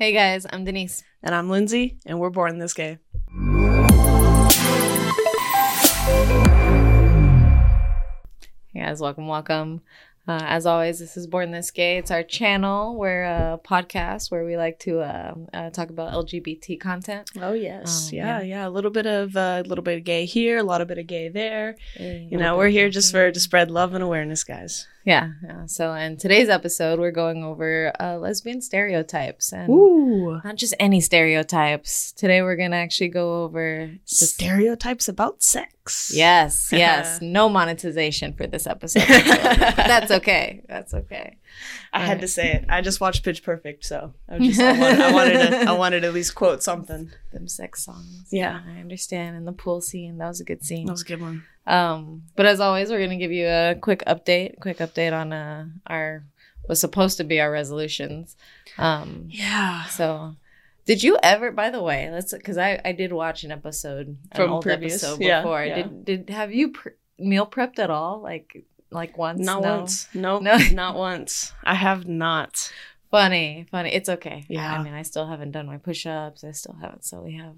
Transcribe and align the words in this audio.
Hey 0.00 0.12
guys, 0.12 0.46
I'm 0.50 0.64
Denise. 0.64 1.04
And 1.22 1.34
I'm 1.34 1.50
Lindsay, 1.50 1.98
and 2.06 2.18
we're 2.18 2.30
born 2.30 2.58
this 2.58 2.72
gay. 2.72 2.96
Hey 8.72 8.80
guys, 8.80 8.98
welcome, 9.02 9.26
welcome. 9.26 9.82
Uh, 10.26 10.38
as 10.44 10.64
always, 10.64 10.98
this 11.00 11.18
is 11.18 11.26
Born 11.26 11.50
This 11.50 11.70
Gay. 11.70 11.98
It's 11.98 12.10
our 12.10 12.22
channel. 12.22 12.96
We're 12.96 13.24
a 13.24 13.60
podcast 13.62 14.30
where 14.30 14.44
we 14.46 14.56
like 14.56 14.78
to 14.80 15.00
uh, 15.00 15.34
uh, 15.52 15.68
talk 15.70 15.90
about 15.90 16.12
LGBT 16.12 16.80
content. 16.80 17.28
Oh 17.40 17.52
yes, 17.52 18.08
Oh, 18.10 18.16
yeah, 18.16 18.38
yeah. 18.40 18.42
yeah. 18.42 18.68
A 18.68 18.70
little 18.70 18.90
bit 18.90 19.06
of 19.06 19.36
a 19.36 19.62
little 19.66 19.84
bit 19.84 19.98
of 19.98 20.04
gay 20.04 20.24
here, 20.24 20.56
a 20.56 20.62
lot 20.62 20.80
of 20.80 20.88
bit 20.88 20.96
of 20.96 21.06
gay 21.06 21.28
there. 21.28 21.76
You 21.98 22.38
know, 22.38 22.56
we're 22.56 22.68
here 22.68 22.88
just 22.88 23.12
for 23.12 23.30
to 23.30 23.40
spread 23.40 23.70
love 23.70 23.92
and 23.92 24.02
awareness, 24.02 24.44
guys. 24.44 24.86
Yeah, 25.04 25.30
yeah. 25.42 25.66
So, 25.66 25.94
in 25.94 26.16
today's 26.18 26.48
episode, 26.48 26.98
we're 26.98 27.10
going 27.10 27.42
over 27.42 27.92
uh, 27.98 28.18
lesbian 28.18 28.60
stereotypes 28.60 29.52
and 29.52 29.70
Ooh, 29.70 30.40
not 30.44 30.56
just 30.56 30.74
any 30.78 31.00
stereotypes. 31.00 32.12
Today, 32.12 32.42
we're 32.42 32.56
gonna 32.56 32.76
actually 32.76 33.08
go 33.08 33.44
over 33.44 33.90
the 34.04 34.26
stereotypes 34.26 35.08
about 35.08 35.42
sex. 35.42 36.12
Yes, 36.14 36.70
yes. 36.70 37.18
no 37.22 37.48
monetization 37.48 38.34
for 38.34 38.46
this 38.46 38.66
episode. 38.66 39.06
That's 39.08 40.10
okay. 40.10 40.62
That's 40.68 40.92
okay. 40.92 41.38
I 41.92 42.00
had 42.06 42.20
to 42.20 42.28
say 42.28 42.52
it. 42.52 42.64
I 42.68 42.80
just 42.80 43.00
watched 43.00 43.24
Pitch 43.24 43.42
Perfect, 43.42 43.84
so 43.84 44.14
I 44.28 44.38
just 44.38 44.60
I 44.60 44.72
wanted, 44.78 45.00
I 45.00 45.12
wanted 45.12 45.32
to 45.50 45.56
I 45.70 45.72
wanted 45.72 46.00
to 46.00 46.08
at 46.08 46.14
least 46.14 46.34
quote 46.34 46.62
something. 46.62 47.10
Them 47.32 47.48
sex 47.48 47.84
songs. 47.84 48.28
Yeah. 48.30 48.60
I 48.66 48.80
understand. 48.80 49.36
And 49.36 49.46
the 49.46 49.52
pool 49.52 49.80
scene, 49.80 50.18
that 50.18 50.28
was 50.28 50.40
a 50.40 50.44
good 50.44 50.64
scene. 50.64 50.86
That 50.86 50.92
was 50.92 51.02
a 51.02 51.06
good 51.06 51.20
one. 51.20 51.44
Um, 51.66 52.22
but 52.36 52.46
as 52.46 52.60
always, 52.60 52.90
we're 52.90 53.00
gonna 53.00 53.16
give 53.16 53.32
you 53.32 53.46
a 53.46 53.74
quick 53.80 54.02
update, 54.06 54.58
quick 54.60 54.78
update 54.78 55.12
on 55.12 55.32
uh 55.32 55.66
our 55.86 56.24
was 56.68 56.80
supposed 56.80 57.16
to 57.18 57.24
be 57.24 57.40
our 57.40 57.50
resolutions. 57.50 58.36
Um, 58.78 59.26
Yeah. 59.30 59.84
so 59.86 60.36
did 60.86 61.02
you 61.02 61.18
ever? 61.22 61.52
By 61.52 61.70
the 61.70 61.82
way, 61.82 62.10
let's 62.10 62.32
because 62.32 62.56
I 62.58 62.80
I 62.84 62.92
did 62.92 63.12
watch 63.12 63.44
an 63.44 63.52
episode 63.52 64.06
an 64.08 64.18
From 64.34 64.52
old 64.52 64.62
previous, 64.62 65.02
episode 65.04 65.18
before. 65.18 65.64
yeah. 65.64 65.74
Did 65.82 66.04
did 66.04 66.30
have 66.30 66.52
you 66.52 66.72
pr- 66.72 66.90
meal 67.18 67.46
prepped 67.46 67.78
at 67.78 67.90
all? 67.90 68.20
Like 68.22 68.64
like 68.90 69.16
once? 69.18 69.40
Not 69.44 69.62
No? 69.62 69.78
once. 69.78 70.08
Nope, 70.14 70.42
No. 70.42 70.56
not 70.72 70.96
once. 70.96 71.52
I 71.64 71.74
have 71.74 72.06
not. 72.06 72.72
Funny, 73.10 73.66
funny. 73.70 73.90
It's 73.92 74.08
okay. 74.08 74.44
Yeah. 74.48 74.72
I 74.72 74.82
mean, 74.82 74.94
I 74.94 75.02
still 75.02 75.26
haven't 75.26 75.50
done 75.50 75.66
my 75.66 75.78
push-ups. 75.78 76.44
I 76.44 76.52
still 76.52 76.76
haven't. 76.80 77.04
So 77.04 77.20
we 77.20 77.36
have. 77.36 77.54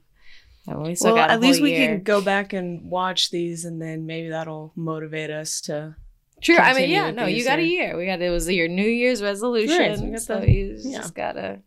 I 0.66 0.74
mean, 0.74 0.82
we 0.84 0.94
still 0.94 1.14
well, 1.14 1.28
at 1.28 1.40
least 1.40 1.60
we 1.60 1.72
year. 1.72 1.88
can 1.88 2.02
go 2.04 2.20
back 2.22 2.52
and 2.52 2.88
watch 2.88 3.30
these, 3.30 3.64
and 3.64 3.82
then 3.82 4.06
maybe 4.06 4.28
that'll 4.30 4.72
motivate 4.76 5.30
us 5.30 5.60
to. 5.62 5.96
True. 6.40 6.56
I 6.56 6.72
mean, 6.74 6.88
yeah. 6.90 7.10
No, 7.10 7.26
you 7.26 7.44
got 7.44 7.58
a 7.58 7.64
year. 7.64 7.96
We 7.96 8.06
got 8.06 8.20
it 8.22 8.30
was 8.30 8.48
your 8.48 8.68
New 8.68 8.86
Year's 8.88 9.22
resolution. 9.22 9.78
Right, 9.78 9.98
so 9.98 10.04
we 10.04 10.10
got 10.10 10.20
so 10.22 10.40
the- 10.40 10.50
you 10.50 10.76
yeah. 10.80 10.98
just 10.98 11.14
gotta. 11.14 11.60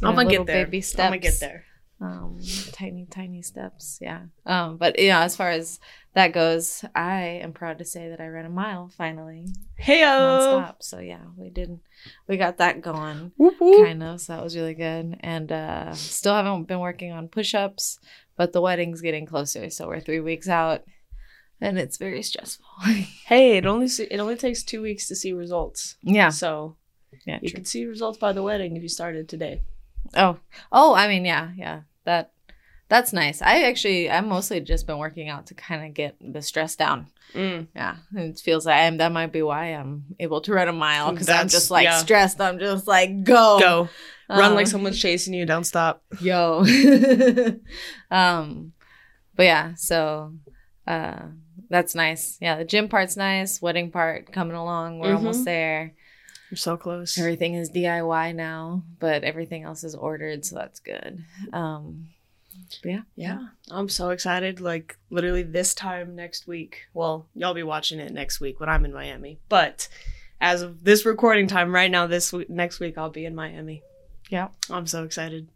you 0.00 0.08
I'm 0.08 0.14
gonna 0.14 0.28
get 0.28 0.46
there. 0.46 0.64
Baby 0.66 0.84
I'm 0.94 1.04
gonna 1.04 1.18
get 1.18 1.38
there. 1.40 1.64
Um, 2.00 2.38
tiny, 2.72 3.06
tiny 3.10 3.42
steps. 3.42 3.98
Yeah. 4.00 4.22
Um, 4.46 4.78
but 4.78 4.98
you 4.98 5.08
know, 5.10 5.20
as 5.20 5.36
far 5.36 5.50
as 5.50 5.78
that 6.14 6.32
goes, 6.32 6.82
I 6.94 7.40
am 7.42 7.52
proud 7.52 7.78
to 7.78 7.84
say 7.84 8.08
that 8.08 8.20
I 8.22 8.26
ran 8.28 8.46
a 8.46 8.50
mile 8.50 8.88
finally, 8.96 9.48
Heyo. 9.78 10.06
nonstop. 10.06 10.76
So 10.80 10.98
yeah, 10.98 11.20
we 11.36 11.50
did. 11.50 11.78
We 12.26 12.38
got 12.38 12.56
that 12.56 12.80
going. 12.80 13.32
Whoop, 13.36 13.60
whoop. 13.60 13.84
kind 13.84 14.02
of 14.02 14.20
so 14.22 14.32
that 14.34 14.42
was 14.42 14.56
really 14.56 14.72
good 14.72 15.18
and 15.20 15.52
uh 15.52 15.92
still 15.92 16.34
haven't 16.34 16.64
been 16.68 16.80
working 16.80 17.12
on 17.12 17.28
push-ups 17.28 17.98
but 18.36 18.54
the 18.54 18.62
wedding's 18.62 19.02
getting 19.02 19.26
closer 19.26 19.68
so 19.68 19.86
we're 19.86 20.00
three 20.00 20.20
weeks 20.20 20.48
out 20.48 20.82
and 21.60 21.78
it's 21.78 21.98
very 21.98 22.22
stressful 22.22 22.64
Hey, 23.26 23.58
it 23.58 23.66
only 23.66 23.86
it 23.86 24.18
only 24.18 24.36
takes 24.36 24.62
two 24.62 24.80
weeks 24.80 25.06
to 25.08 25.14
see 25.14 25.34
results. 25.34 25.96
yeah 26.02 26.30
So 26.30 26.76
yeah 27.26 27.38
you 27.42 27.50
true. 27.50 27.56
can 27.56 27.64
see 27.66 27.84
results 27.84 28.16
by 28.16 28.32
the 28.32 28.42
wedding 28.42 28.76
if 28.76 28.82
you 28.82 28.88
started 28.88 29.28
today. 29.28 29.60
oh 30.16 30.38
oh 30.72 30.94
i 30.94 31.06
mean 31.06 31.26
yeah 31.26 31.50
yeah 31.54 31.80
that 32.04 32.32
that's 32.88 33.12
nice 33.12 33.40
i 33.42 33.62
actually 33.64 34.10
i've 34.10 34.24
mostly 34.26 34.60
just 34.60 34.86
been 34.86 34.98
working 34.98 35.28
out 35.28 35.46
to 35.46 35.54
kind 35.54 35.84
of 35.86 35.94
get 35.94 36.16
the 36.20 36.42
stress 36.42 36.76
down 36.76 37.06
Mm. 37.32 37.68
yeah 37.76 37.94
it 38.16 38.40
feels 38.40 38.66
like 38.66 38.74
I'm, 38.80 38.96
that 38.96 39.12
might 39.12 39.30
be 39.30 39.40
why 39.42 39.66
i'm 39.66 40.04
able 40.18 40.40
to 40.40 40.52
run 40.52 40.66
a 40.66 40.72
mile 40.72 41.12
because 41.12 41.28
i'm 41.28 41.46
just 41.46 41.70
like 41.70 41.84
yeah. 41.84 41.98
stressed 41.98 42.40
i'm 42.40 42.58
just 42.58 42.88
like 42.88 43.22
go 43.22 43.60
Go 43.60 43.88
run 44.28 44.54
like 44.56 44.66
Um, 44.66 44.70
someone's 44.70 44.98
chasing 45.00 45.34
you. 45.34 45.46
Don't 45.46 45.62
stop. 45.62 46.02
yo 46.20 46.64
um 48.10 48.72
but 49.36 49.44
yeah 49.44 49.74
so 49.76 50.32
uh 50.86 51.20
that's 51.68 51.94
nice 51.94 52.36
yeah 52.40 52.56
the 52.56 52.64
gym 52.64 52.88
part's 52.88 53.16
nice 53.16 53.62
wedding 53.62 53.90
part 53.90 54.32
coming 54.32 54.56
along 54.56 54.98
we're 54.98 55.12
Mhm. 55.12 55.16
almost 55.18 55.44
there 55.44 55.94
You're 56.50 56.56
so 56.58 56.76
close. 56.76 57.16
everything 57.18 57.54
is 57.54 57.70
diy 57.70 58.34
now 58.34 58.82
but 58.98 59.22
everything 59.24 59.62
else 59.62 59.84
is 59.84 59.94
ordered 59.94 60.44
so 60.44 60.56
that's 60.56 60.80
good 60.80 61.24
um 61.52 62.08
but 62.82 62.90
yeah 62.90 63.00
Yeah, 63.14 63.46
I'm 63.70 63.88
so 63.88 64.10
excited. 64.10 64.60
Like 64.60 64.98
literally 65.08 65.44
this 65.44 65.72
time 65.72 66.16
next 66.16 66.46
week. 66.48 66.86
Well, 66.92 67.26
y'all 67.34 67.54
be 67.54 67.62
watching 67.62 68.00
it 68.00 68.12
next 68.12 68.40
week 68.40 68.58
when 68.58 68.68
I'm 68.68 68.84
in 68.84 68.92
Miami. 68.92 69.38
But 69.48 69.88
as 70.40 70.60
of 70.62 70.82
this 70.82 71.06
recording 71.06 71.46
time 71.46 71.72
right 71.72 71.90
now, 71.90 72.06
this 72.08 72.32
week, 72.32 72.50
next 72.50 72.80
week 72.80 72.98
I'll 72.98 73.08
be 73.10 73.24
in 73.24 73.34
Miami. 73.36 73.82
yeah 74.30 74.48
I'm 74.68 74.86
so 74.88 75.04
excited. 75.04 75.48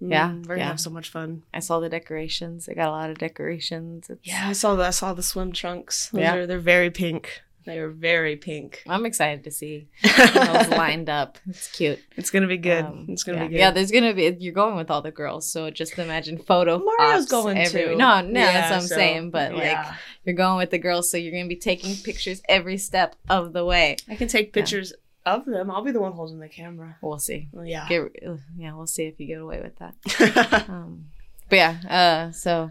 Yeah, 0.00 0.30
Mm, 0.30 0.46
we're 0.46 0.56
gonna 0.56 0.66
have 0.68 0.80
so 0.80 0.90
much 0.90 1.10
fun. 1.10 1.42
i 1.52 1.60
saw 1.60 1.78
the 1.80 1.88
decorations 1.90 2.66
they 2.66 2.74
got 2.74 2.88
a 2.88 2.90
lot 2.90 3.10
of 3.10 3.18
decorations 3.18 4.08
it's, 4.10 4.26
Yeah, 4.26 4.48
I 4.48 4.52
saw 4.54 4.74
the 4.76 4.84
I 4.84 4.90
saw 4.90 5.12
the 5.14 5.22
swim 5.22 5.52
trunks. 5.52 6.08
Those 6.08 6.20
Yeah. 6.22 6.34
are, 6.36 6.46
they're 6.46 6.58
very 6.58 6.90
pink. 6.90 7.42
They 7.64 7.78
are 7.78 7.88
very 7.90 8.36
pink. 8.36 8.82
i'm 8.86 9.06
excited 9.06 9.44
to 9.44 9.50
see 9.50 9.88
those 10.02 10.68
lined 10.68 11.08
up 11.08 11.38
it's 11.48 11.70
cute 11.70 11.98
it's 12.16 12.30
gonna 12.30 12.46
be 12.46 12.58
good. 12.58 12.84
Um, 12.84 13.06
it's 13.08 13.24
gonna 13.24 13.38
yeah. 13.38 13.44
be 13.44 13.48
good. 13.50 13.58
Yeah, 13.58 13.70
there's 13.70 13.90
gonna 13.90 14.14
be. 14.14 14.36
You're 14.38 14.52
going 14.54 14.76
with 14.76 14.90
all 14.90 15.02
the 15.02 15.10
girls, 15.10 15.50
so 15.50 15.70
just 15.70 15.98
imagine 15.98 16.38
photo. 16.38 16.78
Mario's 16.78 17.22
ops 17.22 17.30
going 17.30 17.58
everywhere. 17.58 17.92
too. 17.92 17.96
No, 17.98 18.20
no, 18.20 18.40
Yeah, 18.40 18.52
that's 18.52 18.70
what 18.70 18.76
I'm 18.82 18.86
so, 18.86 18.94
saying. 18.94 19.30
But 19.30 19.54
like, 19.54 19.78
you're 20.24 20.34
going 20.34 20.58
with 20.58 20.70
the 20.70 20.78
girls, 20.78 21.10
so 21.10 21.16
you're 21.16 21.32
gonna 21.32 21.48
be 21.48 21.56
taking 21.56 21.96
pictures 21.96 22.40
every 22.48 22.78
step 22.78 23.16
of 23.28 23.52
the 23.52 23.64
way. 23.64 23.96
I 24.08 24.14
can 24.16 24.28
take 24.28 24.52
pictures 24.52 24.92
of 25.26 25.44
them. 25.44 25.70
I'll 25.70 25.82
be 25.82 25.90
the 25.90 26.00
one 26.00 26.12
holding 26.12 26.38
the 26.38 26.48
camera. 26.48 26.96
We'll 27.02 27.18
see. 27.18 27.48
Well, 27.52 27.66
yeah. 27.66 27.88
Get, 27.88 28.12
yeah, 28.56 28.74
we'll 28.74 28.86
see 28.86 29.04
if 29.04 29.18
you 29.18 29.26
get 29.26 29.40
away 29.40 29.60
with 29.60 29.76
that. 29.78 30.66
Um, 30.68 31.06
but 31.48 31.56
yeah, 31.56 31.76
uh, 31.88 32.32
so 32.32 32.70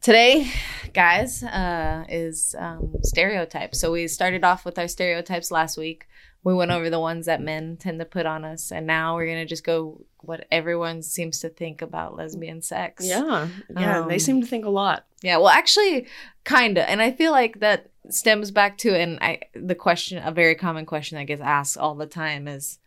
today, 0.00 0.50
guys, 0.92 1.42
uh, 1.42 2.04
is 2.08 2.54
um, 2.58 2.94
stereotypes. 3.02 3.80
So 3.80 3.92
we 3.92 4.08
started 4.08 4.44
off 4.44 4.64
with 4.64 4.78
our 4.78 4.88
stereotypes 4.88 5.50
last 5.50 5.76
week. 5.76 6.06
We 6.44 6.54
went 6.54 6.70
over 6.70 6.88
the 6.90 7.00
ones 7.00 7.26
that 7.26 7.42
men 7.42 7.76
tend 7.76 7.98
to 7.98 8.04
put 8.04 8.24
on 8.24 8.44
us, 8.44 8.70
and 8.70 8.86
now 8.86 9.16
we're 9.16 9.26
gonna 9.26 9.46
just 9.46 9.64
go 9.64 10.04
what 10.20 10.46
everyone 10.52 11.02
seems 11.02 11.40
to 11.40 11.48
think 11.48 11.82
about 11.82 12.16
lesbian 12.16 12.62
sex. 12.62 13.04
yeah. 13.04 13.48
Yeah. 13.68 14.00
Um, 14.00 14.08
they 14.08 14.18
seem 14.18 14.40
to 14.40 14.46
think 14.46 14.64
a 14.64 14.70
lot. 14.70 15.06
Yeah, 15.22 15.38
well, 15.38 15.48
actually, 15.48 16.06
kinda, 16.44 16.88
and 16.88 17.02
I 17.02 17.10
feel 17.10 17.32
like 17.32 17.58
that 17.60 17.90
stems 18.10 18.52
back 18.52 18.78
to 18.78 18.96
and 18.96 19.18
I 19.20 19.40
the 19.54 19.74
question, 19.74 20.22
a 20.24 20.30
very 20.30 20.54
common 20.54 20.86
question 20.86 21.18
that 21.18 21.24
gets 21.24 21.42
asked 21.42 21.76
all 21.76 21.96
the 21.96 22.06
time 22.06 22.46
is, 22.46 22.78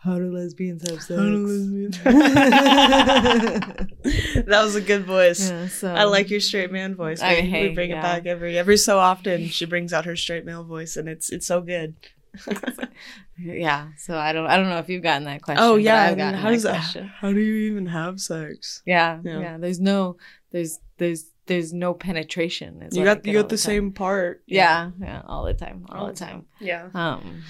how 0.00 0.16
do 0.18 0.30
lesbians 0.32 0.88
have 0.88 1.02
sex? 1.02 1.08
that 4.46 4.60
was 4.62 4.74
a 4.76 4.80
good 4.80 5.04
voice. 5.04 5.50
yeah, 5.50 5.66
so 5.68 5.92
I 5.92 6.04
like 6.04 6.30
your 6.30 6.40
straight 6.40 6.70
man 6.72 6.94
voice. 6.94 7.20
I 7.20 7.34
We, 7.34 7.40
hey, 7.42 7.68
we 7.68 7.74
bring 7.74 7.90
yeah. 7.90 7.98
it 7.98 8.02
back 8.02 8.26
every 8.26 8.56
every 8.58 8.76
so 8.76 8.98
often. 8.98 9.48
She 9.58 9.66
brings 9.66 9.92
out 9.92 10.04
her 10.04 10.14
straight 10.16 10.44
male 10.44 10.64
voice, 10.64 10.96
and 10.96 11.08
it's 11.08 11.30
it's 11.30 11.46
so 11.46 11.60
good. 11.60 11.94
Yeah, 13.40 13.88
so 13.96 14.16
I 14.16 14.32
don't, 14.32 14.46
I 14.46 14.56
don't 14.56 14.68
know 14.68 14.78
if 14.78 14.88
you've 14.88 15.02
gotten 15.02 15.24
that 15.24 15.42
question. 15.42 15.62
oh 15.62 15.76
yeah, 15.76 16.02
I've 16.02 16.16
gotten 16.16 16.40
how 16.40 16.48
that 16.48 16.54
does 16.54 16.62
that? 16.64 16.74
question. 16.74 17.06
How 17.06 17.32
do 17.32 17.40
you 17.40 17.70
even 17.70 17.86
have 17.86 18.20
sex? 18.20 18.82
Yeah, 18.84 19.20
Yeah. 19.24 19.40
yeah, 19.40 19.58
There's 19.58 19.78
no, 19.80 20.16
there's, 20.50 20.80
there's, 20.98 21.26
there's 21.46 21.72
no 21.72 21.94
penetration. 21.94 22.88
You 22.92 23.04
got 23.04 23.24
you 23.24 23.32
got 23.32 23.48
the 23.48 23.56
time. 23.56 23.58
same 23.58 23.92
part. 23.92 24.42
Yeah, 24.46 24.90
yeah, 25.00 25.22
all 25.26 25.44
the 25.44 25.54
time, 25.54 25.86
all, 25.88 26.08
the 26.08 26.12
time. 26.14 26.46
Yeah. 26.60 26.88
Um, 26.94 27.42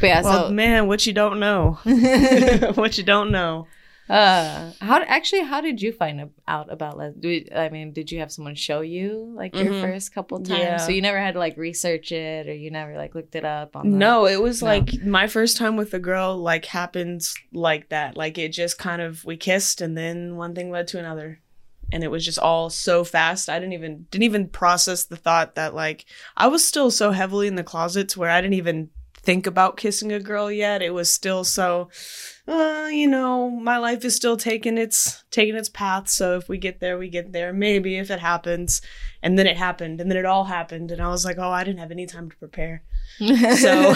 but 0.00 0.06
yeah, 0.06 0.22
Well, 0.22 0.48
so 0.48 0.52
man, 0.52 0.86
what 0.88 1.06
you 1.06 1.12
don't 1.12 1.40
know, 1.40 1.78
what 2.74 2.98
you 2.98 3.04
don't 3.04 3.30
know. 3.30 3.66
Uh, 4.08 4.70
how 4.80 5.02
actually? 5.02 5.42
How 5.42 5.60
did 5.60 5.82
you 5.82 5.90
find 5.92 6.30
out 6.46 6.72
about 6.72 6.96
les? 6.96 7.12
Do 7.18 7.44
I 7.52 7.70
mean, 7.70 7.92
did 7.92 8.12
you 8.12 8.20
have 8.20 8.30
someone 8.30 8.54
show 8.54 8.80
you 8.80 9.32
like 9.34 9.52
your 9.56 9.66
Mhm. 9.72 9.80
first 9.80 10.14
couple 10.14 10.38
times? 10.38 10.60
Yeah. 10.60 10.76
So 10.76 10.92
you 10.92 11.02
never 11.02 11.18
had 11.18 11.34
to 11.34 11.40
like 11.40 11.56
research 11.56 12.12
it, 12.12 12.46
or 12.46 12.54
you 12.54 12.70
never 12.70 12.96
like 12.96 13.16
looked 13.16 13.34
it 13.34 13.44
up 13.44 13.74
on. 13.74 13.90
the- 13.90 13.96
No, 13.96 14.26
it 14.26 14.40
was 14.40 14.62
No. 14.62 14.68
like 14.68 15.02
my 15.04 15.26
first 15.26 15.56
time 15.56 15.74
with 15.76 15.92
a 15.92 15.98
girl 15.98 16.36
like 16.36 16.66
happens 16.66 17.34
like 17.52 17.88
that. 17.88 18.16
Like 18.16 18.38
it 18.38 18.50
just 18.52 18.78
kind 18.78 19.02
of 19.02 19.24
we 19.24 19.36
kissed 19.36 19.80
and 19.80 19.98
then 19.98 20.36
one 20.36 20.54
thing 20.54 20.70
led 20.70 20.86
to 20.88 21.00
another. 21.00 21.40
And 21.92 22.04
it 22.04 22.10
was 22.10 22.24
just 22.24 22.38
all 22.38 22.70
so 22.70 23.02
fast. 23.02 23.48
I 23.48 23.58
didn't 23.58 23.72
even 23.74 24.06
didn't 24.12 24.22
even 24.24 24.48
process 24.50 25.02
the 25.02 25.16
thought 25.16 25.56
that 25.56 25.74
like 25.74 26.04
I 26.36 26.46
was 26.46 26.64
still 26.64 26.92
so 26.92 27.10
heavily 27.10 27.48
in 27.48 27.56
the 27.56 27.64
closets 27.64 28.16
where 28.16 28.30
I 28.30 28.40
didn't 28.40 28.54
even 28.54 28.90
think 29.26 29.46
about 29.46 29.76
kissing 29.76 30.12
a 30.12 30.20
girl 30.20 30.50
yet. 30.50 30.80
It 30.80 30.94
was 30.94 31.12
still 31.12 31.42
so, 31.42 31.90
uh, 32.46 32.88
you 32.90 33.08
know, 33.08 33.50
my 33.50 33.76
life 33.76 34.04
is 34.04 34.14
still 34.14 34.36
taking 34.36 34.78
its 34.78 35.24
taking 35.30 35.56
its 35.56 35.68
path. 35.68 36.08
So 36.08 36.36
if 36.36 36.48
we 36.48 36.56
get 36.56 36.80
there, 36.80 36.96
we 36.96 37.10
get 37.10 37.32
there. 37.32 37.52
Maybe 37.52 37.98
if 37.98 38.10
it 38.10 38.20
happens, 38.20 38.80
and 39.22 39.36
then 39.36 39.46
it 39.48 39.56
happened, 39.56 40.00
and 40.00 40.08
then 40.08 40.16
it 40.16 40.24
all 40.24 40.44
happened, 40.44 40.92
and 40.92 41.02
I 41.02 41.08
was 41.08 41.24
like, 41.24 41.36
oh, 41.38 41.50
I 41.50 41.64
didn't 41.64 41.80
have 41.80 41.90
any 41.90 42.06
time 42.06 42.30
to 42.30 42.36
prepare. 42.36 42.84
So 43.18 43.24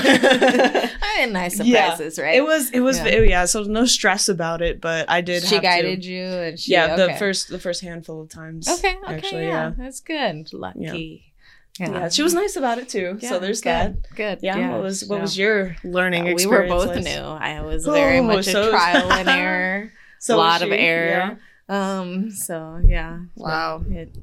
I 0.03 1.17
had 1.21 1.33
nice 1.33 1.57
surprises, 1.57 2.19
right? 2.19 2.35
It 2.35 2.45
was 2.45 2.71
it 2.73 2.81
was 2.81 2.99
Yeah. 2.99 3.09
yeah. 3.09 3.21
yeah. 3.21 3.45
So 3.45 3.63
no 3.63 3.87
stress 3.87 4.29
about 4.29 4.61
it, 4.61 4.81
but 4.81 5.09
I 5.09 5.21
did. 5.21 5.45
she 5.45 5.55
have 5.55 5.63
to- 5.63 5.69
guided 5.69 6.05
you, 6.05 6.25
and 6.25 6.59
she 6.59 6.73
yeah, 6.73 6.97
the 6.97 7.15
first 7.15 7.49
the 7.49 7.61
first 7.61 7.83
handful 7.83 8.21
of 8.21 8.29
times. 8.29 8.69
Okay, 8.69 8.97
okay, 9.05 9.15
actually, 9.15 9.47
yeah, 9.47 9.69
yeah. 9.69 9.73
that's 9.79 10.01
good. 10.01 10.53
Lucky. 10.53 11.30
Yeah, 11.79 12.09
She 12.09 12.23
was 12.23 12.35
nice 12.35 12.57
about 12.57 12.79
it 12.79 12.89
too. 12.89 13.19
Yeah, 13.21 13.29
so 13.31 13.39
there's 13.39 13.61
good, 13.61 13.71
that. 13.71 14.15
Good. 14.17 14.39
Yeah. 14.43 14.71
what 14.73 14.83
was 14.83 15.05
what 15.05 15.17
so- 15.17 15.21
was 15.23 15.39
your 15.39 15.77
learning 15.85 16.27
Yeah, 16.27 16.35
we 16.35 16.47
were 16.47 16.67
both 16.67 16.89
like? 16.89 17.05
new. 17.05 17.11
I 17.21 17.61
was 17.63 17.85
very 17.85 18.19
Oh, 18.19 18.23
much 18.25 18.47
so- 18.47 18.69
a 18.69 18.71
trial 18.71 19.13
and 19.21 19.29
error. 19.29 19.93
So 20.19 20.37
a 20.37 20.39
lot 20.39 20.63
of 20.63 20.69
she, 20.69 20.75
error. 20.75 21.39
Um. 21.69 22.31
So 22.31 22.81
yeah. 22.85 23.21
Wow. 23.37 23.85
It, 23.89 24.15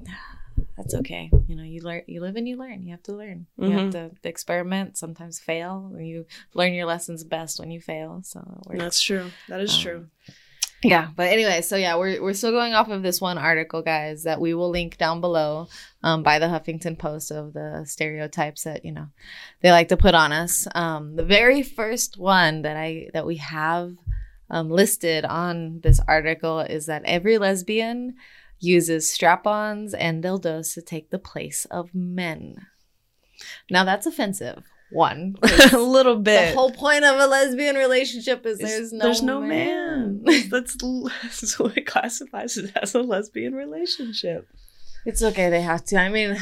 that's 0.76 0.94
okay. 0.94 1.32
You 1.48 1.56
know, 1.56 1.64
you 1.64 1.82
learn. 1.82 2.04
You 2.06 2.22
live 2.22 2.36
and 2.36 2.48
you 2.48 2.56
learn. 2.58 2.84
You 2.84 2.92
have 2.92 3.02
to 3.04 3.14
learn. 3.14 3.48
You 3.58 3.70
Mhm. 3.70 3.94
have 3.94 4.22
to 4.22 4.30
experiment. 4.30 4.98
Sometimes 4.98 5.40
fail. 5.40 5.92
and 5.96 6.08
You 6.08 6.26
learn 6.54 6.74
your 6.74 6.86
lessons 6.86 7.24
best 7.24 7.60
when 7.60 7.72
you 7.72 7.82
fail. 7.82 8.22
So 8.24 8.40
it 8.42 8.68
works. 8.68 8.80
That's 8.80 9.02
true. 9.02 9.32
That 9.50 9.62
is 9.62 9.74
Um, 9.76 9.82
true. 9.82 10.08
Yeah, 10.84 11.10
but 11.16 11.30
anyway, 11.30 11.62
so 11.62 11.76
yeah, 11.76 11.96
we're 11.96 12.22
we're 12.22 12.34
still 12.34 12.52
going 12.52 12.74
off 12.74 12.90
of 12.90 13.02
this 13.02 13.20
one 13.20 13.40
article, 13.40 13.82
guys, 13.82 14.24
that 14.24 14.40
we 14.40 14.54
will 14.54 14.70
link 14.70 14.98
down 14.98 15.22
below, 15.22 15.68
um, 16.04 16.22
by 16.22 16.38
the 16.38 16.46
Huffington 16.46 16.98
Post 17.00 17.32
of 17.32 17.54
the 17.54 17.84
stereotypes 17.86 18.64
that 18.64 18.86
you 18.86 18.92
know 18.92 19.08
they 19.62 19.72
like 19.72 19.88
to 19.88 19.98
put 19.98 20.14
on 20.14 20.32
us. 20.32 20.68
Um, 20.76 21.16
the 21.16 21.26
very 21.26 21.64
first 21.64 22.18
one 22.20 22.62
that 22.62 22.78
I 22.78 23.10
that 23.14 23.26
we 23.26 23.38
have 23.38 23.96
um, 24.52 24.70
listed 24.70 25.26
on 25.26 25.82
this 25.82 26.00
article 26.08 26.60
is 26.60 26.86
that 26.86 27.02
every 27.06 27.40
lesbian 27.40 28.16
uses 28.60 29.10
strap-ons 29.10 29.94
and 29.94 30.24
dildos 30.24 30.74
to 30.76 30.82
take 30.82 31.10
the 31.10 31.20
place 31.20 31.66
of 31.72 31.94
men. 31.96 32.68
Now 33.70 33.84
that's 33.84 34.06
offensive. 34.06 34.64
One, 34.92 35.36
a 35.74 35.78
little 35.78 36.16
bit. 36.16 36.52
the 36.52 36.56
whole 36.58 36.72
point 36.72 37.04
of 37.04 37.20
a 37.20 37.28
lesbian 37.28 37.76
relationship 37.76 38.46
is 38.46 38.60
It's- 38.60 38.72
there's 38.72 38.94
no 38.94 39.04
there's 39.04 39.22
no 39.22 39.42
man. 39.42 40.24
man. 40.24 40.24
that's, 40.50 40.78
that's 40.78 41.60
what 41.60 41.78
it 41.78 41.86
classifies 41.86 42.58
it 42.58 42.72
as 42.82 42.96
a 42.96 43.02
lesbian 43.02 43.54
relationship. 43.54 44.48
It's 45.06 45.22
okay. 45.24 45.50
They 45.50 45.62
have 45.62 45.84
to. 45.86 45.98
I 45.98 46.10
mean, 46.10 46.38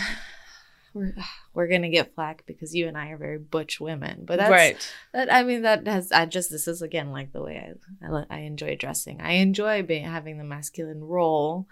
we're 0.94 1.14
we're 1.54 1.68
gonna 1.68 1.90
get 1.90 2.16
flack 2.16 2.44
because 2.46 2.74
you 2.74 2.88
and 2.88 2.98
I 2.98 3.10
are 3.10 3.18
very 3.18 3.38
butch 3.38 3.80
women, 3.80 4.26
but 4.26 4.38
that's 4.38 4.50
right. 4.52 4.94
that. 5.14 5.32
I 5.34 5.44
mean, 5.44 5.64
that 5.64 5.86
has. 5.88 6.12
I 6.12 6.26
just 6.26 6.50
this 6.50 6.68
is 6.68 6.82
again 6.82 7.12
like 7.12 7.32
the 7.34 7.42
way 7.42 7.76
I 8.02 8.08
I, 8.08 8.26
I 8.30 8.40
enjoy 8.40 8.76
dressing. 8.76 9.22
I 9.22 9.34
enjoy 9.34 9.84
being 9.84 10.06
having 10.06 10.38
the 10.38 10.44
masculine 10.44 11.04
role, 11.04 11.68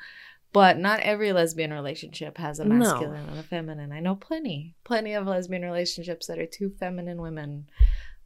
but 0.54 0.78
not 0.78 1.02
every 1.02 1.34
lesbian 1.34 1.74
relationship 1.74 2.38
has 2.38 2.60
a 2.60 2.66
No. 2.66 2.76
masculine 2.76 3.28
and 3.30 3.40
a 3.40 3.44
feminine. 3.44 3.92
I 3.92 4.00
know 4.00 4.16
plenty, 4.16 4.76
plenty 4.84 5.14
of 5.14 5.28
lesbian 5.28 5.64
relationships 5.64 6.28
that 6.28 6.40
are 6.40 6.46
two 6.46 6.70
feminine 6.80 7.22
women. 7.22 7.68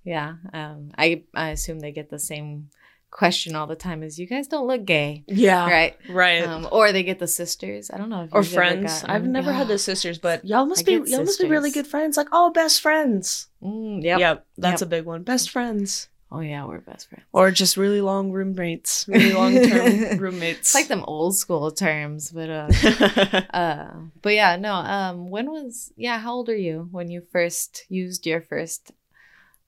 Yeah. 0.03 0.35
Um. 0.53 0.91
I 0.97 1.23
I 1.33 1.49
assume 1.49 1.79
they 1.79 1.91
get 1.91 2.09
the 2.09 2.19
same 2.19 2.69
question 3.09 3.55
all 3.55 3.67
the 3.67 3.75
time: 3.75 4.03
"Is 4.03 4.19
you 4.19 4.27
guys 4.27 4.47
don't 4.47 4.67
look 4.67 4.85
gay, 4.85 5.23
Yeah. 5.27 5.69
right?" 5.69 5.97
Right. 6.09 6.43
Um, 6.43 6.67
or 6.71 6.91
they 6.91 7.03
get 7.03 7.19
the 7.19 7.27
sisters. 7.27 7.89
I 7.91 7.97
don't 7.97 8.09
know 8.09 8.23
if 8.23 8.33
or 8.33 8.43
friends. 8.43 9.01
gotten- 9.01 9.09
I've 9.09 9.25
never 9.25 9.51
had 9.51 9.67
the 9.67 9.77
sisters, 9.77 10.17
but 10.19 10.45
y'all 10.45 10.65
must 10.65 10.81
I 10.87 10.97
be 10.99 11.09
y'all 11.11 11.23
must 11.23 11.41
be 11.41 11.47
really 11.49 11.71
good 11.71 11.87
friends. 11.87 12.15
Like 12.17 12.27
oh, 12.31 12.51
best 12.51 12.81
friends. 12.81 13.47
Mm, 13.63 14.03
yep. 14.03 14.19
Yep. 14.19 14.45
That's 14.57 14.81
Yep. 14.81 14.87
a 14.87 14.89
big 14.89 15.05
one. 15.05 15.23
Best 15.23 15.49
friends. 15.49 16.09
Oh 16.29 16.41
yeah, 16.41 16.65
we're 16.65 16.79
best 16.79 17.09
friends. 17.09 17.23
Or 17.31 17.51
just 17.51 17.77
really 17.77 18.01
long 18.01 18.31
roommates. 18.31 19.05
Really 19.07 19.31
long 19.31 19.53
term 19.69 20.19
roommates. 20.19 20.59
It's 20.59 20.75
like 20.75 20.87
them 20.89 21.05
old 21.07 21.37
school 21.37 21.71
terms, 21.71 22.31
but 22.31 22.49
uh, 22.49 22.67
uh, 23.53 23.93
but 24.21 24.33
yeah, 24.33 24.57
no. 24.57 24.73
Um, 24.73 25.29
when 25.29 25.49
was 25.49 25.93
yeah? 25.95 26.19
How 26.19 26.33
old 26.33 26.49
are 26.49 26.55
you 26.55 26.89
when 26.91 27.09
you 27.09 27.21
first 27.31 27.85
used 27.87 28.25
your 28.25 28.41
first 28.41 28.91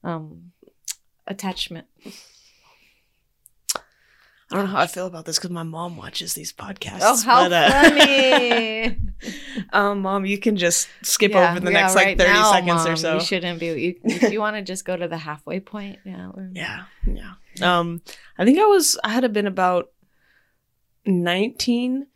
um 0.04 0.52
attachment? 1.28 1.88
I 4.52 4.56
don't 4.56 4.66
know 4.66 4.72
how 4.72 4.80
I 4.80 4.88
feel 4.88 5.06
about 5.06 5.26
this 5.26 5.38
because 5.38 5.52
my 5.52 5.62
mom 5.64 5.96
watches 5.96 6.34
these 6.34 6.52
podcasts. 6.52 7.02
Oh, 7.04 7.22
how 7.24 7.48
but, 7.48 7.54
uh, 7.54 7.90
funny! 7.92 8.98
um, 9.74 10.02
mom, 10.02 10.26
you 10.26 10.40
can 10.40 10.58
just 10.58 10.88
skip 11.04 11.32
Yeah, 11.32 11.52
over 11.52 11.60
the 11.60 11.72
yeah, 11.72 11.82
next 11.82 11.96
like 11.96 12.06
right 12.06 12.18
thirty 12.18 12.34
now, 12.34 12.52
seconds 12.52 12.86
or 12.88 12.96
so. 12.96 13.14
You 13.16 13.20
shouldn't 13.22 13.60
be. 13.60 13.68
You, 13.68 13.96
if 14.04 14.32
you 14.34 14.40
want 14.40 14.56
to 14.56 14.64
just 14.64 14.86
go 14.86 14.98
to 14.98 15.08
the 15.08 15.18
halfway 15.18 15.60
point, 15.60 16.00
yeah. 16.04 16.32
Yeah, 16.54 16.84
yeah. 17.06 17.34
Um, 17.80 18.02
I 18.40 18.46
think 18.46 18.58
I 18.58 18.66
was 18.66 18.98
I 19.04 19.10
had 19.10 19.32
been 19.34 19.46
about 19.48 19.92
nineteen. 21.06 22.08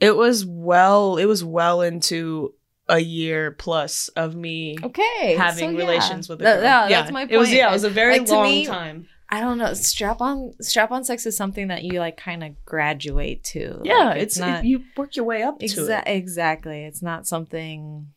It 0.00 0.16
was 0.16 0.44
well. 0.44 1.16
It 1.16 1.24
was 1.24 1.42
well 1.44 1.80
into 1.80 2.54
a 2.88 2.98
year 3.00 3.50
plus 3.50 4.06
of 4.08 4.36
me 4.36 4.76
Okay. 4.80 5.34
having 5.36 5.70
so, 5.70 5.76
yeah. 5.78 5.78
relations 5.78 6.28
with 6.28 6.40
a 6.40 6.44
That- 6.44 6.56
girl. 6.60 6.62
yeah, 6.90 7.00
that's 7.00 7.10
my 7.10 7.26
It 7.28 7.36
was 7.36 7.52
yeah. 7.52 7.70
It 7.70 7.72
was 7.72 7.82
a 7.84 7.90
very 7.90 8.20
Like, 8.20 8.28
long 8.28 8.44
me, 8.44 8.66
time. 8.66 9.08
I 9.28 9.40
don't 9.40 9.58
know. 9.58 9.74
Strap 9.74 10.20
on 10.20 10.52
strap 10.60 10.90
on 10.92 11.02
sex 11.04 11.26
is 11.26 11.36
something 11.36 11.68
that 11.68 11.82
you 11.82 11.98
like 11.98 12.16
kind 12.16 12.44
of 12.44 12.64
graduate 12.64 13.42
to. 13.44 13.80
Yeah, 13.84 14.10
Like, 14.10 14.22
it's, 14.22 14.38
not 14.38 14.64
it, 14.64 14.68
you 14.68 14.84
work 14.96 15.16
your 15.16 15.24
way 15.24 15.42
up 15.42 15.58
to 15.58 15.64
it. 15.64 16.02
exactly. 16.06 16.84
It's 16.84 17.02
not 17.02 17.26
something. 17.26 18.08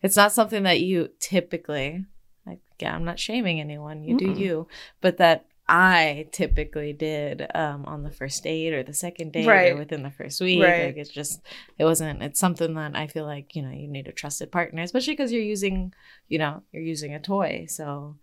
It's 0.00 0.16
not 0.16 0.32
something 0.32 0.62
that 0.62 0.80
you 0.80 1.10
typically. 1.18 2.04
Like, 2.46 2.60
yeah, 2.78 2.94
I'm 2.94 3.04
not 3.04 3.18
shaming 3.18 3.60
anyone. 3.60 4.04
You 4.04 4.16
do 4.16 4.28
Mm-mm. 4.28 4.38
you, 4.38 4.68
but 5.00 5.16
that 5.18 5.46
I 5.70 6.28
typically 6.32 6.92
did 6.94 7.46
um, 7.54 7.84
on 7.84 8.02
the 8.02 8.10
first 8.10 8.42
date 8.42 8.72
or 8.72 8.82
the 8.82 8.94
second 8.94 9.32
date 9.32 9.46
Right. 9.46 9.72
or 9.72 9.76
within 9.76 10.02
the 10.02 10.10
first 10.10 10.40
week. 10.40 10.62
Right. 10.62 10.86
Like 10.86 10.96
it's 10.96 11.10
just 11.10 11.42
it 11.78 11.84
wasn't. 11.84 12.22
It's 12.22 12.40
something 12.40 12.74
that 12.74 12.96
I 12.96 13.06
feel 13.08 13.26
like 13.26 13.54
you 13.56 13.62
know 13.62 13.70
you 13.70 13.88
need 13.88 14.06
a 14.06 14.12
trusted 14.12 14.50
partner, 14.52 14.82
especially 14.82 15.12
because 15.14 15.32
you're 15.32 15.42
using 15.42 15.92
you 16.28 16.38
know 16.38 16.62
you're 16.72 16.82
using 16.82 17.12
a 17.12 17.20
toy, 17.20 17.66
so 17.68 18.16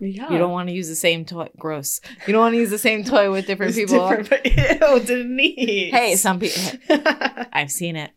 Yeah, 0.00 0.30
you 0.32 0.38
don't 0.38 0.50
want 0.52 0.68
to 0.68 0.74
use 0.74 0.88
the 0.88 0.94
same 0.96 1.24
toy. 1.24 1.48
Gross. 1.58 2.00
You 2.26 2.32
don't 2.32 2.40
want 2.40 2.54
to 2.54 2.58
use 2.58 2.70
the 2.70 2.78
same 2.78 3.04
toy 3.04 3.30
with 3.30 3.46
different 3.46 3.76
It's 3.76 3.90
people. 3.90 4.08
different, 4.08 4.30
but 4.30 4.46
ew, 4.80 5.00
Denise. 5.00 5.92
Hey, 5.92 6.16
some 6.16 6.40
people. 6.40 6.62
I've 7.52 7.70
seen 7.70 7.96
it. 7.96 8.10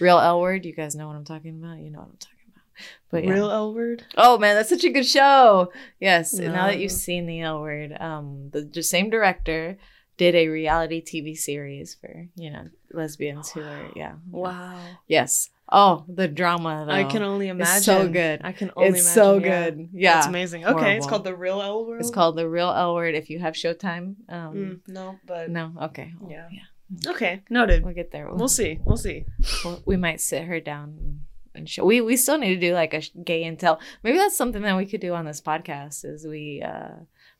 Real 0.00 0.18
L 0.18 0.40
word. 0.40 0.64
You 0.64 0.72
guys 0.74 0.94
know 0.94 1.08
what 1.08 1.16
I'm 1.16 1.24
talking 1.24 1.60
about. 1.62 1.78
You 1.78 1.90
know 1.90 1.98
what 2.00 2.08
I'm 2.08 2.16
talking 2.18 2.36
about. 2.52 2.62
But 3.10 3.24
yeah. 3.24 3.32
real 3.32 3.50
L 3.50 3.74
word. 3.74 4.04
Oh 4.16 4.38
man, 4.38 4.54
that's 4.54 4.68
such 4.68 4.84
a 4.84 4.90
good 4.90 5.06
show. 5.06 5.72
Yes. 6.00 6.32
and 6.34 6.52
Now 6.52 6.66
that 6.66 6.78
you've 6.78 6.92
seen 6.92 7.26
the 7.26 7.40
L 7.40 7.60
word, 7.60 7.96
um, 8.00 8.50
the, 8.52 8.62
the 8.62 8.82
same 8.82 9.10
director 9.10 9.78
did 10.16 10.34
a 10.34 10.48
reality 10.48 11.02
TV 11.02 11.36
series 11.36 11.94
for 11.94 12.26
you 12.36 12.50
know 12.50 12.68
lesbians 12.92 13.50
who 13.50 13.62
are 13.62 13.90
yeah. 13.96 14.14
Wow, 14.30 14.78
Yes. 15.08 15.50
Oh, 15.70 16.04
the 16.08 16.28
drama. 16.28 16.84
Though. 16.86 16.92
I 16.92 17.04
can 17.04 17.22
only 17.22 17.48
imagine. 17.48 17.76
It's 17.76 17.84
so 17.86 18.08
good. 18.08 18.40
I 18.44 18.52
can 18.52 18.70
only. 18.76 18.98
It's 19.00 19.08
so 19.12 19.36
imagine, 19.36 19.48
yeah. 19.50 19.64
good. 19.70 19.88
Yeah. 19.92 20.14
That's 20.14 20.26
amazing. 20.28 20.64
Okay, 20.66 20.96
it's 20.96 21.06
called 21.06 21.24
the 21.24 21.34
real 21.34 21.60
L 21.60 21.84
word. 21.86 22.00
It's 22.00 22.10
called 22.10 22.36
the 22.36 22.48
Real 22.48 22.70
L 22.70 22.94
word. 22.94 23.14
If 23.14 23.30
you 23.30 23.38
have 23.40 23.54
Showtime. 23.54 24.14
Um, 24.28 24.54
Mm, 24.54 24.80
no, 24.88 25.18
but 25.26 25.50
No. 25.50 25.72
Okay. 25.82 26.12
Well, 26.20 26.30
Yeah. 26.30 26.46
yeah. 26.52 27.10
okay, 27.10 27.42
noted. 27.50 27.84
We'll 27.84 27.94
get 27.94 28.12
there. 28.12 28.28
We'll 28.32 28.46
see. 28.48 28.78
We'll 28.84 28.96
see. 28.96 29.24
We'll- 29.64 29.82
we 29.86 29.96
might 29.96 30.20
sit 30.20 30.44
her 30.44 30.60
down 30.60 30.96
and, 31.00 31.20
and 31.54 31.68
show. 31.68 31.84
We 31.84 32.00
we 32.00 32.16
still 32.16 32.38
need 32.38 32.54
to 32.54 32.60
do 32.60 32.72
like 32.72 32.94
a 32.94 33.02
gay 33.24 33.42
intel. 33.42 33.80
Maybe 34.04 34.18
that's 34.18 34.36
something 34.36 34.62
that 34.62 34.76
we 34.76 34.86
could 34.86 35.00
do 35.00 35.14
on 35.14 35.24
this 35.24 35.40
podcast. 35.40 36.04
Is 36.04 36.24
we 36.26 36.62
uh 36.64 36.90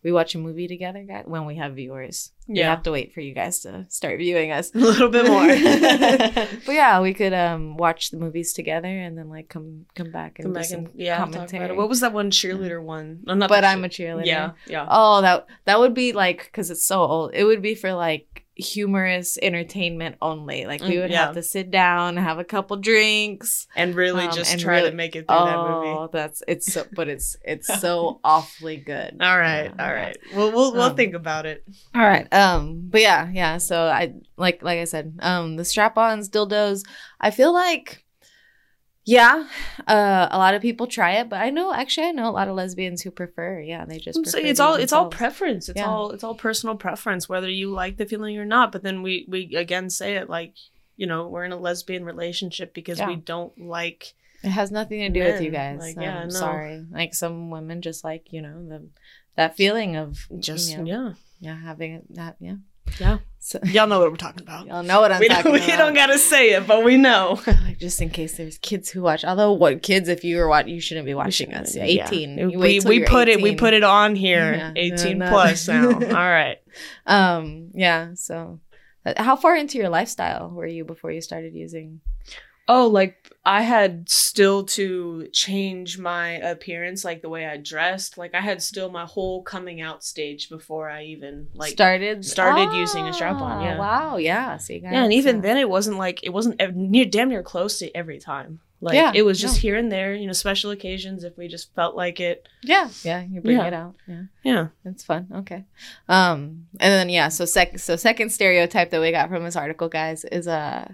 we 0.05 0.13
watch 0.13 0.35
a 0.35 0.39
movie 0.39 0.69
together, 0.69 1.03
guys, 1.03 1.25
when 1.27 1.47
we 1.47 1.57
have 1.57 1.75
viewers. 1.75 2.31
We 2.47 2.59
Yeah. 2.61 2.71
have 2.71 2.85
to 2.85 2.93
wait 2.93 3.13
for 3.13 3.21
you 3.21 3.35
guys 3.35 3.61
to 3.61 3.87
start 3.89 4.19
viewing 4.19 4.53
us. 4.53 4.73
A 4.75 4.79
little 4.79 5.09
bit 5.09 5.27
more. 5.27 5.47
But 6.67 6.75
yeah, 6.75 7.01
we 7.01 7.13
could 7.15 7.33
um 7.33 7.77
watch 7.77 8.11
the 8.11 8.17
movies 8.17 8.53
together 8.53 8.89
and 8.89 9.17
then 9.19 9.29
like 9.29 9.49
come 9.49 9.87
come 9.95 10.11
back 10.13 10.39
and 10.39 10.45
Come 10.47 10.53
do 10.53 10.59
back 10.61 10.65
some 10.67 10.79
and 10.87 10.91
yeah, 10.95 11.19
talk 11.19 11.29
about 11.29 11.35
commentary. 11.49 11.71
it. 11.71 11.77
What 11.77 11.89
was 11.89 12.01
that 12.01 12.13
one 12.13 12.31
cheerleader 12.31 12.83
one? 12.83 13.21
No, 13.27 13.35
not 13.35 13.49
but 13.49 13.65
I'm 13.65 13.85
a 13.85 13.89
cheerleader. 13.89 14.27
Yeah, 14.27 14.53
yeah. 14.67 14.87
Oh, 14.89 15.23
that 15.23 15.47
that 15.65 15.79
would 15.81 15.95
be 15.95 16.13
like 16.13 16.45
because 16.45 16.71
it's 16.71 16.87
so 16.87 17.01
old. 17.01 17.35
It 17.35 17.45
would 17.45 17.63
be 17.63 17.75
for 17.75 17.93
like 17.93 18.45
humorous 18.57 19.39
entertainment 19.43 20.17
only. 20.23 20.65
Like 20.67 20.81
we 20.81 20.95
Mm, 20.97 21.03
would 21.03 21.11
yeah. 21.11 21.27
have 21.27 21.35
to 21.35 21.43
sit 21.43 21.71
down, 21.71 22.17
have 22.17 22.39
a 22.39 22.45
couple 22.45 22.77
drinks, 22.79 23.67
and 23.77 23.95
really 23.95 24.25
Um, 24.27 24.33
just 24.33 24.51
and 24.51 24.61
try 24.61 24.77
really- 24.79 24.91
to 24.91 24.97
make 24.97 25.15
it 25.15 25.27
through 25.29 25.37
oh, 25.37 25.45
that 25.47 25.59
movie. 25.59 26.09
that's 26.13 26.43
it's 26.49 26.73
so, 26.73 26.87
but 26.95 27.09
it's 27.09 27.37
it's 27.45 27.67
so 27.81 28.19
awfully 28.25 28.77
good. 28.79 29.17
All 29.21 29.39
right, 29.39 29.73
Yeah, 29.77 29.85
all 29.87 29.95
yeah. 29.95 30.13
Well, 30.35 30.53
we'll 30.53 30.73
we'll 30.73 30.83
Um, 30.83 30.97
think 30.97 31.15
about 31.15 31.45
it. 31.47 31.65
All 31.95 32.03
right. 32.03 32.33
Um. 32.33 32.89
But 32.91 33.03
yeah, 33.03 33.29
yeah. 33.33 33.59
So 33.59 33.83
I 33.87 34.15
like 34.37 34.63
like 34.63 34.79
I 34.79 34.85
said, 34.85 35.19
um, 35.21 35.57
the 35.57 35.65
strap-ons, 35.65 36.31
dildos. 36.31 36.83
I 37.21 37.31
feel 37.31 37.53
like, 37.53 38.05
yeah, 39.07 39.47
uh, 39.87 40.29
a 40.31 40.37
lot 40.37 40.55
of 40.55 40.61
people 40.63 40.87
try 40.89 41.13
it, 41.21 41.29
but 41.29 41.41
I 41.41 41.51
know 41.51 41.73
actually 41.73 42.09
I 42.09 42.11
know 42.13 42.29
a 42.29 42.33
lot 42.33 42.49
of 42.49 42.57
lesbians 42.57 43.03
who 43.03 43.11
prefer. 43.11 43.61
Yeah, 43.61 43.85
they 43.85 43.99
just. 43.99 44.27
So 44.27 44.39
it's 44.39 44.61
all 44.61 44.75
it's 44.75 44.93
all 44.93 45.09
preference. 45.09 45.69
It's 45.69 45.79
Yeah. 45.79 45.87
all 45.89 46.11
it's 46.11 46.25
all 46.25 46.35
personal 46.35 46.77
preference, 46.77 47.29
whether 47.29 47.49
you 47.49 47.71
like 47.71 47.97
the 47.97 48.07
feeling 48.07 48.37
or 48.37 48.45
not. 48.45 48.73
But 48.73 48.83
then 48.83 49.03
we 49.03 49.25
we 49.29 49.55
again 49.55 49.89
say 49.91 50.17
it 50.17 50.29
like 50.29 50.55
you 50.97 51.07
know 51.07 51.29
we're 51.29 51.45
in 51.45 51.53
a 51.53 51.57
lesbian 51.59 52.05
relationship 52.05 52.75
because 52.75 52.99
Yeah. 52.99 53.07
we 53.09 53.17
don't 53.17 53.57
like 53.59 54.15
It 54.43 54.51
has 54.51 54.71
nothing 54.73 54.99
to 55.01 55.09
do 55.09 55.25
with 55.25 55.41
you 55.41 55.51
guys. 55.51 55.79
like, 55.81 55.97
yeah, 55.97 56.19
I'm 56.19 56.29
no. 56.29 56.35
sorry. 56.35 56.85
Like 56.91 57.15
some 57.15 57.51
women 57.51 57.83
just 57.83 58.03
like, 58.05 58.33
you 58.33 58.43
know, 58.43 58.67
the 58.69 58.89
that 59.37 59.57
feeling 59.57 59.97
of 59.97 60.27
Just 60.39 60.71
you 60.73 60.79
know, 60.79 60.85
yeah, 60.85 61.13
yeah, 61.41 61.57
having 61.61 62.03
that 62.11 62.37
yeah. 62.41 62.57
Yeah. 62.99 63.19
So 63.39 63.61
Y'all 63.63 63.87
know 63.87 64.01
what 64.01 64.11
we're 64.11 64.17
talking 64.17 64.43
about. 64.43 64.67
y'all 64.67 64.83
know 64.83 65.01
what 65.01 65.13
I'm 65.13 65.21
we 65.21 65.29
talking 65.29 65.53
don't, 65.53 65.61
we 65.61 65.77
don't 65.77 65.95
gotta 65.95 66.19
say 66.19 66.55
it, 66.55 66.67
but 66.67 66.83
we 66.83 66.97
know. 66.97 67.41
Like, 67.47 67.79
just 67.79 68.03
in 68.03 68.11
case 68.11 68.37
there's 68.37 68.59
kids 68.59 68.91
who 68.91 69.03
watch. 69.03 69.25
Although 69.25 69.53
what 69.53 69.83
kids 69.83 70.09
if 70.09 70.25
you 70.25 70.39
were 70.39 70.49
watching 70.49 70.75
you 70.75 70.81
shouldn't 70.81 71.07
be 71.07 71.15
watching 71.15 71.55
us. 71.55 71.77
Yeah, 71.77 71.85
18. 71.85 72.39
You 72.39 72.59
We, 72.59 72.81
we 72.81 73.05
put 73.05 73.29
it 73.29 73.41
we 73.41 73.55
put 73.55 73.73
it 73.73 73.85
on 73.85 74.17
here. 74.17 74.53
Yeah, 74.53 74.73
18 74.75 75.19
no, 75.19 75.27
no. 75.27 75.31
plus 75.31 75.69
now. 75.69 75.93
All 75.93 75.99
right. 75.99 76.59
Um 77.07 77.71
yeah, 77.75 78.15
so 78.15 78.59
uh, 79.05 79.15
how 79.23 79.37
far 79.37 79.55
into 79.55 79.79
your 79.79 79.91
lifestyle 79.91 80.51
were 80.51 80.67
you 80.67 80.85
before 80.85 81.13
you 81.13 81.21
started 81.21 81.55
using 81.55 82.01
Oh, 82.69 82.89
like 82.89 83.33
I 83.45 83.63
had 83.63 84.09
still 84.09 84.65
to 84.65 85.29
change 85.33 85.99
my 85.99 86.31
appearance, 86.33 87.05
like 87.05 87.23
the 87.23 87.29
way 87.29 87.47
I 87.47 87.59
dressed. 87.59 88.19
Like 88.19 88.35
I 88.35 88.41
had 88.41 88.61
still 88.61 88.91
my 88.91 89.05
whole 89.05 89.43
coming 89.43 89.81
out 89.81 90.03
stage 90.03 90.49
before 90.49 90.91
I 90.91 91.05
even 91.05 91.47
like 91.55 91.71
started 91.73 92.25
started 92.25 92.73
using 92.77 93.07
a 93.07 93.13
strap-on, 93.13 93.43
Ah, 93.59 93.63
yeah. 93.63 93.79
Wow, 93.79 94.17
yeah. 94.17 94.57
So 94.57 94.75
guys 94.75 94.83
Yeah, 94.93 95.05
and 95.05 95.13
even 95.13 95.43
then 95.43 95.57
it 95.59 95.69
wasn't 95.69 95.97
like 95.99 96.25
it 96.25 96.31
wasn't 96.31 96.61
ev- 96.61 96.75
near 96.75 97.05
damn 97.05 97.29
near 97.29 97.43
close 97.45 97.79
to 97.79 97.97
every 97.97 98.19
time. 98.19 98.59
Like 98.81 98.95
Yeah, 98.95 99.13
it 99.15 99.23
was 99.23 99.41
just 99.41 99.55
no. 99.57 99.61
here 99.61 99.77
and 99.77 99.91
there, 99.91 100.15
you 100.15 100.27
know, 100.27 100.33
special 100.35 100.71
occasions 100.73 101.25
if 101.25 101.39
we 101.39 101.47
just 101.49 101.73
felt 101.75 101.95
like 101.97 102.19
it. 102.21 102.47
Yeah, 102.63 102.89
yeah, 103.05 103.23
you 103.23 103.41
bring 103.41 103.57
Yeah. 103.59 103.67
it 103.69 103.73
out. 103.75 103.95
Yeah. 104.09 104.23
Yeah. 104.43 104.67
That's 104.85 105.03
fun. 105.05 105.29
Okay. 105.35 105.65
Um, 106.09 106.67
and 106.81 106.93
then 106.93 107.09
yeah, 107.11 107.29
so 107.29 107.45
sec 107.45 107.79
so 107.79 107.95
second 107.97 108.31
stereotype 108.31 108.91
that 108.91 109.01
we 109.01 109.13
got 109.13 109.29
from 109.31 109.45
this 109.45 109.57
article, 109.57 109.89
guys, 109.89 110.25
is 110.25 110.47
uh 110.49 110.89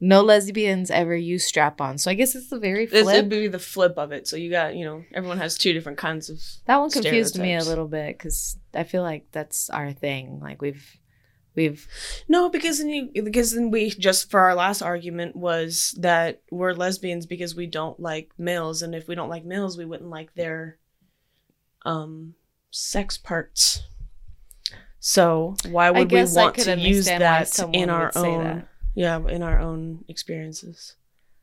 no 0.00 0.22
lesbians 0.22 0.90
ever 0.90 1.14
use 1.14 1.44
strap 1.44 1.80
on. 1.80 1.98
So 1.98 2.10
I 2.10 2.14
guess 2.14 2.34
it's 2.34 2.48
the 2.48 2.58
very 2.58 2.86
flip. 2.86 3.04
This 3.04 3.14
would 3.14 3.28
be 3.28 3.48
the 3.48 3.58
flip 3.58 3.98
of 3.98 4.12
it. 4.12 4.26
So 4.26 4.36
you 4.36 4.50
got, 4.50 4.74
you 4.74 4.86
know, 4.86 5.04
everyone 5.12 5.38
has 5.38 5.58
two 5.58 5.74
different 5.74 5.98
kinds 5.98 6.30
of 6.30 6.42
that 6.64 6.78
one 6.78 6.90
confused 6.90 7.38
me 7.38 7.54
a 7.54 7.62
little 7.62 7.86
bit 7.86 8.16
because 8.16 8.56
I 8.74 8.84
feel 8.84 9.02
like 9.02 9.26
that's 9.30 9.68
our 9.68 9.92
thing. 9.92 10.40
Like 10.40 10.62
we've 10.62 10.98
we've 11.54 11.86
No, 12.28 12.48
because 12.48 12.78
then 12.78 12.88
you 12.88 13.22
because 13.22 13.52
then 13.52 13.70
we 13.70 13.90
just 13.90 14.30
for 14.30 14.40
our 14.40 14.54
last 14.54 14.80
argument 14.80 15.36
was 15.36 15.94
that 15.98 16.42
we're 16.50 16.72
lesbians 16.72 17.26
because 17.26 17.54
we 17.54 17.66
don't 17.66 18.00
like 18.00 18.30
males, 18.38 18.80
and 18.80 18.94
if 18.94 19.06
we 19.06 19.14
don't 19.14 19.28
like 19.28 19.44
males, 19.44 19.76
we 19.76 19.84
wouldn't 19.84 20.10
like 20.10 20.34
their 20.34 20.78
um 21.84 22.34
sex 22.70 23.18
parts. 23.18 23.82
So 24.98 25.56
why 25.68 25.90
would 25.90 26.10
we 26.12 26.24
want 26.24 26.56
to 26.56 26.78
use 26.78 27.06
that 27.06 27.58
in 27.72 27.90
our 27.90 28.12
own 28.14 28.44
that. 28.44 28.68
Yeah 29.04 29.16
in 29.36 29.42
our 29.42 29.58
own 29.58 30.04
experiences 30.08 30.96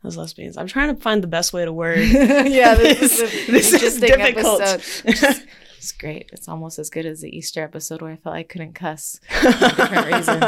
as 0.04 0.16
lesbians? 0.18 0.58
I'm 0.58 0.68
trying 0.68 0.96
to 0.96 1.02
find 1.02 1.20
the 1.24 1.28
best 1.38 1.50
way 1.54 1.66
to 1.66 1.74
word. 1.74 2.00
yeah, 2.60 2.76
this, 2.76 3.00
is 3.02 3.20
a 3.50 3.52
This 3.52 3.74
is 3.74 4.00
difficult. 4.00 4.62
episode. 4.62 5.44
It's 5.80 5.92
great. 5.94 6.26
It's 6.34 6.48
almost 6.50 6.80
as 6.80 6.90
good 6.90 7.06
as 7.06 7.22
the 7.22 7.30
Easter 7.38 7.62
episode 7.64 8.02
where 8.02 8.12
I 8.12 8.18
felt 8.18 8.36
I 8.36 8.44
couldn't 8.44 8.74
cuss. 8.74 9.20
For 9.30 9.48
a 9.48 9.52
different 9.52 10.08
reason. 10.14 10.44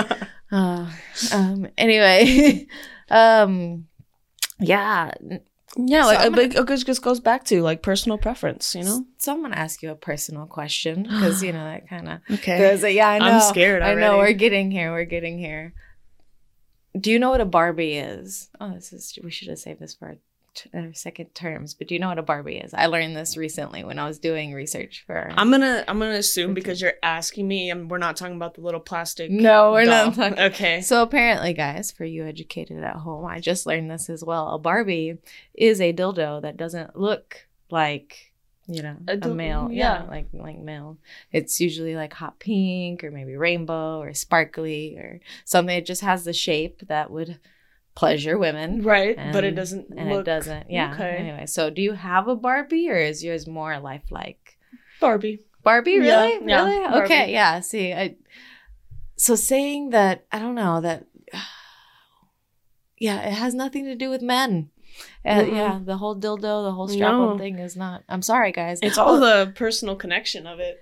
Uh, 0.51 0.89
um. 1.31 1.67
Anyway, 1.77 2.65
um. 3.09 3.85
Yeah. 4.59 5.11
Yeah, 5.77 6.01
So 6.01 6.07
like 6.07 6.19
I'm 6.25 6.31
but 6.33 6.55
it 6.55 6.85
just 6.85 7.03
goes 7.03 7.19
back 7.19 7.43
to 7.45 7.61
like 7.61 7.83
personal 7.83 8.17
preference, 8.17 8.73
you 8.73 8.83
know. 8.83 9.05
So 9.19 9.31
I'm 9.33 9.41
gonna 9.43 9.55
ask 9.55 9.83
you 9.83 9.91
a 9.91 9.95
personal 9.95 10.47
question 10.47 11.03
because 11.03 11.43
you 11.43 11.53
know 11.53 11.63
that 11.63 11.87
kind 11.87 12.09
of 12.09 12.19
Okay. 12.39 12.57
goes. 12.57 12.81
Yeah, 12.83 13.07
I 13.07 13.19
know. 13.19 13.25
I'm 13.25 13.41
scared 13.53 13.83
I 13.83 13.93
know. 13.93 14.17
We're 14.17 14.33
getting 14.33 14.71
here. 14.71 14.91
We're 14.91 15.05
getting 15.05 15.37
here. 15.37 15.73
Do 16.99 17.11
you 17.11 17.19
know 17.19 17.29
what 17.29 17.41
a 17.41 17.45
Barbie 17.45 17.93
is? 17.97 18.49
Oh, 18.59 18.73
this 18.73 18.93
is. 18.93 19.17
We 19.23 19.31
should 19.31 19.47
have 19.49 19.59
saved 19.59 19.79
this 19.79 19.93
for 19.93 20.07
our, 20.07 20.17
t- 20.55 20.69
our 20.73 20.93
second 20.93 21.35
terms. 21.35 21.73
But 21.73 21.87
do 21.87 21.93
you 21.95 21.99
know 21.99 22.07
what 22.09 22.17
a 22.17 22.23
Barbie 22.23 22.57
is? 22.57 22.73
I 22.73 22.87
learned 22.87 23.15
this 23.15 23.37
recently 23.37 23.83
when 23.83 23.99
I 23.99 24.07
was 24.07 24.17
doing 24.17 24.53
research 24.53 25.03
for. 25.05 25.31
I'm 25.35 25.51
gonna 25.51 25.83
I'm 25.87 25.99
gonna 25.99 26.13
assume 26.13 26.53
because 26.55 26.81
you're 26.81 26.93
asking 27.03 27.47
me, 27.47 27.69
and 27.69 27.89
we're 27.91 27.99
not 27.99 28.15
talking 28.17 28.35
about 28.35 28.55
the 28.55 28.61
little 28.61 28.79
plastic. 28.79 29.29
no, 29.29 29.71
we're 29.71 29.85
doll. 29.85 30.07
not 30.07 30.15
talking. 30.15 30.39
Okay. 30.49 30.81
So 30.81 31.03
apparently, 31.03 31.53
guys, 31.53 31.91
for 31.91 32.05
you 32.05 32.25
educated 32.25 32.83
at 32.83 32.95
home, 32.95 33.25
I 33.25 33.39
just 33.39 33.65
learned 33.67 33.91
this 33.91 34.09
as 34.09 34.23
well. 34.23 34.49
A 34.49 34.57
Barbie 34.59 35.19
is 35.53 35.79
a 35.79 35.93
dildo 35.93 36.41
that 36.41 36.57
doesn't 36.57 36.97
look 36.97 37.47
like 37.69 38.31
you 38.69 38.83
know 38.83 38.95
A 39.07 39.17
a, 39.21 39.27
male. 39.27 39.69
Yeah. 39.71 40.03
yeah. 40.03 40.09
like 40.09 40.27
like 40.31 40.59
male. 40.59 40.97
It's 41.31 41.59
usually 41.59 41.95
like 41.95 42.13
hot 42.13 42.39
pink 42.39 43.03
or 43.03 43.11
maybe 43.11 43.35
rainbow 43.35 43.99
or 43.99 44.13
sparkly 44.13 44.95
or 44.97 45.19
something. 45.43 45.75
It 45.75 45.85
just 45.85 46.01
has 46.01 46.23
the 46.23 46.33
shape 46.33 46.87
that 46.87 47.11
would 47.11 47.39
pleasure 47.95 48.37
women. 48.37 48.81
Right, 48.83 49.17
but 49.33 49.43
it 49.43 49.55
doesn't. 49.55 49.87
And 49.97 50.09
look 50.09 50.21
it 50.21 50.25
doesn't. 50.25 50.69
Yeah. 50.69 50.93
okay. 50.93 51.17
Anyway, 51.17 51.45
so 51.47 51.69
do 51.69 51.81
you 51.81 51.93
have 51.93 52.27
a 52.27 52.35
Barbie 52.35 52.89
or 52.89 52.97
is 52.97 53.23
yours 53.23 53.47
more 53.47 53.77
lifelike? 53.79 54.57
Barbie. 55.01 55.39
Barbie, 55.63 55.91
Yeah, 55.91 56.21
really? 56.25 56.47
yeah, 56.47 56.63
really? 56.63 56.79
Barbie. 56.87 57.05
Okay, 57.05 57.31
yeah. 57.31 57.59
See, 57.59 57.93
I, 57.93 58.15
so 59.17 59.35
saying 59.35 59.89
that, 59.89 60.25
I 60.31 60.39
don't 60.39 60.55
know 60.55 60.81
that. 60.81 61.05
Yeah, 63.01 63.21
it 63.21 63.31
has 63.31 63.53
nothing 63.53 63.85
to 63.85 63.95
do 63.95 64.09
with 64.09 64.21
men. 64.21 64.71
Uh, 65.25 65.29
Mm-mm. 65.41 65.51
yeah, 65.55 65.79
the 65.83 65.97
whole 65.97 66.15
dildo, 66.15 66.63
the 66.65 66.71
whole 66.71 66.87
strap-on 66.87 67.29
No. 67.31 67.37
thing 67.37 67.59
is 67.59 67.75
not. 67.75 68.03
I'm 68.09 68.21
sorry, 68.21 68.51
guys. 68.51 68.79
It's 68.81 68.97
all 69.03 69.19
the 69.19 69.51
personal 69.55 69.95
connection 69.95 70.47
of 70.47 70.59
it. 70.59 70.81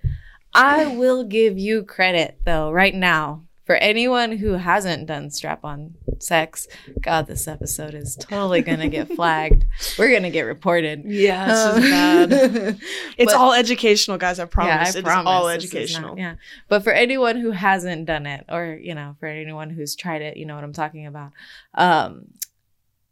I 0.53 0.95
will 0.95 1.23
give 1.23 1.57
you 1.57 1.83
credit 1.83 2.39
though, 2.45 2.71
right 2.71 2.95
now, 2.95 3.43
for 3.65 3.75
anyone 3.75 4.37
who 4.37 4.53
hasn't 4.53 5.05
done 5.07 5.29
strap-on 5.29 5.93
sex. 6.19 6.67
God, 7.01 7.27
this 7.27 7.47
episode 7.47 7.93
is 7.93 8.15
totally 8.15 8.61
gonna 8.61 8.87
get 8.89 9.07
flagged. 9.15 9.65
We're 9.99 10.11
gonna 10.13 10.31
get 10.31 10.43
reported. 10.43 11.03
Yeah, 11.05 11.43
Um, 11.45 11.83
is 11.83 11.89
bad. 11.91 12.31
It's 13.17 13.33
But- 13.33 13.39
all 13.39 13.53
educational, 13.53 14.17
guys. 14.17 14.39
I 14.39 14.45
promise. 14.45 14.95
I 14.95 14.99
It 14.99 15.05
is 15.05 15.13
all 15.13 15.45
this 15.47 15.63
is 15.65 15.73
not- 15.73 15.79
educational. 15.81 16.17
yeah. 16.17 16.35
But 16.69 16.83
for 16.83 16.91
anyone 16.91 17.37
who 17.37 17.51
hasn't 17.51 18.05
done 18.05 18.25
it, 18.25 18.45
or 18.49 18.79
you 18.81 18.95
know, 18.95 19.15
for 19.19 19.27
anyone 19.27 19.69
who's 19.69 19.95
tried 19.95 20.21
it, 20.21 20.37
you 20.37 20.45
know 20.45 20.55
what 20.55 20.63
I'm 20.63 20.73
talking 20.73 21.05
about. 21.05 21.31
Um, 21.75 22.27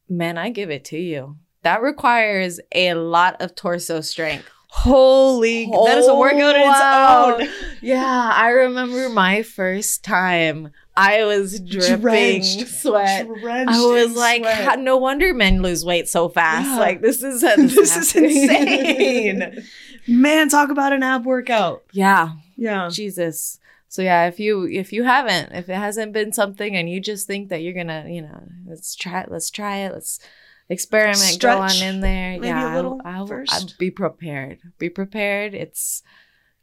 man, 0.10 0.38
I 0.38 0.50
give 0.50 0.70
it 0.70 0.86
to 0.86 0.98
you. 0.98 1.38
That 1.64 1.82
requires 1.82 2.60
a 2.74 2.94
lot 2.94 3.42
of 3.42 3.56
torso 3.56 4.02
strength. 4.02 4.50
Holy, 4.70 5.66
that 5.68 5.98
is 5.98 6.08
a 6.08 6.14
workout 6.14 6.56
in 6.56 6.62
oh, 6.62 6.66
Wow. 6.66 7.36
its 7.40 7.50
own. 7.64 7.70
Yeah, 7.82 8.32
I 8.36 8.50
remember 8.50 9.08
my 9.10 9.42
first 9.42 10.04
time. 10.04 10.72
I 10.98 11.24
was 11.24 11.60
dripping 11.62 12.02
Drenched. 12.02 12.68
sweat. 12.68 13.26
Drenched 13.42 13.72
I 13.74 13.80
was 13.86 14.16
like, 14.16 14.42
sweat. 14.44 14.80
No 14.80 14.98
wonder 14.98 15.34
men 15.34 15.62
lose 15.62 15.84
weight 15.86 16.08
so 16.10 16.28
fast. 16.30 16.68
Yeah. 16.68 16.78
Like 16.80 17.02
this 17.02 17.24
is 17.24 17.42
this 17.56 17.96
is 17.96 18.16
insane. 18.16 19.64
Man, 20.08 20.50
talk 20.50 20.70
about 20.70 20.94
an 20.94 21.02
ab 21.04 21.26
workout. 21.26 21.84
yeah, 21.92 22.34
Yeah. 22.58 22.90
Jesus. 22.92 23.60
So 23.88 24.01
yeah, 24.01 24.27
if 24.27 24.39
you 24.39 24.65
if 24.65 24.92
you 24.92 25.04
haven't, 25.04 25.54
if 25.54 25.70
it 25.70 25.75
hasn't 25.75 26.13
been 26.13 26.34
something 26.34 26.75
and 26.75 26.89
you 26.89 27.00
just 27.00 27.27
think 27.27 27.50
that 27.50 27.62
you're 27.62 27.74
gonna, 27.74 28.06
you 28.08 28.22
know, 28.22 28.44
let's 28.65 28.96
try 28.96 29.22
it, 29.22 29.32
let's 29.32 29.50
try 29.50 29.77
it, 29.77 29.94
let's 29.94 30.20
experiment, 30.70 31.39
go 31.39 31.60
on 31.60 31.75
in 31.82 32.01
there. 32.01 32.32
maybe 32.32 32.48
yeah, 32.48 32.74
a 32.74 32.75
little 32.75 33.01
I, 33.06 33.22
I, 33.22 33.25
first. 33.25 33.54
I'd 33.54 33.77
be 33.77 33.92
prepared. 33.92 34.60
Be 34.77 34.89
prepared. 34.89 35.54
It's 35.54 36.04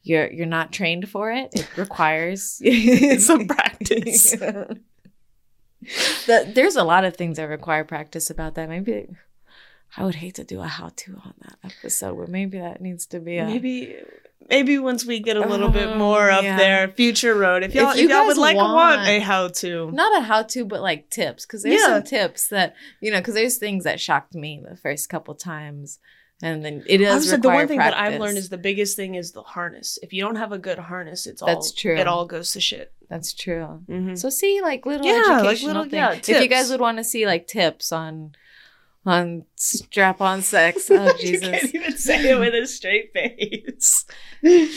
you're 0.03 0.31
you're 0.31 0.47
not 0.47 0.73
trained 0.73 1.09
for 1.09 1.31
it. 1.31 1.51
It 1.53 1.69
requires 1.77 2.61
Some 3.19 3.47
practice. 3.47 4.37
The- 6.27 6.53
there's 6.55 6.77
a 6.77 6.85
lot 6.85 7.05
of 7.05 7.17
things 7.17 7.39
that 7.39 7.49
require 7.49 7.83
practice 7.83 8.31
about 8.31 8.55
that. 8.55 8.69
Maybe 8.69 9.09
I 9.97 10.05
would 10.05 10.15
hate 10.15 10.37
to 10.37 10.45
do 10.45 10.61
a 10.61 10.67
how-to 10.67 11.17
on 11.25 11.35
that 11.41 11.59
episode, 11.65 12.17
but 12.19 12.29
maybe 12.29 12.59
that 12.59 12.81
needs 12.81 13.05
to 13.07 13.19
be 13.19 13.39
a 13.39 13.47
Maybe 13.47 13.97
maybe 14.51 14.79
once 14.79 15.05
we 15.05 15.21
get 15.21 15.37
a 15.37 15.47
little 15.47 15.69
bit 15.69 15.89
Oh, 15.89 15.95
more 15.99 16.31
up 16.31 16.43
yeah. 16.43 16.57
there, 16.57 16.89
future 16.89 17.35
road. 17.35 17.63
If 17.63 17.75
y'all 17.75 17.91
If 17.91 17.97
if, 17.97 18.03
you 18.03 18.09
y'all 18.11 18.27
would 18.27 18.37
like 18.37 18.57
want- 18.57 18.73
want 18.73 19.09
a 19.09 19.19
how 19.21 19.49
to. 19.49 19.91
not 19.93 20.19
a 20.19 20.23
how-to 20.25 20.65
but 20.65 20.81
like 20.83 21.11
tips 21.11 21.45
because 21.47 21.63
there's 21.63 21.81
Yeah. 21.81 21.87
some 21.99 22.03
tips 22.03 22.49
that 22.49 22.75
you 23.01 23.11
know 23.11 23.19
because 23.19 23.35
there's 23.35 23.57
things 23.59 23.85
that 23.85 24.01
shocked 24.01 24.35
me 24.35 24.63
the 24.69 24.77
first 24.77 25.09
couple 25.09 25.35
times 25.35 25.99
and 26.45 26.65
then 26.65 26.83
it 26.89 27.01
is. 27.01 27.31
Was 27.31 27.41
the 27.41 27.49
one 27.49 27.69
thing 27.69 27.79
that 27.79 27.97
I've 27.97 28.21
learned 28.21 28.37
is 28.37 28.49
the 28.49 28.59
biggest 28.59 28.97
thing 28.97 29.15
is 29.15 29.31
the 29.31 29.43
harness. 29.43 29.97
If 30.03 30.13
you 30.13 30.23
don't 30.23 30.35
have 30.37 30.51
a 30.51 30.59
good 30.59 30.79
harness, 30.79 31.27
it's 31.29 31.41
all 31.41 31.47
That's 31.47 31.71
true. 31.73 31.97
It 31.97 32.09
all 32.09 32.27
goes 32.27 32.53
to 32.53 32.61
shit. 32.61 32.93
that's 33.09 33.33
true 33.35 33.83
Mm-hmm. 33.89 34.15
so 34.17 34.29
see 34.31 34.61
like 34.63 34.85
little 34.87 35.07
Yeah, 35.07 35.43
like 35.43 35.63
little- 35.63 35.83
things. 35.83 35.93
yeah, 35.95 36.13
if 36.15 36.29
you 36.43 36.49
guys 36.49 36.71
would 36.71 36.81
want 36.81 36.97
to 36.99 37.05
see 37.05 37.27
like 37.27 37.47
tips 37.47 37.93
on 37.93 38.33
on 39.05 39.45
strap-on 39.57 40.43
sex 40.43 40.89
oh 40.91 41.13
Jesus! 41.19 41.43
you 41.43 41.51
can't 41.51 41.75
even 41.75 41.97
say 41.99 42.31
it 42.31 42.39
with 42.39 42.55
a 42.55 42.67
straight 42.67 43.13
face. 43.13 44.05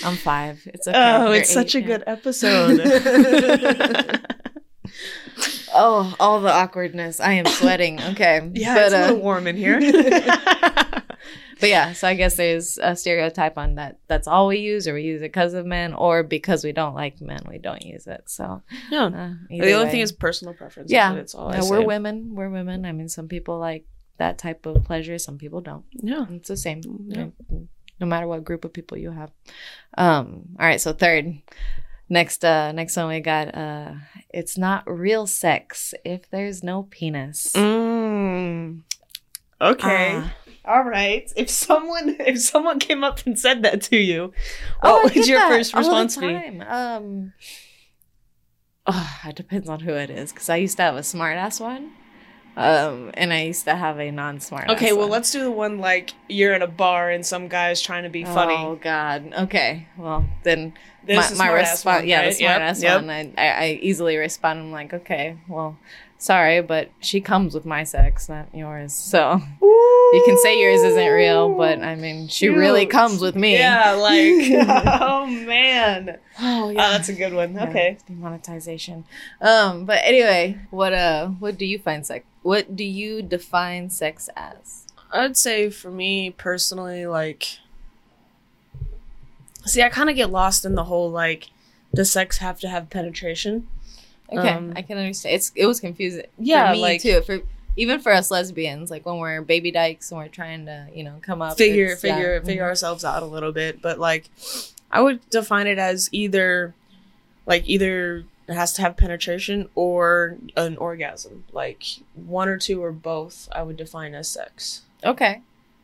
i'm 0.04 0.16
five 0.16 0.62
it's 0.74 0.88
okay 0.88 0.98
oh, 0.98 1.32
it's 1.32 1.54
such 1.54 1.76
a 1.76 1.82
yeah. 1.82 1.88
good 1.88 2.04
episode. 2.08 2.82
Oh, 5.78 6.16
all 6.22 6.40
the 6.40 6.52
awkwardness. 6.52 7.20
I 7.20 7.34
am 7.34 7.46
sweating. 7.48 8.02
Okay. 8.02 8.50
yeah, 8.54 8.76
but, 8.76 8.84
it's 8.86 8.94
a 8.94 8.98
uh, 8.98 9.02
little 9.08 9.18
warm 9.22 9.46
in 9.46 9.58
here. 9.58 9.78
but 11.60 11.70
yeah, 11.70 11.92
so 11.92 12.08
I 12.08 12.14
guess 12.16 12.38
there's 12.38 12.78
a 12.82 12.96
stereotype 12.96 13.58
on 13.58 13.76
that. 13.76 13.98
That's 14.08 14.26
all 14.26 14.48
we 14.48 14.60
use, 14.60 14.88
or 14.88 14.94
we 14.94 15.04
use 15.04 15.22
it 15.22 15.26
because 15.34 15.54
of 15.54 15.66
men, 15.66 15.94
or 15.94 16.24
because 16.24 16.64
we 16.64 16.72
don't 16.72 16.94
like 16.96 17.20
men, 17.20 17.42
we 17.50 17.58
don't 17.58 17.84
use 17.84 18.08
it. 18.08 18.24
So 18.28 18.64
yeah. 18.90 19.06
uh, 19.08 19.34
The 19.50 19.74
only 19.74 19.86
way. 19.86 19.92
thing 19.92 20.00
is 20.00 20.14
personal 20.14 20.54
preference. 20.54 20.90
Yeah. 20.92 21.14
That's 21.14 21.36
all 21.36 21.50
I 21.50 21.56
Yeah, 21.56 21.62
say. 21.62 21.72
we're 21.72 21.86
women. 21.86 22.36
We're 22.36 22.50
women. 22.50 22.86
I 22.86 22.94
mean, 22.94 23.10
some 23.10 23.28
people 23.28 23.60
like 23.60 23.86
that 24.18 24.38
type 24.38 24.66
of 24.66 24.84
pleasure. 24.84 25.18
Some 25.18 25.38
people 25.38 25.62
don't. 25.62 25.86
Yeah. 25.92 26.26
It's 26.30 26.48
the 26.50 26.58
same. 26.58 26.82
Yeah. 27.08 27.28
No, 27.50 27.68
no 28.00 28.08
matter 28.08 28.28
what 28.28 28.44
group 28.44 28.66
of 28.66 28.74
people 28.74 28.98
you 28.98 29.12
have. 29.12 29.32
Um, 29.98 30.50
all 30.60 30.66
right, 30.66 30.82
so 30.82 30.94
third. 30.94 31.42
Next 32.08 32.46
uh 32.46 32.72
next 32.72 32.96
one 32.98 33.08
we 33.08 33.20
got 33.20 33.56
uh 33.56 33.94
it's 34.30 34.60
not 34.60 34.84
real 34.86 35.26
sex 35.26 35.94
if 36.04 36.30
there's 36.30 36.62
no 36.62 36.84
penis. 36.84 37.52
Mm. 37.54 38.82
Okay. 39.60 40.12
Ah. 40.14 40.34
All 40.66 40.84
right. 40.84 41.32
If 41.36 41.50
someone 41.50 42.16
if 42.20 42.40
someone 42.42 42.80
came 42.80 43.04
up 43.04 43.26
and 43.26 43.40
said 43.40 43.64
that 43.64 43.82
to 43.84 43.98
you, 43.98 44.34
Oh, 44.84 45.02
what 45.02 45.16
I 45.16 45.20
would 45.20 45.28
your 45.28 45.40
first 45.42 45.74
response 45.74 46.16
be? 46.18 46.36
Um 46.62 47.34
oh, 48.86 49.20
it 49.26 49.36
depends 49.36 49.68
on 49.68 49.80
who 49.80 49.94
it 49.94 50.12
is 50.12 50.32
cuz 50.32 50.48
I 50.48 50.58
used 50.58 50.78
to 50.78 50.84
have 50.84 50.96
a 50.96 51.04
smart 51.04 51.38
ass 51.38 51.60
one. 51.60 51.92
Um 52.58 53.12
and 53.16 53.34
I 53.34 53.42
used 53.44 53.66
to 53.66 53.76
have 53.76 54.00
a 54.00 54.12
non-smart 54.12 54.70
Okay, 54.70 54.92
well 54.94 55.02
one. 55.02 55.10
let's 55.12 55.32
do 55.32 55.44
the 55.44 55.52
one 55.52 55.80
like 55.80 56.14
you're 56.30 56.54
in 56.54 56.62
a 56.62 56.68
bar 56.68 57.10
and 57.10 57.26
some 57.26 57.48
guy's 57.50 57.82
trying 57.82 58.04
to 58.04 58.10
be 58.10 58.24
funny. 58.24 58.56
Oh 58.58 58.76
god. 58.76 59.34
Okay. 59.38 59.88
Well, 59.98 60.26
then 60.44 60.74
This 61.06 61.38
my, 61.38 61.48
my 61.48 61.52
response, 61.54 62.02
one, 62.02 62.08
yeah, 62.08 62.22
the 62.22 62.28
right? 62.28 62.36
smart 62.36 62.60
Yep, 62.62 62.62
ass 62.62 62.84
yep. 62.84 63.02
one. 63.02 63.10
I, 63.10 63.34
I, 63.38 63.80
easily 63.82 64.16
respond. 64.18 64.60
I'm 64.60 64.72
like, 64.72 64.92
okay, 64.94 65.38
well, 65.48 65.78
sorry, 66.18 66.62
but 66.62 66.90
she 67.00 67.20
comes 67.22 67.54
with 67.54 67.66
my 67.66 67.84
sex, 67.84 68.28
not 68.30 68.48
yours. 68.56 68.94
So 68.94 69.40
you 69.62 70.24
can 70.26 70.38
say 70.40 70.60
yours 70.60 70.82
isn't 70.82 71.10
real, 71.12 71.54
but 71.56 71.80
I 71.84 71.96
mean, 71.96 72.28
she 72.30 72.48
really 72.48 72.86
comes 72.86 73.22
with 73.22 73.36
me. 73.36 73.54
Yeah, 73.58 73.92
like 74.00 75.02
oh 75.02 75.26
man. 75.28 76.20
Oh 76.40 76.70
Oh, 76.70 76.74
that's 76.74 77.10
a 77.10 77.14
good 77.14 77.34
one. 77.34 77.54
Yeah, 77.54 77.70
Okay. 77.70 77.98
Demonetization. 78.08 79.04
Um, 79.42 79.86
but 79.86 80.00
anyway, 80.04 80.58
what 80.72 80.94
uh, 80.94 81.28
what 81.28 81.58
do 81.58 81.66
you 81.66 81.78
find 81.80 82.06
sex? 82.06 82.26
What 82.46 82.76
do 82.76 82.84
you 82.84 83.24
define 83.24 83.90
sex 83.90 84.30
as? 84.36 84.86
I'd 85.12 85.36
say 85.36 85.72
for 85.72 85.90
me 85.90 86.30
personally, 86.30 87.08
like, 87.08 87.58
see, 89.66 89.82
I 89.82 89.90
kind 89.90 90.12
of 90.12 90.16
get 90.16 90.30
lost 90.30 90.64
in 90.64 90.76
the 90.76 90.84
whole 90.84 91.10
like, 91.10 91.48
does 91.96 92.12
sex 92.12 92.38
have 92.38 92.60
to 92.60 92.70
have 92.70 92.92
penetration? 92.92 93.68
Okay, 94.32 94.48
Um, 94.50 94.74
I 94.76 94.84
can 94.84 95.00
understand. 95.00 95.34
It's 95.38 95.52
it 95.56 95.66
was 95.66 95.80
confusing. 95.80 96.28
Yeah, 96.38 96.68
for 96.70 96.74
me 96.76 96.82
like- 96.82 97.02
too. 97.02 97.22
For 97.22 97.40
even 97.78 98.00
for 98.00 98.12
us 98.12 98.30
lesbians, 98.30 98.92
like 98.92 99.08
when 99.08 99.18
we're 99.18 99.42
baby 99.42 99.72
dykes 99.72 100.12
and 100.12 100.20
we're 100.20 100.28
trying 100.28 100.68
to, 100.68 100.86
you 100.94 101.04
know, 101.04 101.16
come 101.24 101.42
up, 101.42 101.58
Figure, 101.58 101.86
it's- 101.86 102.04
yeah, 102.04 102.16
figure, 102.16 102.42
mhm. 102.42 102.46
figure 102.46 102.64
ourselves 102.64 103.04
out 103.04 103.24
a 103.24 103.26
little 103.26 103.54
bit, 103.54 103.82
but 103.82 103.98
like, 103.98 104.30
I 104.92 105.02
would 105.02 105.28
define 105.32 105.66
it 105.66 105.80
as 105.80 106.10
either, 106.12 106.76
like, 107.48 107.64
either 107.68 108.24
it 108.48 108.54
has 108.54 108.74
to 108.74 108.82
have 108.82 108.96
penetration 108.96 109.70
or 109.74 110.38
an 110.56 110.78
orgasm, 110.78 111.46
like 111.52 111.84
one 112.14 112.48
or 112.48 112.58
two 112.58 112.84
or 112.84 112.92
both. 112.92 113.50
I 113.52 113.64
would 113.64 113.78
define 113.78 114.14
as 114.14 114.30
sex. 114.30 114.84
Okay, 115.04 115.42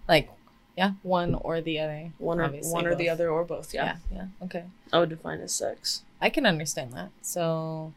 like 0.07 0.29
yeah, 0.77 0.91
one 1.01 1.35
or 1.35 1.61
the 1.61 1.79
other. 1.79 2.11
One 2.17 2.39
or 2.39 2.47
one 2.49 2.85
or 2.85 2.95
the 2.95 3.09
other 3.09 3.29
or 3.29 3.43
both. 3.43 3.73
Yeah, 3.73 3.97
Yeah, 4.11 4.17
yeah. 4.17 4.45
Okay, 4.45 4.65
I 4.93 4.99
would 4.99 5.09
define 5.09 5.41
as 5.41 5.53
sex. 5.53 6.03
I 6.21 6.29
can 6.29 6.45
understand 6.45 6.93
that. 6.93 7.09
So, 7.21 7.93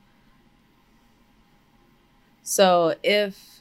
so 2.43 2.95
if 3.03 3.61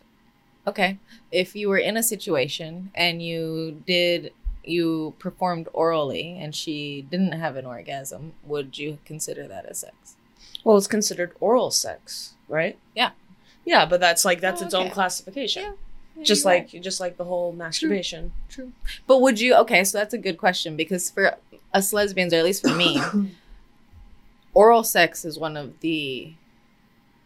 okay, 0.66 1.00
if 1.32 1.56
you 1.56 1.68
were 1.68 1.78
in 1.78 1.98
a 1.98 2.04
situation 2.04 2.92
and 2.96 3.22
you 3.22 3.84
did 3.86 4.32
you 4.64 5.14
performed 5.20 5.68
orally 5.74 6.38
and 6.40 6.56
she 6.56 7.06
didn't 7.12 7.34
have 7.34 7.58
an 7.58 7.66
orgasm, 7.66 8.34
would 8.46 8.78
you 8.78 9.00
consider 9.04 9.48
that 9.50 9.66
as 9.66 9.80
sex? 9.80 10.16
Well, 10.64 10.78
it's 10.78 10.88
considered 10.88 11.34
oral 11.40 11.72
sex, 11.72 12.34
right? 12.48 12.78
Yeah. 12.96 13.12
Yeah, 13.66 13.86
but 13.86 14.00
that's 14.00 14.26
like 14.26 14.42
that's 14.42 14.62
Oh, 14.62 14.66
its 14.66 14.74
own 14.74 14.90
classification. 14.90 15.64
Yeah. 16.16 16.24
Just 16.24 16.44
you're 16.44 16.54
like 16.54 16.70
right. 16.74 16.82
just 16.84 17.00
like 17.00 17.18
the 17.18 17.24
whole 17.26 17.52
masturbation. 17.54 18.34
True. 18.50 18.72
But 19.08 19.20
would 19.22 19.40
you? 19.40 19.56
Okay, 19.56 19.84
so 19.84 19.98
that's 19.98 20.14
a 20.14 20.18
good 20.18 20.38
question 20.38 20.76
because 20.76 21.10
for 21.10 21.38
us 21.74 21.92
lesbians, 21.92 22.34
or 22.34 22.38
at 22.38 22.44
least 22.46 22.62
for 22.62 22.74
me, 22.76 23.02
oral 24.54 24.84
sex 24.84 25.26
is 25.26 25.40
one 25.40 25.58
of 25.58 25.80
the 25.80 26.34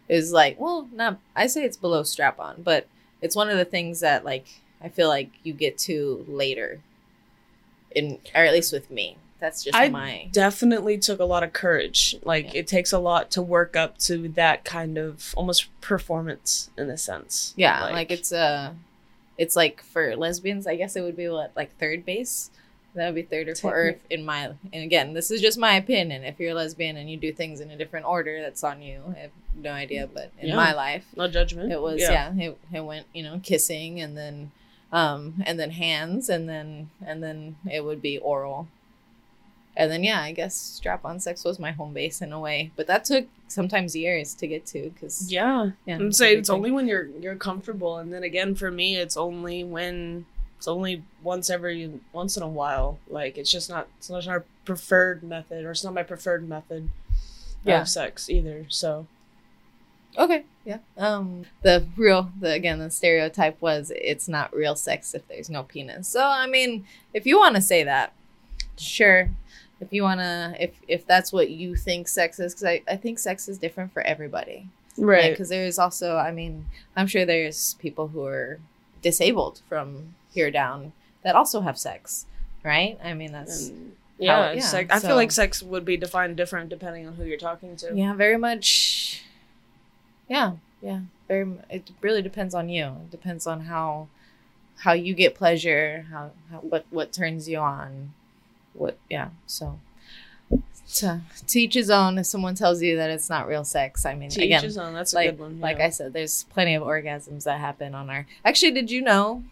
is 0.07 0.31
like 0.31 0.59
well, 0.59 0.87
not 0.93 1.19
I 1.35 1.47
say 1.47 1.63
it's 1.65 1.77
below 1.77 2.03
strap 2.03 2.39
on, 2.39 2.61
but 2.61 2.87
it's 3.21 3.35
one 3.35 3.49
of 3.49 3.57
the 3.57 3.65
things 3.65 3.99
that 3.99 4.23
like 4.23 4.47
I 4.81 4.89
feel 4.89 5.09
like 5.09 5.31
you 5.43 5.53
get 5.53 5.77
to 5.79 6.23
later, 6.27 6.79
in 7.95 8.19
or 8.33 8.43
at 8.45 8.53
least 8.53 8.71
with 8.71 8.89
me. 8.89 9.17
That's 9.39 9.63
just 9.63 9.75
I 9.77 9.89
my 9.89 10.29
Definitely 10.31 10.97
took 10.97 11.19
a 11.19 11.25
lot 11.25 11.43
of 11.43 11.53
courage. 11.53 12.15
Like 12.23 12.53
Yeah. 12.53 12.61
it 12.61 12.67
takes 12.67 12.91
a 12.91 12.99
lot 12.99 13.29
to 13.31 13.41
work 13.41 13.75
up 13.75 13.97
to 13.99 14.27
that 14.29 14.63
kind 14.65 14.97
of 14.97 15.33
almost 15.37 15.67
performance 15.81 16.69
in 16.77 16.89
a 16.89 16.97
sense. 16.97 17.53
yeah. 17.55 17.85
Like, 17.85 18.11
it's 18.11 18.31
uh 18.31 18.73
it's 19.37 19.55
like 19.55 19.83
for 19.83 20.15
lesbians, 20.15 20.65
I 20.65 20.75
guess 20.75 20.95
it 20.95 21.01
would 21.01 21.15
be 21.15 21.29
what 21.29 21.51
like 21.55 21.77
third 21.77 22.05
base. 22.05 22.49
That 22.95 23.05
would 23.05 23.15
be 23.15 23.21
third 23.21 23.47
or 23.47 23.53
fourth. 23.53 23.73
Or 23.75 23.87
if 23.89 23.97
in 24.09 24.25
my 24.25 24.45
and 24.73 24.83
again, 24.83 25.13
this 25.13 25.29
is 25.29 25.39
just 25.39 25.59
my 25.59 25.75
opinion. 25.75 26.23
If 26.23 26.39
you're 26.39 26.51
a 26.51 26.55
lesbian 26.55 26.97
and 26.97 27.07
you 27.07 27.17
do 27.17 27.31
things 27.31 27.59
in 27.59 27.69
a 27.69 27.77
different 27.77 28.07
order, 28.07 28.41
that's 28.41 28.63
on 28.63 28.81
you. 28.81 29.01
I 29.15 29.19
have 29.19 29.31
no 29.55 29.69
idea, 29.71 30.07
but 30.11 30.31
in 30.39 30.47
Yeah. 30.49 30.55
my 30.55 30.73
life, 30.73 31.05
no 31.15 31.27
judgment. 31.27 31.71
it 31.71 31.79
was 31.79 32.01
yeah. 32.01 32.33
it, 32.35 32.57
it 32.73 32.79
went 32.83 33.05
you 33.13 33.21
know 33.21 33.39
kissing 33.43 34.01
and 34.01 34.17
then 34.17 34.51
um 34.91 35.43
and 35.45 35.59
then 35.59 35.69
hands 35.71 36.27
and 36.29 36.49
then 36.49 36.89
and 37.05 37.21
then 37.21 37.57
it 37.69 37.83
would 37.85 38.01
be 38.01 38.17
oral. 38.17 38.67
And 39.79 39.91
then 39.91 40.03
yeah, 40.03 40.21
I 40.21 40.31
guess 40.31 40.55
strap 40.55 41.05
on 41.05 41.19
sex 41.19 41.43
was 41.45 41.59
my 41.59 41.71
home 41.71 41.93
base 41.93 42.21
in 42.21 42.33
a 42.33 42.39
way, 42.39 42.71
but 42.75 42.87
that 42.87 43.05
took 43.05 43.27
sometimes 43.47 43.95
years 43.95 44.33
to 44.33 44.47
get 44.47 44.65
to 44.67 44.89
because 44.89 45.31
Yeah. 45.31 45.69
yeah, 45.85 45.95
I'd 45.97 46.01
a 46.01 46.11
say 46.13 46.35
it's 46.35 46.49
only 46.49 46.71
when 46.71 46.87
you're 46.87 47.05
you're 47.21 47.35
comfortable, 47.35 47.97
and 47.97 48.11
then 48.11 48.23
again 48.23 48.55
for 48.55 48.71
me, 48.71 48.97
it's 48.97 49.15
only 49.15 49.63
when 49.63 50.25
it's 50.57 50.67
only 50.67 51.03
once 51.21 51.51
every 51.51 51.91
once 52.11 52.35
in 52.37 52.41
a 52.43 52.47
while. 52.47 52.97
Like 53.07 53.37
it's 53.37 53.51
just 53.51 53.69
not 53.69 53.87
it's 53.99 54.09
not 54.09 54.27
our 54.27 54.43
preferred 54.65 55.21
method, 55.21 55.63
or 55.63 55.71
it's 55.71 55.83
not 55.83 55.93
my 55.93 56.03
preferred 56.03 56.49
method 56.49 56.89
Yeah. 57.63 57.81
of 57.81 57.87
sex 57.89 58.29
either. 58.31 58.65
So 58.69 59.05
Okay. 60.17 60.43
Yeah. 60.65 60.79
Um 60.97 61.45
the 61.61 61.85
real 61.95 62.31
the 62.39 62.51
again 62.51 62.79
the 62.79 62.89
stereotype 62.89 63.61
was 63.61 63.91
it's 63.95 64.27
not 64.27 64.55
real 64.55 64.75
sex 64.75 65.13
if 65.13 65.27
there's 65.27 65.51
no 65.51 65.61
penis. 65.61 66.07
So 66.07 66.23
I 66.23 66.47
mean, 66.47 66.85
if 67.13 67.27
you 67.27 67.37
want 67.37 67.55
to 67.55 67.61
say 67.61 67.83
that, 67.83 68.13
sure. 68.77 69.29
If 69.79 69.93
you 69.93 70.03
want 70.03 70.19
to 70.21 70.55
if 70.59 70.71
if 70.87 71.05
that's 71.05 71.31
what 71.31 71.49
you 71.49 71.75
think 71.75 72.07
sex 72.07 72.39
is 72.39 72.53
cuz 72.53 72.63
I 72.63 72.81
I 72.87 72.95
think 72.97 73.19
sex 73.19 73.47
is 73.47 73.57
different 73.57 73.93
for 73.93 74.01
everybody. 74.01 74.67
right, 74.97 75.31
Because 75.31 75.49
there's 75.49 75.77
also 75.77 76.17
I 76.17 76.31
mean, 76.31 76.65
I'm 76.95 77.07
sure 77.07 77.25
there's 77.25 77.75
people 77.75 78.07
who 78.09 78.23
are 78.25 78.59
disabled 79.01 79.61
from 79.69 80.15
here 80.33 80.49
down 80.51 80.93
that 81.23 81.35
also 81.35 81.61
have 81.61 81.77
sex, 81.77 82.25
right? 82.63 82.97
I 83.03 83.13
mean, 83.13 83.31
that's 83.31 83.69
um, 83.69 83.75
And, 83.75 83.91
yeah, 84.19 84.51
yeah, 84.53 84.61
sex, 84.61 84.89
I 84.91 84.97
so- 84.99 85.07
feel 85.09 85.15
like 85.15 85.31
sex 85.31 85.61
would 85.61 85.85
be 85.85 85.97
defined 85.97 86.37
different 86.37 86.69
depending 86.69 87.05
on 87.07 87.13
who 87.15 87.23
you're 87.23 87.37
talking 87.37 87.75
to. 87.77 87.93
Yeah, 87.93 88.13
very 88.15 88.37
much. 88.37 89.21
Yeah, 90.27 90.53
yeah. 90.81 91.01
Very. 91.27 91.45
It 91.69 91.91
really 92.01 92.21
depends 92.21 92.53
on 92.55 92.67
you. 92.69 92.85
It 92.85 93.11
depends 93.11 93.45
on 93.47 93.61
how 93.61 94.07
how 94.79 94.93
you 94.93 95.13
get 95.13 95.35
pleasure. 95.35 96.05
How, 96.09 96.31
how 96.51 96.57
what 96.59 96.85
what 96.89 97.13
turns 97.13 97.47
you 97.47 97.59
on. 97.59 98.13
What 98.77 98.97
yeah. 99.09 99.29
So 99.45 99.79
to 100.95 101.21
to 101.47 101.59
each 101.59 101.73
his 101.73 101.89
own. 101.89 102.17
If 102.17 102.25
someone 102.25 102.55
tells 102.55 102.81
you 102.81 102.97
that 102.97 103.09
it's 103.09 103.29
not 103.29 103.47
real 103.47 103.63
sex, 103.63 104.05
I 104.05 104.15
mean, 104.15 104.29
To 104.31 104.39
each 104.39 104.45
again, 104.45 104.63
his 104.63 104.77
own. 104.77 104.93
That's 104.93 105.13
a 105.13 105.15
like 105.15 105.31
good 105.31 105.39
one. 105.39 105.59
like. 105.59 105.79
I 105.79 105.89
said, 105.89 106.13
there's 106.13 106.43
plenty 106.45 106.75
of 106.75 106.83
orgasms 106.83 107.43
that 107.43 107.59
happen 107.59 107.93
on 107.93 108.09
our. 108.09 108.25
Actually, 108.45 108.71
did 108.71 108.89
you 108.91 109.01
know? 109.01 109.43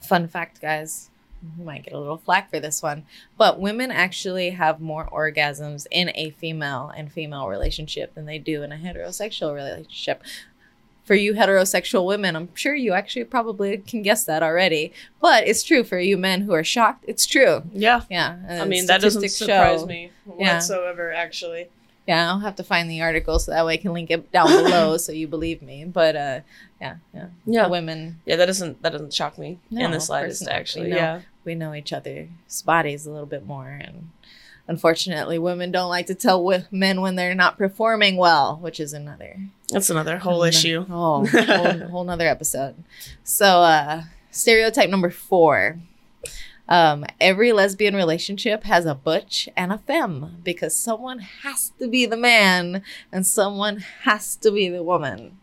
Fun 0.00 0.28
fact, 0.28 0.60
guys. 0.60 1.10
You 1.58 1.64
might 1.64 1.84
get 1.84 1.92
a 1.92 1.98
little 1.98 2.16
flack 2.16 2.48
for 2.48 2.58
this 2.58 2.82
one, 2.82 3.04
but 3.36 3.60
women 3.60 3.90
actually 3.90 4.50
have 4.50 4.80
more 4.80 5.06
orgasms 5.06 5.86
in 5.90 6.10
a 6.14 6.30
female 6.30 6.90
and 6.96 7.12
female 7.12 7.48
relationship 7.48 8.14
than 8.14 8.24
they 8.24 8.38
do 8.38 8.62
in 8.62 8.72
a 8.72 8.76
heterosexual 8.76 9.54
relationship. 9.54 10.22
For 11.04 11.14
you 11.14 11.34
heterosexual 11.34 12.06
women, 12.06 12.34
I'm 12.34 12.48
sure 12.54 12.74
you 12.74 12.94
actually 12.94 13.24
probably 13.24 13.76
can 13.78 14.00
guess 14.00 14.24
that 14.24 14.42
already, 14.42 14.92
but 15.20 15.46
it's 15.46 15.62
true 15.62 15.84
for 15.84 15.98
you 15.98 16.16
men 16.16 16.40
who 16.40 16.52
are 16.54 16.64
shocked. 16.64 17.04
It's 17.06 17.26
true. 17.26 17.62
yeah. 17.74 18.00
Yeah. 18.10 18.38
I 18.48 18.64
mean, 18.64 18.86
that 18.86 19.02
doesn't 19.02 19.28
surprise 19.28 19.80
show- 19.80 19.86
me 19.86 20.10
Yeah. 20.38 20.54
whatsoever. 20.54 21.12
Actually, 21.12 21.68
yeah, 22.08 22.30
I'll 22.30 22.40
have 22.40 22.56
to 22.56 22.64
find 22.64 22.90
the 22.90 23.02
article 23.02 23.38
so 23.38 23.50
that 23.52 23.66
way 23.66 23.74
I 23.74 23.76
can 23.76 23.92
link 23.92 24.10
it 24.10 24.32
down 24.32 24.46
below 24.64 24.96
so 24.96 25.12
you 25.12 25.28
believe 25.28 25.60
me. 25.60 25.84
But 25.84 26.16
uh, 26.16 26.40
yeah, 26.80 26.96
yeah, 27.12 27.26
yeah, 27.44 27.66
women, 27.66 28.20
yeah. 28.24 28.36
That 28.36 28.46
doesn't 28.46 28.82
that 28.82 28.92
doesn't 28.92 29.12
shock 29.12 29.36
me 29.38 29.58
No, 29.70 29.84
in 29.84 29.90
the 29.90 30.00
slightest. 30.00 30.42
not. 30.42 30.52
We 30.52 30.56
Actually, 30.56 30.90
know. 30.90 30.96
yeah. 30.96 31.20
we 31.44 31.54
know 31.54 31.74
each 31.74 31.92
other's 31.92 32.28
bodies 32.64 33.04
a 33.04 33.10
little 33.10 33.26
bit 33.26 33.44
more, 33.46 33.68
and 33.68 34.08
unfortunately, 34.68 35.38
women 35.38 35.70
don't 35.70 35.88
like 35.90 36.06
to 36.06 36.14
tell 36.14 36.64
men 36.70 37.00
when 37.00 37.16
they're 37.16 37.34
not 37.34 37.58
performing 37.58 38.16
well, 38.16 38.56
which 38.56 38.80
is 38.80 38.92
another 38.92 39.38
That's 39.74 39.90
another 39.90 40.18
whole 40.18 40.42
another- 40.42 40.48
issue. 40.48 40.86
Oh, 40.90 41.26
whole, 41.26 41.88
whole 41.88 42.04
nother 42.04 42.26
episode. 42.26 42.76
So, 43.22 43.44
uh, 43.62 44.02
stereotype 44.30 44.88
number 44.88 45.10
four. 45.10 45.78
Um, 46.66 47.04
every 47.20 47.52
lesbian 47.52 47.94
relationship 47.94 48.64
has 48.64 48.86
a 48.86 48.94
butch 48.94 49.50
and 49.54 49.70
a 49.70 49.76
femme 49.76 50.38
because 50.42 50.74
someone 50.74 51.18
has 51.42 51.72
to 51.78 51.86
be 51.88 52.06
the 52.06 52.16
man 52.16 52.82
and 53.12 53.26
someone 53.26 53.84
has 54.04 54.34
to 54.36 54.50
be 54.50 54.70
the 54.70 54.82
woman. 54.82 55.36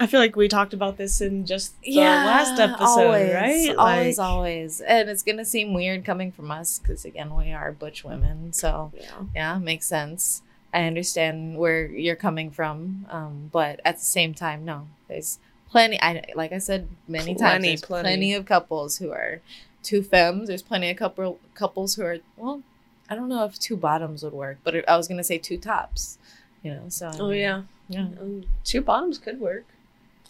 I 0.00 0.06
feel 0.06 0.20
like 0.20 0.34
we 0.34 0.48
talked 0.48 0.72
about 0.72 0.96
this 0.96 1.20
in 1.20 1.44
just 1.44 1.78
the 1.82 1.96
last 1.98 2.58
episode, 2.58 2.80
always, 2.86 3.34
right? 3.34 3.74
Always, 3.76 4.18
Like- 4.18 4.26
always. 4.26 4.80
And 4.80 5.10
it's 5.10 5.22
gonna 5.22 5.44
seem 5.44 5.74
weird 5.74 6.04
coming 6.06 6.32
from 6.32 6.50
us 6.50 6.78
because 6.78 7.04
again, 7.04 7.34
we 7.34 7.52
are 7.52 7.72
butch 7.72 8.02
women. 8.02 8.54
So 8.54 8.92
Yeah. 8.96 9.10
yeah, 9.34 9.58
makes 9.58 9.86
sense. 9.86 10.40
I 10.76 10.84
understand 10.84 11.56
where 11.56 11.86
you're 11.86 12.16
coming 12.16 12.50
from, 12.50 13.06
um, 13.08 13.48
but 13.50 13.80
at 13.84 13.96
the 13.98 14.04
same 14.04 14.34
time, 14.34 14.64
no, 14.66 14.88
there's 15.08 15.38
plenty. 15.70 15.98
I 16.02 16.22
like 16.34 16.52
I 16.52 16.58
said 16.58 16.86
many 17.08 17.34
times, 17.34 17.40
Plenty, 17.40 17.68
there's 17.68 17.80
plenty. 17.80 18.08
plenty 18.08 18.34
of 18.34 18.44
couples 18.44 18.98
who 18.98 19.10
are 19.10 19.40
two 19.82 20.02
femmes. 20.02 20.48
There's 20.48 20.62
plenty 20.62 20.90
of 20.90 20.96
couple 20.98 21.38
couples 21.54 21.94
who 21.94 22.02
are 22.02 22.18
well. 22.36 22.62
I 23.08 23.14
don't 23.14 23.30
know 23.30 23.44
if 23.44 23.58
two 23.58 23.76
bottoms 23.76 24.22
would 24.22 24.34
work, 24.34 24.58
but 24.64 24.86
I 24.86 24.96
was 24.98 25.08
gonna 25.08 25.24
say 25.24 25.38
two 25.38 25.56
tops. 25.56 26.18
You 26.62 26.74
know, 26.74 26.84
so 26.88 27.10
Oh 27.20 27.30
yeah. 27.30 27.62
yeah. 27.88 28.00
Um, 28.20 28.44
two 28.64 28.82
bottoms 28.82 29.18
could 29.18 29.40
work. 29.40 29.64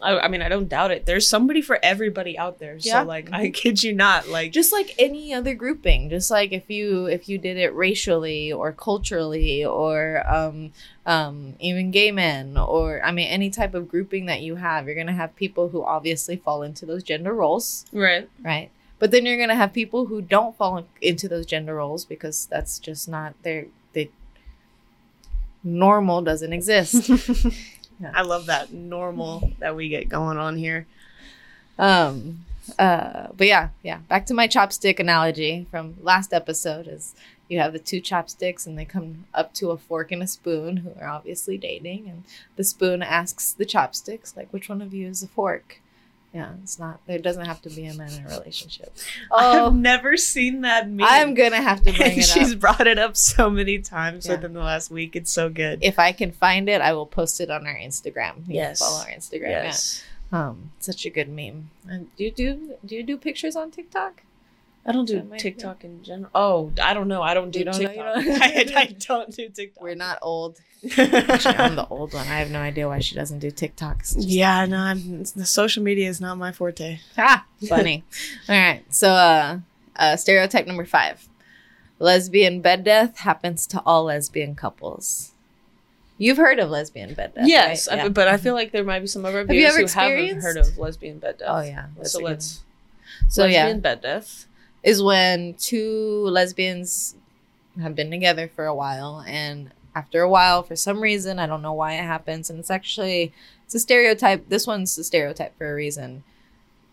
I, 0.01 0.19
I 0.19 0.29
mean, 0.29 0.43
I 0.43 0.49
don't 0.49 0.69
doubt 0.69 0.91
it. 0.91 1.07
There's 1.07 1.27
somebody 1.27 1.63
for 1.63 1.79
everybody 1.83 2.39
out 2.39 2.59
there. 2.59 2.77
Yeah. 2.79 3.03
So 3.03 3.07
like, 3.07 3.31
I 3.33 3.51
kid 3.51 3.83
you 3.83 3.93
not. 3.93 4.29
Like, 4.29 4.53
just 4.53 4.73
like 4.73 4.95
any 4.99 5.35
other 5.35 5.55
grouping 5.55 6.09
just 6.09 6.31
like 6.31 6.53
if 6.53 6.71
you 6.71 7.07
if 7.07 7.29
you 7.29 7.39
did 7.39 7.57
it 7.57 7.75
racially 7.75 8.53
or 8.53 8.73
culturally 8.73 9.65
or 9.65 10.23
um 10.27 10.73
um 11.05 11.55
even 11.61 11.91
gay 11.91 12.11
men 12.11 12.57
or 12.57 13.05
i 13.05 13.11
mean 13.11 13.27
any 13.29 13.51
type 13.51 13.75
of 13.75 13.89
grouping 13.89 14.27
that 14.27 14.41
you 14.41 14.57
have 14.57 14.87
you're 14.87 14.95
gonna 14.95 15.13
have 15.13 15.35
people 15.37 15.69
who 15.69 15.83
obviously 15.85 16.37
fall 16.37 16.63
into 16.63 16.87
those 16.87 17.03
gender 17.03 17.35
roles 17.35 17.85
right. 17.93 18.29
right 18.43 18.71
but 18.99 19.11
then 19.11 19.27
you're 19.27 19.39
gonna 19.39 19.55
have 19.55 19.73
people 19.73 20.07
who 20.07 20.23
don't 20.23 20.57
fall 20.57 20.79
in- 20.79 20.87
into 21.01 21.29
those 21.29 21.47
gender 21.47 21.75
roles 21.75 22.05
because 22.05 22.47
that's 22.47 22.79
just 22.79 23.09
not 23.09 23.35
their 23.43 23.67
they 23.93 24.11
normal 25.65 26.23
doesn't 26.23 26.53
exist 26.53 27.11
I 28.15 28.23
love 28.23 28.47
that 28.47 28.73
normal 28.73 29.53
that 29.59 29.75
we 29.77 29.89
get 29.89 30.09
going 30.09 30.39
on 30.39 30.57
here. 30.57 30.87
um 31.79 32.45
uh 32.79 33.29
but 33.37 33.47
yeah 33.47 33.69
yeah. 33.83 33.99
Back 34.09 34.27
to 34.27 34.35
my 34.35 34.49
chopstick 34.49 34.99
analogy 34.99 35.67
from 35.71 35.97
last 36.03 36.33
episode 36.33 36.89
is 36.89 37.15
you 37.49 37.61
have 37.61 37.73
the 37.73 37.79
two 37.79 38.01
chopsticks 38.01 38.67
and 38.67 38.77
they 38.77 38.85
come 38.85 39.27
up 39.33 39.53
to 39.55 39.71
a 39.71 39.77
fork 39.77 40.11
and 40.11 40.23
a 40.23 40.27
spoon 40.27 40.79
who 40.79 40.91
are 41.01 41.07
obviously 41.09 41.57
dating 41.57 42.09
and 42.09 42.25
the 42.57 42.65
spoon 42.65 43.03
asks 43.03 43.53
the 43.53 43.65
chopsticks 43.65 44.37
like 44.37 44.53
which 44.53 44.69
one 44.69 44.83
of 44.83 44.93
you 44.93 45.07
is 45.07 45.23
a 45.23 45.29
fork 45.29 45.81
yeah 46.37 46.53
it's 46.63 46.79
not 46.79 47.01
there 47.07 47.19
doesn't 47.19 47.47
have 47.47 47.61
to 47.63 47.71
be 47.71 47.87
a 47.87 47.95
man 47.95 48.11
in 48.13 48.27
a 48.27 48.29
relationship 48.39 48.91
I've 49.35 49.67
oh 49.67 49.71
never 49.71 50.17
seen 50.17 50.61
that 50.63 50.89
meme. 50.89 51.07
i'm 51.09 51.33
gonna 51.35 51.63
have 51.71 51.83
to 51.85 51.93
bring 51.93 52.19
it 52.19 52.25
she's 52.25 52.53
up 52.55 52.61
brought 52.61 52.87
it 52.87 52.99
up 52.99 53.17
so 53.17 53.49
many 53.49 53.79
times 53.79 54.27
Yeah. 54.27 54.33
within 54.37 54.53
the 54.53 54.61
last 54.61 54.91
week. 54.91 55.17
It's 55.17 55.33
so 55.33 55.49
good. 55.49 55.79
if 55.83 55.99
i 55.99 56.13
can 56.13 56.31
find 56.33 56.69
it 56.69 56.81
i 56.83 56.93
will 56.93 57.07
post 57.07 57.41
it 57.41 57.51
on 57.51 57.67
our 57.67 57.75
instagram 57.89 58.35
you 58.47 58.57
Yes. 58.57 58.81
follow 58.81 59.01
our 59.01 59.11
instagram 59.21 59.51
yeah. 59.57 59.63
yes. 59.71 60.03
um 60.33 60.71
such 60.79 61.07
a 61.07 61.11
good 61.11 61.29
meme 61.29 61.71
and 61.89 62.15
do 62.17 62.25
you 62.25 62.31
do 62.43 62.75
do 62.85 62.95
you 62.97 63.03
do 63.03 63.17
pictures 63.17 63.57
on 63.57 63.71
tiktok 63.71 64.23
I 64.89 64.93
don't 64.93 65.05
do 65.07 65.17
That 65.17 65.29
might- 65.31 65.41
TikTok 65.41 65.83
in 65.85 66.03
general. 66.05 66.31
Oh, 66.35 66.73
I 66.81 66.95
don't 66.95 67.09
know. 67.09 67.21
I 67.23 67.35
don't 67.35 67.51
do 67.51 67.59
You 67.59 67.65
don't 67.65 67.75
know, 67.75 67.81
you 67.83 67.89
TikTok. 67.89 68.25
don't- 68.25 68.43
I, 68.77 68.81
I 68.83 68.87
don't 69.07 69.31
do 69.35 69.49
TikTok. 69.49 69.83
we're 69.83 69.95
not 69.97 70.19
old 70.23 70.61
Actually, 70.97 71.57
I'm 71.57 71.75
the 71.75 71.87
old 71.91 72.13
one. 72.15 72.23
I 72.29 72.39
have 72.39 72.51
no 72.51 72.61
idea 72.61 72.87
why 72.87 73.01
she 73.01 73.15
doesn't 73.17 73.41
do 73.41 73.51
TikToks. 73.51 74.15
Yeah, 74.19 74.65
no, 74.67 74.77
I'm, 74.79 75.25
the 75.25 75.45
social 75.47 75.83
media 75.83 76.09
is 76.09 76.21
not 76.21 76.39
my 76.39 76.53
forte. 76.53 77.01
Ah, 77.19 77.45
funny. 77.69 78.05
All 78.49 78.55
right. 78.57 78.85
So, 78.95 79.11
uh, 79.11 79.59
uh, 79.97 80.15
stereotype 80.17 80.67
number 80.69 80.85
five: 80.85 81.27
lesbian 81.99 82.61
bed 82.61 82.85
death 82.85 83.19
happens 83.19 83.67
to 83.69 83.83
all 83.85 84.05
lesbian 84.05 84.55
couples. 84.55 85.33
You've 86.19 86.37
heard 86.39 86.59
of 86.61 86.71
lesbian 86.71 87.15
bed 87.15 87.35
death, 87.35 87.49
yes, 87.49 87.89
right? 87.89 87.99
I- 87.99 88.03
Yeah. 88.05 88.09
but 88.11 88.29
I 88.29 88.37
feel 88.37 88.55
like 88.55 88.71
there 88.73 88.85
might 88.85 89.01
be 89.01 89.07
some 89.07 89.25
of 89.25 89.35
our 89.35 89.45
viewers 89.45 89.75
ever 89.75 89.81
who 89.81 89.87
haven't 90.27 90.43
heard 90.43 90.57
of 90.59 90.79
lesbian 90.79 91.19
bed 91.19 91.39
death. 91.39 91.49
Oh 91.51 91.61
yeah. 91.63 91.87
That's 91.97 92.13
so 92.13 92.21
let's. 92.21 92.59
one. 93.23 93.31
So 93.31 93.45
yeah, 93.47 93.65
lesbian 93.65 93.81
bed 93.81 94.03
death. 94.03 94.47
Is 94.87 95.03
when 95.03 95.53
two 95.55 96.27
lesbians 96.29 97.15
have 97.83 97.95
been 97.95 98.11
together 98.11 98.49
for 98.49 98.65
a 98.65 98.75
while 98.75 99.23
and 99.27 99.71
after 99.95 100.23
a 100.23 100.29
while 100.31 100.63
for 100.63 100.77
some 100.77 101.01
reason 101.01 101.39
i 101.39 101.47
don't 101.47 101.61
know 101.63 101.73
why 101.73 101.93
it 101.95 102.03
happens 102.05 102.49
and 102.49 102.59
it's 102.59 102.71
actually 102.71 103.33
it's 103.65 103.75
a 103.75 103.79
stereotype 103.81 104.49
this 104.49 104.67
one's 104.67 104.97
a 104.97 105.05
stereotype 105.05 105.57
for 105.59 105.71
a 105.71 105.75
reason. 105.75 106.23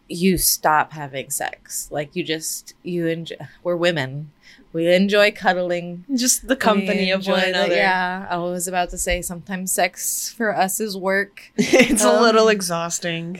You 0.09 0.37
stop 0.37 0.91
having 0.91 1.29
sex. 1.29 1.87
Like 1.89 2.13
you 2.15 2.23
just 2.23 2.73
you 2.83 3.07
enjoy 3.07 3.35
we're 3.63 3.77
women. 3.77 4.31
We 4.73 4.93
enjoy 4.93 5.31
cuddling. 5.31 6.03
Just 6.13 6.47
the 6.47 6.55
company 6.57 7.09
of 7.11 7.25
one 7.25 7.39
enjoy 7.39 7.51
the- 7.51 7.57
another. 7.59 7.75
yeah 7.75 8.27
i 8.29 8.37
was 8.37 8.67
about 8.67 8.89
to 8.89 8.97
say 8.97 9.21
sometimes 9.21 9.71
sex 9.71 10.29
for 10.35 10.55
us 10.55 10.79
is 10.79 10.97
work. 10.97 11.51
It's 11.57 12.03
a 12.03 12.09
Um, 12.09 12.21
little 12.23 12.49
exhausting. 12.49 13.39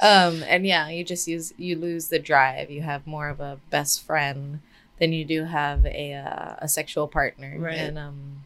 Um 0.00 0.42
and 0.44 0.66
yeah 0.66 0.88
you 0.88 1.04
just 1.04 1.28
use 1.28 1.52
you 1.56 1.76
lose 1.76 2.08
the 2.08 2.18
drive. 2.18 2.70
You 2.70 2.82
have 2.82 3.06
more 3.06 3.28
of 3.28 3.40
a 3.40 3.58
best 3.70 4.04
friend 4.04 4.60
than 4.98 5.12
you 5.12 5.24
do 5.24 5.44
have 5.44 5.84
a 5.86 6.14
uh, 6.14 6.56
a 6.58 6.68
sexual 6.68 7.08
partner. 7.08 7.56
Right. 7.58 7.74
and 7.76 7.98
um 7.98 8.42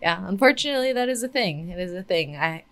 yeah 0.00 0.26
unfortunately 0.26 0.92
that 0.92 1.08
is 1.08 1.22
a 1.22 1.28
thing. 1.28 1.68
It 1.70 1.78
is 1.78 1.92
a 1.92 2.02
thing. 2.02 2.36
I 2.36 2.64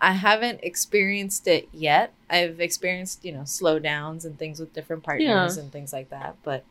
i 0.00 0.12
haven't 0.12 0.60
experienced 0.62 1.46
it 1.48 1.68
yet. 1.72 2.12
I've 2.28 2.60
experienced 2.60 3.24
you 3.24 3.32
know 3.32 3.40
slowdowns 3.42 4.24
and 4.24 4.38
things 4.38 4.60
with 4.60 4.72
different 4.72 5.02
partners 5.02 5.56
and 5.56 5.70
things 5.72 5.92
like 5.92 6.10
that. 6.10 6.36
But 6.42 6.64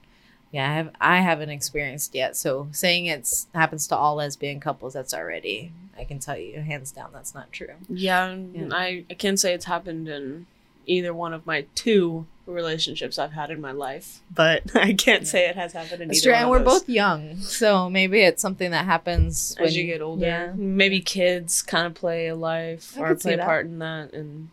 yeah 0.51 0.69
i 0.69 0.73
have 0.75 0.91
i 1.01 1.17
haven't 1.21 1.49
experienced 1.49 2.15
yet. 2.15 2.35
So 2.35 2.67
saying 2.71 3.07
it's 3.07 3.47
happens 3.53 3.87
to 3.87 3.95
all 3.95 4.15
lesbian 4.15 4.59
couples 4.59 4.93
that's 4.93 5.13
already 5.13 5.71
i 5.97 6.03
can 6.03 6.19
tell 6.19 6.37
you 6.37 6.59
hands 6.61 6.91
down 6.91 7.09
that's 7.13 7.33
not 7.33 7.51
true. 7.51 7.73
Yeah, 7.89 8.35
Yeah. 8.53 8.69
I, 8.71 9.05
I 9.09 9.13
can't 9.15 9.39
say 9.39 9.53
it's 9.53 9.65
happened 9.65 10.07
in 10.07 10.45
either 10.88 11.13
one 11.13 11.34
of 11.34 11.45
my 11.45 11.65
two 11.76 12.26
relationships 12.45 13.17
I've 13.17 13.32
had 13.32 13.50
in 13.50 13.60
my 13.60 13.71
life, 13.71 14.19
but 14.34 14.63
I 14.76 14.93
can't 14.93 15.24
Yeah. 15.24 15.28
say 15.28 15.50
it 15.50 15.56
has 15.56 15.74
happened 15.74 16.02
in 16.04 16.08
That's 16.10 16.19
either 16.19 16.32
true, 16.32 16.34
one 16.34 16.41
and 16.43 16.52
we're 16.52 16.60
those. 16.60 16.82
both 16.82 16.89
young, 16.89 17.38
so 17.38 17.89
maybe 17.89 18.21
it's 18.21 18.41
something 18.41 18.69
that 18.71 18.86
happens 18.86 19.56
when 19.58 19.67
as 19.67 19.76
you 19.78 19.86
get 19.86 20.02
older. 20.02 20.26
Yeah, 20.26 20.54
Maybe 20.56 21.00
kids 21.02 21.62
kind 21.63 21.88
of 21.88 21.93
play 21.95 22.28
a 22.28 22.36
life 22.36 22.95
I 22.98 23.02
or 23.02 23.15
play 23.15 23.34
a 23.34 23.38
part 23.39 23.65
in 23.65 23.80
that, 23.80 24.13
and 24.13 24.50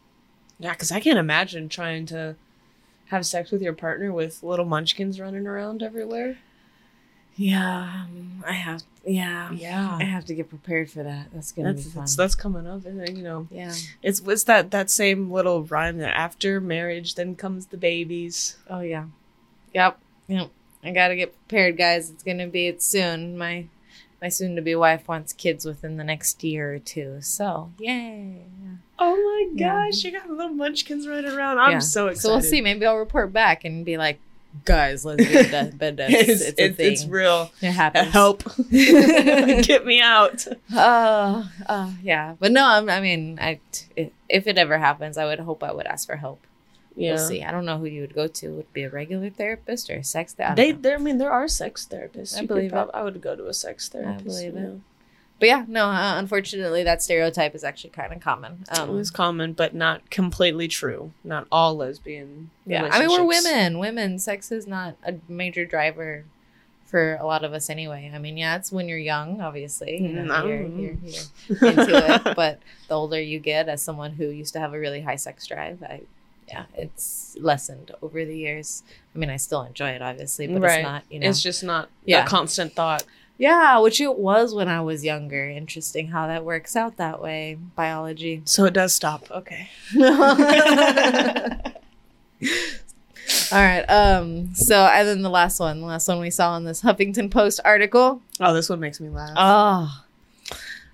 yeah, 0.59 0.73
because 0.73 0.91
I 0.91 1.01
can't 1.01 1.19
imagine 1.19 1.69
trying 1.69 2.07
to 2.07 2.37
have 3.07 3.27
sex 3.27 3.51
with 3.51 3.61
your 3.61 3.75
partner 3.75 4.11
with 4.13 4.43
little 4.43 4.65
munchkins 4.65 5.21
running 5.21 5.47
around 5.47 5.83
everywhere. 5.83 6.39
yeah. 7.37 8.05
um, 8.05 8.43
I 8.47 8.53
have, 8.55 8.83
yeah, 9.05 9.51
Yeah, 9.53 9.97
I 10.01 10.05
have 10.05 10.25
to 10.27 10.35
get 10.35 10.49
prepared 10.49 10.91
for 10.91 11.03
that. 11.03 11.29
That's 11.33 11.53
gonna 11.53 11.73
that's 11.73 11.85
be 11.87 11.91
fun. 11.91 12.03
that's, 12.03 12.17
that's 12.17 12.35
coming 12.35 12.67
up, 12.67 12.81
isn't 12.87 13.01
it? 13.01 13.13
You 13.17 13.23
know, 13.23 13.49
yeah. 13.51 13.75
it's 14.03 14.21
it's 14.21 14.45
that 14.45 14.71
that 14.71 14.91
same 14.91 15.31
little 15.31 15.65
rhyme 15.65 15.99
that 15.99 16.17
after 16.17 16.61
marriage, 16.61 17.15
then 17.17 17.35
comes 17.35 17.67
the 17.67 17.77
babies. 17.77 18.57
Oh 18.71 18.81
yeah. 18.81 19.07
Yep. 19.75 19.99
Yep. 20.29 20.51
I 20.85 20.91
gotta 20.93 21.17
get 21.17 21.33
prepared, 21.35 21.77
guys. 21.77 22.11
It's 22.11 22.23
gonna 22.23 22.47
be 22.47 22.69
it 22.69 22.83
soon. 22.83 23.37
My 23.37 23.67
my 24.21 24.29
soon 24.29 24.55
to 24.55 24.63
be 24.63 24.75
wife 24.77 25.09
wants 25.09 25.33
kids 25.33 25.65
within 25.65 25.97
the 25.97 26.05
next 26.05 26.45
year 26.45 26.75
or 26.75 26.79
two. 26.79 27.21
So 27.23 27.73
yay. 27.79 28.43
Oh 28.99 29.17
my 29.17 29.49
Yeah. 29.61 29.87
gosh, 29.91 30.05
you 30.05 30.13
got 30.13 30.31
little 30.31 30.53
munchkins 30.55 31.09
running 31.09 31.33
around. 31.33 31.59
I'm 31.59 31.73
Yeah. 31.73 31.79
so 31.81 32.07
excited. 32.07 32.21
So 32.23 32.31
we'll 32.31 32.41
see. 32.43 32.61
Maybe 32.61 32.87
I'll 32.87 32.99
report 32.99 33.33
back 33.33 33.65
and 33.65 33.85
be 33.85 33.97
like, 33.97 34.21
guys, 34.65 35.05
let's 35.05 35.25
get 35.25 35.51
that 35.51 35.79
bed 35.83 35.97
death. 35.97 36.11
it's, 36.11 36.41
It's, 36.43 36.59
it's, 36.59 36.79
it's 36.79 37.05
real. 37.07 37.51
It 37.61 37.73
happens. 37.73 38.09
Help. 38.13 38.43
Get 38.71 39.85
me 39.87 40.01
out. 40.01 40.47
Uh, 40.75 41.45
uh, 41.67 41.91
yeah, 42.03 42.35
but 42.39 42.53
no, 42.53 42.65
I'm- 42.65 42.89
I 42.91 43.01
mean, 43.01 43.39
I 43.41 43.61
t- 43.73 44.11
if 44.29 44.47
it 44.47 44.59
ever 44.59 44.79
happens, 44.79 45.17
I 45.19 45.25
would 45.25 45.41
hope 45.41 45.63
I 45.63 45.73
would 45.73 45.87
ask 45.87 46.07
for 46.07 46.17
help. 46.17 46.47
Yeah. 46.95 47.15
We'll 47.15 47.27
see. 47.27 47.43
I 47.43 47.51
don't 47.51 47.65
know 47.65 47.79
who 47.79 47.87
you 47.87 48.03
would 48.03 48.15
go 48.15 48.27
to. 48.29 48.49
Would 48.51 48.61
it 48.61 48.73
be 48.75 48.83
a 48.83 48.91
regular 48.91 49.31
therapist 49.31 49.89
or 49.89 49.95
a 49.95 50.05
sex 50.05 50.35
therapist? 50.35 50.57
They, 50.57 50.73
there. 50.73 50.97
I 50.97 51.01
mean, 51.01 51.17
there 51.19 51.31
are 51.33 51.49
sex 51.49 51.89
therapists. 51.91 52.37
I 52.37 52.43
You 52.43 52.49
believe 52.49 52.71
prob- 52.71 52.91
I 52.93 53.03
would 53.03 53.21
go 53.23 53.35
to 53.35 53.47
a 53.49 53.55
sex 53.55 53.89
therapist. 53.89 54.25
believe 54.27 54.55
you 54.55 54.61
it. 54.61 54.81
But 55.43 55.49
yeah, 55.49 55.65
no. 55.67 55.87
Uh, 55.89 56.19
unfortunately, 56.19 56.85
that 56.85 57.03
stereotype 57.03 57.53
is 57.57 57.65
actually 57.65 57.91
kind 57.91 58.13
of 58.13 58.21
common. 58.21 58.65
it 58.71 58.79
Um, 58.79 58.91
was 58.95 59.11
common, 59.11 59.55
but 59.55 59.75
not 59.75 60.09
completely 60.09 60.69
true. 60.69 61.11
Not 61.25 61.49
all 61.51 61.75
lesbian. 61.77 62.51
yeah, 62.65 62.89
I 62.93 63.01
mean, 63.01 63.11
we're 63.11 63.25
women. 63.27 63.81
Women, 63.81 64.21
sex 64.21 64.53
is 64.53 64.69
not 64.69 64.95
a 65.05 65.15
major 65.29 65.65
driver 65.67 66.27
for 66.87 67.17
a 67.17 67.27
lot 67.27 67.43
of 67.43 67.53
us 67.55 67.69
anyway. 67.71 68.13
I 68.15 68.21
mean, 68.21 68.37
yeah, 68.37 68.55
it's 68.55 68.71
when 68.71 68.89
you're 68.89 68.99
young, 68.99 69.41
obviously. 69.41 70.01
You 70.01 70.11
know, 70.11 70.23
Mm, 70.23 70.31
I 70.31 70.47
you're, 70.47 70.63
you're, 70.63 70.97
you're 71.03 71.71
into 71.71 72.15
it. 72.29 72.37
But 72.37 72.61
the 72.87 72.95
older 72.95 73.21
you 73.21 73.41
get, 73.41 73.69
as 73.69 73.83
someone 73.83 74.13
who 74.13 74.27
used 74.29 74.53
to 74.53 74.61
have 74.61 74.73
a 74.75 74.79
really 74.79 75.01
high 75.01 75.17
sex 75.17 75.45
drive, 75.49 75.83
I 75.83 76.03
yeah, 76.47 76.67
it's 76.77 77.37
lessened 77.41 77.91
over 78.01 78.25
the 78.25 78.37
years. 78.37 78.85
I 79.13 79.19
mean, 79.19 79.31
I 79.31 79.39
still 79.39 79.63
enjoy 79.63 79.91
it, 79.91 80.03
obviously, 80.03 80.47
but 80.47 80.61
Right. 80.63 80.79
it's 80.79 80.85
not, 80.85 81.03
you 81.11 81.19
know. 81.19 81.29
It's 81.29 81.43
just 81.43 81.65
not 81.65 81.89
Yeah. 82.05 82.25
a 82.25 82.29
constant 82.29 82.75
thought. 82.75 83.03
Yeah, 83.43 83.79
which 83.81 84.01
it 84.01 84.17
was 84.19 84.55
when 84.55 84.69
I 84.69 84.83
was 84.83 85.05
younger. 85.05 85.51
Interesting 85.51 86.07
how 86.07 86.29
that 86.29 86.45
works 86.45 86.77
out 86.77 86.97
that 86.99 87.21
way. 87.21 87.59
Biology. 87.75 88.43
So 88.45 88.67
it 88.67 88.73
does 88.73 88.95
stop. 88.95 89.29
Okay. 89.33 89.69
All 93.51 93.59
right. 93.59 93.83
Um. 93.89 94.55
So, 94.55 94.87
and 94.87 95.09
then 95.09 95.23
the 95.23 95.29
last 95.29 95.59
one, 95.59 95.81
the 95.81 95.87
last 95.87 96.07
one 96.07 96.21
we 96.21 96.31
saw 96.31 96.57
in 96.57 96.63
this 96.63 96.83
Huffington 96.83 97.33
Post 97.33 97.59
article. 97.65 98.23
Oh, 98.39 98.55
this 98.55 98.69
one 98.69 98.79
makes 98.79 99.01
me 99.01 99.09
laugh. 99.09 99.33
Oh, 99.37 100.05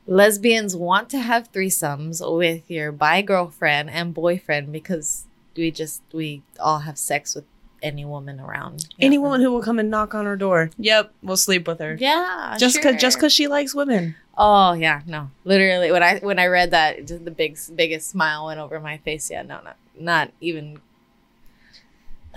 lesbians 0.07 0.75
want 0.75 1.11
to 1.11 1.19
have 1.19 1.53
threesomes 1.53 2.23
with 2.39 2.71
your 2.71 2.93
bi 2.93 3.21
girlfriend 3.21 3.91
and 3.91 4.15
boyfriend 4.15 4.73
because 4.73 5.27
we 5.55 5.71
just 5.71 6.01
we 6.15 6.41
all 6.59 6.79
have 6.79 6.97
sex 6.97 7.35
with 7.35 7.45
any 7.83 8.05
woman 8.05 8.41
around. 8.41 8.89
Any 8.99 9.19
woman 9.19 9.41
who 9.41 9.51
will 9.53 9.63
come 9.63 9.79
and 9.79 9.91
knock 9.91 10.15
on 10.15 10.25
her 10.25 10.37
door. 10.37 10.71
Yep, 10.79 11.13
we'll 11.23 11.37
sleep 11.37 11.67
with 11.67 11.79
her. 11.81 11.97
Yeah, 11.99 12.57
Just 12.59 12.75
sure. 12.75 12.83
cause 12.93 13.01
just 13.01 13.19
cause 13.21 13.33
she 13.33 13.47
likes 13.49 13.75
women. 13.75 14.15
Oh 14.37 14.73
yeah, 14.73 15.03
no. 15.07 15.31
Literally, 15.45 15.91
when 15.91 16.03
I 16.03 16.19
when 16.19 16.39
I 16.39 16.47
read 16.47 16.71
that, 16.71 17.07
just 17.07 17.25
the 17.25 17.31
big 17.31 17.59
biggest 17.75 18.11
smile 18.11 18.47
went 18.47 18.61
over 18.61 18.79
my 18.81 18.99
face. 18.99 19.31
Yeah, 19.31 19.43
no, 19.43 19.61
not 19.63 19.77
not 19.99 20.31
even. 20.41 20.81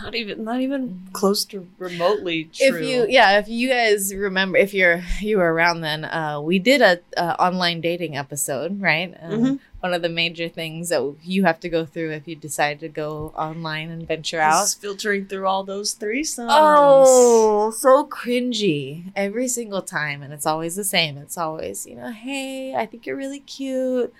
Not 0.03 0.15
even 0.15 0.43
not 0.43 0.61
even 0.61 1.07
close 1.13 1.45
to 1.45 1.67
remotely 1.77 2.45
true. 2.45 2.67
If 2.77 2.81
you 2.81 3.05
yeah, 3.09 3.37
if 3.39 3.47
you 3.47 3.69
guys 3.69 4.13
remember, 4.13 4.57
if 4.57 4.73
you're 4.73 5.01
you 5.19 5.37
were 5.37 5.53
around 5.53 5.81
then, 5.81 6.05
uh, 6.05 6.39
we 6.41 6.59
did 6.59 6.81
a, 6.81 6.99
uh 7.17 7.35
online 7.39 7.81
dating 7.81 8.17
episode, 8.17 8.81
right? 8.81 9.13
Um, 9.21 9.31
Mhm. 9.41 9.59
One 9.81 9.93
of 9.95 10.03
the 10.03 10.09
major 10.09 10.47
things 10.47 10.89
that 10.89 11.15
you 11.23 11.43
have 11.45 11.59
to 11.61 11.69
go 11.69 11.85
through 11.87 12.11
if 12.11 12.27
you 12.27 12.35
decide 12.35 12.79
to 12.81 12.87
go 12.87 13.33
online 13.35 13.89
and 13.89 14.07
venture 14.07 14.39
out. 14.39 14.61
Just 14.61 14.79
filtering 14.79 15.25
through 15.25 15.47
all 15.47 15.63
those 15.63 15.95
threesomes. 15.95 16.47
Oh, 16.51 17.71
so 17.75 18.05
cringy 18.05 19.11
every 19.15 19.47
single 19.47 19.81
time, 19.81 20.21
and 20.21 20.31
it's 20.33 20.45
always 20.45 20.75
the 20.75 20.83
same. 20.83 21.17
It's 21.17 21.35
always, 21.35 21.87
you 21.87 21.95
know, 21.95 22.11
hey, 22.11 22.75
I 22.75 22.85
think 22.85 23.07
you're 23.07 23.15
really 23.15 23.39
cute. 23.39 24.13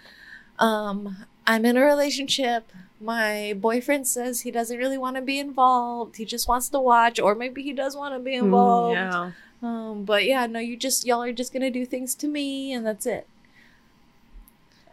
Um, 0.57 1.25
I'm 1.45 1.63
in 1.65 1.77
a 1.77 1.81
relationship. 1.85 2.71
My 3.01 3.53
boyfriend 3.57 4.07
says 4.07 4.41
he 4.41 4.51
doesn't 4.51 4.77
really 4.77 4.97
want 4.97 5.15
to 5.15 5.21
be 5.23 5.39
involved. 5.39 6.17
He 6.17 6.25
just 6.25 6.47
wants 6.47 6.69
to 6.69 6.79
watch, 6.79 7.19
or 7.19 7.33
maybe 7.33 7.63
he 7.63 7.73
does 7.73 7.95
want 7.95 8.13
to 8.13 8.19
be 8.19 8.33
Mm, 8.33 8.43
involved. 8.43 8.93
yeah. 8.93 9.31
Um, 9.63 10.03
but 10.05 10.25
yeah, 10.25 10.45
no, 10.45 10.59
you 10.59 10.77
just 10.77 11.05
y'all 11.05 11.23
are 11.23 11.31
just 11.33 11.51
gonna 11.53 11.71
do 11.71 11.85
things 11.85 12.13
to 12.15 12.27
me, 12.27 12.71
and 12.73 12.85
that's 12.85 13.05
it. 13.05 13.27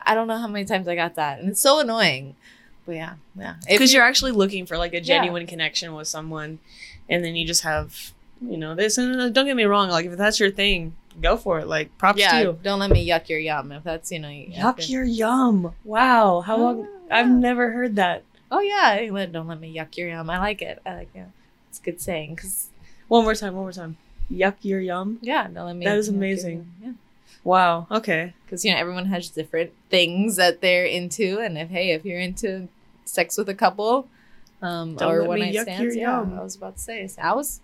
I 0.05 0.15
don't 0.15 0.27
know 0.29 0.39
how 0.39 0.47
many 0.49 0.65
times 0.65 0.89
I 0.89 0.95
got 0.95 1.15
that, 1.17 1.39
and 1.41 1.51
it's 1.51 1.61
so 1.61 1.81
annoying. 1.81 2.35
But 2.87 2.95
yeah, 2.95 3.15
yeah. 3.39 3.57
Because 3.69 3.93
you- 3.93 3.99
you're 3.99 4.07
actually 4.07 4.33
looking 4.33 4.65
for 4.65 4.79
like 4.79 4.93
a 4.95 4.97
Yeah. 4.97 5.03
genuine 5.19 5.47
connection 5.47 5.95
with 5.95 6.09
someone, 6.09 6.59
and 7.09 7.23
then 7.25 7.37
you 7.37 7.47
just 7.47 7.63
have, 7.63 8.13
you 8.41 8.57
know, 8.57 8.75
this. 8.75 8.97
And 8.97 9.21
uh, 9.21 9.29
don't 9.29 9.45
get 9.47 9.57
me 9.57 9.65
wrong, 9.65 9.91
like 9.91 10.07
if 10.07 10.17
that's 10.17 10.41
your 10.41 10.51
thing, 10.51 10.95
go 11.21 11.37
for 11.37 11.61
it. 11.61 11.67
Like 11.67 11.97
props 11.99 12.19
yeah, 12.19 12.33
to 12.33 12.41
you. 12.41 12.59
don't 12.63 12.79
let 12.79 12.91
me 12.91 13.07
yuck 13.07 13.29
your 13.29 13.39
yum 13.39 13.73
if 13.73 13.85
that's 13.85 14.11
you 14.11 14.19
know. 14.19 14.29
Yuck 14.29 14.89
your 14.89 15.05
yum. 15.05 15.75
Wow. 15.85 16.41
How 16.41 16.57
long? 16.57 16.89
Ah. 17.11 17.17
I've 17.17 17.31
never 17.31 17.71
heard 17.71 17.97
that. 17.97 18.23
Oh 18.51 18.61
yeah, 18.61 19.07
don't 19.27 19.47
let 19.47 19.61
me 19.61 19.75
yuck 19.75 19.97
your 19.97 20.09
yum. 20.09 20.31
I 20.31 20.39
like 20.39 20.63
it. 20.63 20.81
I 20.87 20.95
like 20.95 21.15
it. 21.15 21.27
It's 21.69 21.79
a 21.79 21.83
good 21.83 22.01
saying 22.01 22.35
because 22.35 22.69
One 23.09 23.25
more 23.25 23.35
time. 23.35 23.55
One 23.55 23.65
more 23.65 23.73
time. 23.73 23.97
Yuck 24.31 24.57
your 24.63 24.81
yum. 24.81 25.19
yeah, 25.23 25.49
don't 25.49 25.67
let 25.67 25.77
me. 25.77 25.85
That 25.87 25.97
is 25.99 26.09
amazing. 26.09 26.71
Yeah, 26.83 26.93
Wow. 27.45 27.87
Okay. 27.91 28.35
because 28.45 28.65
you 28.65 28.73
know 28.73 28.79
everyone 28.79 29.07
has 29.07 29.29
different 29.29 29.73
things 29.91 30.37
that 30.37 30.61
they're 30.61 30.85
into, 30.85 31.39
and 31.39 31.57
if 31.57 31.69
hey, 31.71 31.93
if 31.93 32.05
you're 32.05 32.21
into 32.21 32.69
sex 33.05 33.39
with 33.39 33.49
a 33.49 33.55
couple, 33.55 34.09
um, 34.61 34.97
Don't 34.97 35.11
or 35.13 35.25
one 35.25 35.41
night 35.41 35.55
stands, 35.55 35.97
yeah, 35.97 36.19
yum. 36.19 36.39
I 36.39 36.43
was 36.43 36.57
about 36.57 36.77
to 36.77 36.83
say. 36.83 37.09
I 37.21 37.33
was. 37.35 37.61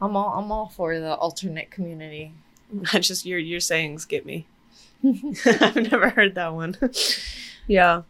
I'm 0.00 0.16
all. 0.16 0.38
I'm 0.38 0.50
all 0.50 0.68
for 0.68 0.98
the 0.98 1.14
alternate 1.14 1.70
community. 1.70 2.32
Not 2.92 3.02
just 3.02 3.26
your 3.26 3.38
your 3.38 3.60
sayings 3.60 4.04
get 4.04 4.24
me. 4.24 4.46
I've 5.04 5.90
never 5.90 6.10
heard 6.10 6.34
that 6.36 6.54
one. 6.54 6.76
yeah. 7.66 8.02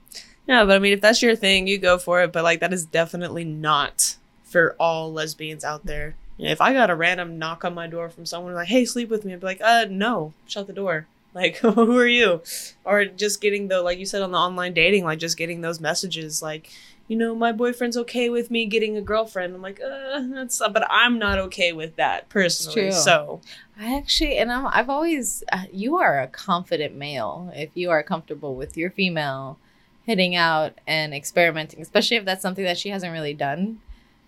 Yeah, 0.46 0.64
but 0.64 0.77
I 0.77 0.79
mean 0.79 0.92
if 0.92 1.01
that's 1.01 1.22
your 1.22 1.37
thing, 1.37 1.66
you 1.66 1.79
go 1.79 1.98
for 1.98 2.22
it, 2.22 2.33
but 2.33 2.44
like 2.44 2.61
that 2.61 2.72
is 2.72 2.85
definitely 2.85 3.44
not 3.44 4.16
for 4.44 4.77
all 4.79 5.12
lesbians 5.12 5.64
out 5.64 5.87
there. 5.87 6.14
If 6.38 6.61
I 6.61 6.72
got 6.72 6.90
a 6.90 6.94
random 6.96 7.38
knock 7.38 7.64
on 7.64 7.75
my 7.75 7.87
door 7.87 8.09
from 8.09 8.27
someone 8.27 8.55
like, 8.55 8.68
"Hey, 8.68 8.85
sleep 8.85 9.11
with 9.11 9.25
me." 9.25 9.33
I'd 9.33 9.40
be 9.40 9.46
like, 9.46 9.61
"Uh, 9.62 9.87
no. 9.88 10.33
Shut 10.46 10.66
the 10.66 10.72
door." 10.72 11.07
Like, 11.35 11.57
who 11.59 11.96
are 11.98 12.07
you? 12.07 12.42
Or 12.85 13.05
just 13.05 13.40
getting 13.40 13.68
the 13.68 13.81
like 13.83 13.98
you 13.98 14.07
said 14.07 14.22
on 14.22 14.33
the 14.33 14.38
online 14.38 14.75
dating, 14.75 15.05
like 15.05 15.18
just 15.18 15.38
getting 15.38 15.61
those 15.61 15.81
messages 15.81 16.42
like, 16.42 16.70
you 17.09 17.17
know, 17.17 17.35
my 17.35 17.53
boyfriend's 17.53 17.97
okay 17.99 18.29
with 18.31 18.51
me 18.51 18.67
getting 18.67 18.97
a 18.97 19.03
girlfriend. 19.03 19.55
I'm 19.55 19.62
like, 19.62 19.81
uh, 19.81 20.23
that's 20.33 20.59
but 20.59 20.87
I'm 20.91 21.19
not 21.19 21.38
okay 21.38 21.73
with 21.73 21.97
that 21.97 22.29
personally. 22.29 22.91
So, 22.93 23.41
I 23.79 23.97
actually, 23.97 24.38
and 24.38 24.51
I'm, 24.53 24.67
I've 24.67 24.88
always, 24.88 25.43
uh, 25.53 25.65
you 25.73 25.97
are 25.99 26.21
a 26.21 26.27
confident 26.29 26.95
male 26.95 27.53
if 27.55 27.71
you 27.75 27.91
are 27.91 28.03
comfortable 28.03 28.55
with 28.55 28.77
your 28.77 28.91
female 28.91 29.59
hitting 30.05 30.35
out 30.35 30.79
and 30.87 31.15
experimenting, 31.15 31.81
especially 31.81 32.17
if 32.17 32.25
that's 32.25 32.43
something 32.43 32.65
that 32.65 32.79
she 32.79 32.88
hasn't 32.88 33.12
really 33.12 33.35
done 33.35 33.81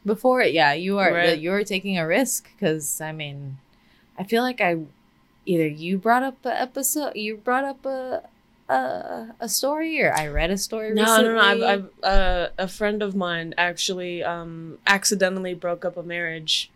before. 0.04 0.42
Yeah, 0.42 0.72
you 0.72 0.98
are, 0.98 1.12
Right. 1.12 1.38
you're 1.38 1.64
taking 1.64 1.98
a 1.98 2.06
risk 2.06 2.48
because 2.54 3.00
I 3.00 3.12
mean, 3.12 3.58
I 4.18 4.24
feel 4.24 4.42
like 4.42 4.60
I, 4.60 4.76
either 5.46 5.66
you 5.66 5.98
brought 5.98 6.22
up 6.22 6.44
a 6.44 6.60
episode, 6.60 7.16
you 7.16 7.36
brought 7.36 7.64
up 7.64 7.84
a, 7.86 8.22
a, 8.68 9.34
a 9.40 9.48
story, 9.48 10.00
or 10.02 10.12
I 10.14 10.26
read 10.28 10.50
a 10.50 10.58
story. 10.58 10.94
No, 10.94 11.02
recently. 11.02 11.24
no, 11.24 11.34
no. 11.34 11.40
I've, 11.40 11.62
I've 11.62 12.04
uh, 12.04 12.48
a 12.58 12.68
friend 12.68 13.02
of 13.02 13.14
mine 13.14 13.54
actually 13.58 14.22
um 14.24 14.78
accidentally 14.86 15.54
broke 15.54 15.84
up 15.84 15.96
a 15.96 16.02
marriage 16.02 16.70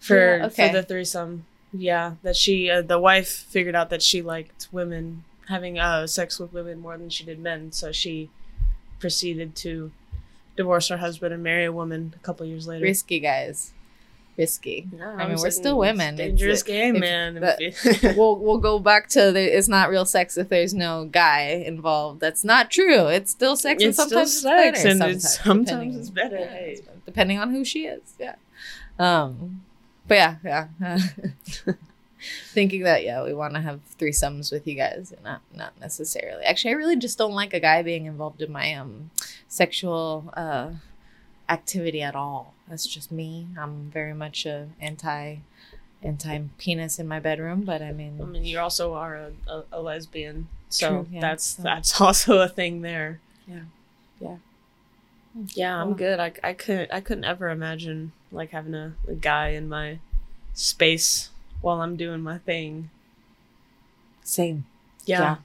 for 0.00 0.38
Yeah, 0.38 0.46
okay. 0.46 0.68
for 0.68 0.72
the 0.76 0.82
threesome. 0.82 1.46
Yeah, 1.72 2.14
that 2.22 2.36
she 2.36 2.70
uh, 2.70 2.82
the 2.82 2.98
wife 2.98 3.28
figured 3.28 3.74
out 3.74 3.90
that 3.90 4.02
she 4.02 4.22
liked 4.22 4.68
women 4.72 5.24
having 5.48 5.78
uh 5.78 6.06
sex 6.06 6.38
with 6.38 6.52
women 6.52 6.80
more 6.80 6.96
than 6.96 7.10
she 7.10 7.24
did 7.24 7.38
men, 7.38 7.72
so 7.72 7.92
she 7.92 8.30
proceeded 9.00 9.54
to 9.56 9.92
divorce 10.56 10.88
her 10.88 10.98
husband 10.98 11.34
and 11.34 11.42
marry 11.42 11.64
a 11.64 11.72
woman 11.72 12.14
a 12.16 12.18
couple 12.20 12.46
years 12.46 12.66
later. 12.66 12.82
risky 12.84 13.18
guys, 13.20 13.72
risky. 14.36 14.88
Yeah, 14.96 15.10
I 15.16 15.28
mean, 15.28 15.38
we're 15.38 15.50
still 15.50 15.80
it's 15.82 15.88
women. 15.90 16.14
It's- 16.14 16.28
Dangerous 16.28 16.62
game, 16.62 16.96
if- 16.96 17.00
man. 17.00 17.34
that- 17.36 18.14
we'll 18.16 18.36
we'll 18.44 18.58
go 18.58 18.78
back 18.78 19.08
to 19.10 19.32
the 19.32 19.56
it's 19.56 19.68
not 19.68 19.90
real 19.90 20.04
sex 20.04 20.36
if 20.36 20.48
there's 20.48 20.74
no 20.74 21.06
guy 21.06 21.40
involved. 21.66 22.20
That's 22.20 22.44
not 22.44 22.70
true. 22.70 23.06
It's 23.08 23.30
still 23.30 23.56
sex, 23.56 23.82
and 23.82 23.90
It's 23.90 23.98
still 24.02 24.26
sometimes 24.26 24.40
sex, 24.40 24.78
it's 24.78 24.82
better. 24.84 24.90
and 24.90 25.02
it's- 25.16 25.38
sometimes 25.42 25.96
it's 25.96 26.10
better, 26.10 26.38
yeah, 26.38 26.46
hey. 26.50 26.72
it's- 26.78 26.88
depending 27.06 27.38
on 27.38 27.50
who 27.50 27.64
she 27.64 27.86
is. 27.86 28.14
Yeah. 28.18 28.34
Um. 28.98 29.62
But 30.06 30.14
yeah, 30.16 30.36
yeah. 30.44 30.98
Thinking 32.54 32.84
that 32.84 33.04
yeah, 33.04 33.22
we 33.22 33.34
want 33.34 33.52
to 33.54 33.60
have 33.60 33.80
threesomes 33.98 34.50
with 34.50 34.66
you 34.66 34.76
guys, 34.76 35.12
not 35.22 35.42
not 35.54 35.78
necessarily. 35.78 36.42
Actually, 36.44 36.70
I 36.70 36.76
really 36.76 36.96
just 36.96 37.18
don't 37.18 37.32
like 37.34 37.52
a 37.52 37.60
guy 37.60 37.82
being 37.82 38.06
involved 38.06 38.40
in 38.40 38.50
my 38.50 38.72
um 38.74 39.10
sexual 39.46 40.32
uh 40.34 40.70
activity 41.48 42.02
at 42.02 42.14
all. 42.14 42.54
That's 42.68 42.86
just 42.86 43.12
me. 43.12 43.46
I'm 43.58 43.90
very 43.92 44.14
much 44.14 44.46
a 44.46 44.68
anti 44.80 45.36
anti 46.02 46.38
penis 46.58 46.98
in 46.98 47.08
my 47.08 47.20
bedroom, 47.20 47.62
but 47.62 47.80
I 47.82 47.92
mean, 47.92 48.18
I 48.20 48.24
mean, 48.24 48.44
you 48.44 48.58
also 48.58 48.94
are 48.94 49.16
a, 49.16 49.32
a, 49.48 49.62
a 49.72 49.80
lesbian, 49.82 50.48
so 50.68 50.88
True, 50.88 51.06
yeah, 51.10 51.20
that's 51.20 51.44
so- 51.56 51.62
that's 51.62 52.00
also 52.00 52.40
a 52.40 52.48
thing 52.48 52.82
there. 52.82 53.20
Yeah. 53.46 53.60
Yeah. 54.20 54.36
Yeah, 55.54 55.82
I'm 55.82 55.94
good. 55.94 56.20
I, 56.20 56.32
I 56.44 56.52
couldn't 56.52 56.92
I 56.92 57.00
couldn't 57.00 57.24
ever 57.24 57.48
imagine 57.48 58.12
like 58.30 58.50
having 58.50 58.74
a, 58.74 58.94
a 59.08 59.14
guy 59.14 59.48
in 59.48 59.68
my 59.68 59.98
space 60.52 61.30
while 61.60 61.80
I'm 61.80 61.96
doing 61.96 62.20
my 62.20 62.38
thing. 62.38 62.90
same. 64.22 64.64
Yeah, 65.06 65.36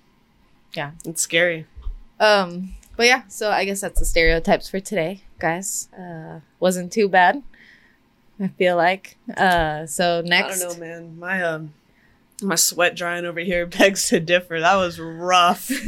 Yeah. 0.73 0.91
it's 1.03 1.21
scary. 1.21 1.65
Um, 2.19 2.75
but 2.95 3.07
yeah, 3.07 3.23
so 3.27 3.49
I 3.51 3.65
guess 3.65 3.81
that's 3.81 3.99
the 3.99 4.05
stereotypes 4.05 4.69
for 4.69 4.79
today, 4.79 5.21
guys. 5.39 5.89
Uh, 5.97 6.39
wasn't 6.59 6.91
too 6.91 7.07
bad. 7.09 7.41
I 8.39 8.47
feel 8.47 8.75
like. 8.75 9.17
Uh, 9.35 9.85
so 9.85 10.21
next, 10.25 10.61
I 10.61 10.65
don't 10.65 10.79
know, 10.79 10.85
man. 10.85 11.19
My 11.19 11.43
um 11.43 11.73
my 12.41 12.55
sweat 12.55 12.95
drying 12.95 13.25
over 13.25 13.39
here 13.39 13.65
begs 13.77 14.09
to 14.09 14.19
differ. 14.19 14.59
That 14.59 14.75
was 14.75 14.99
rough. 14.99 15.69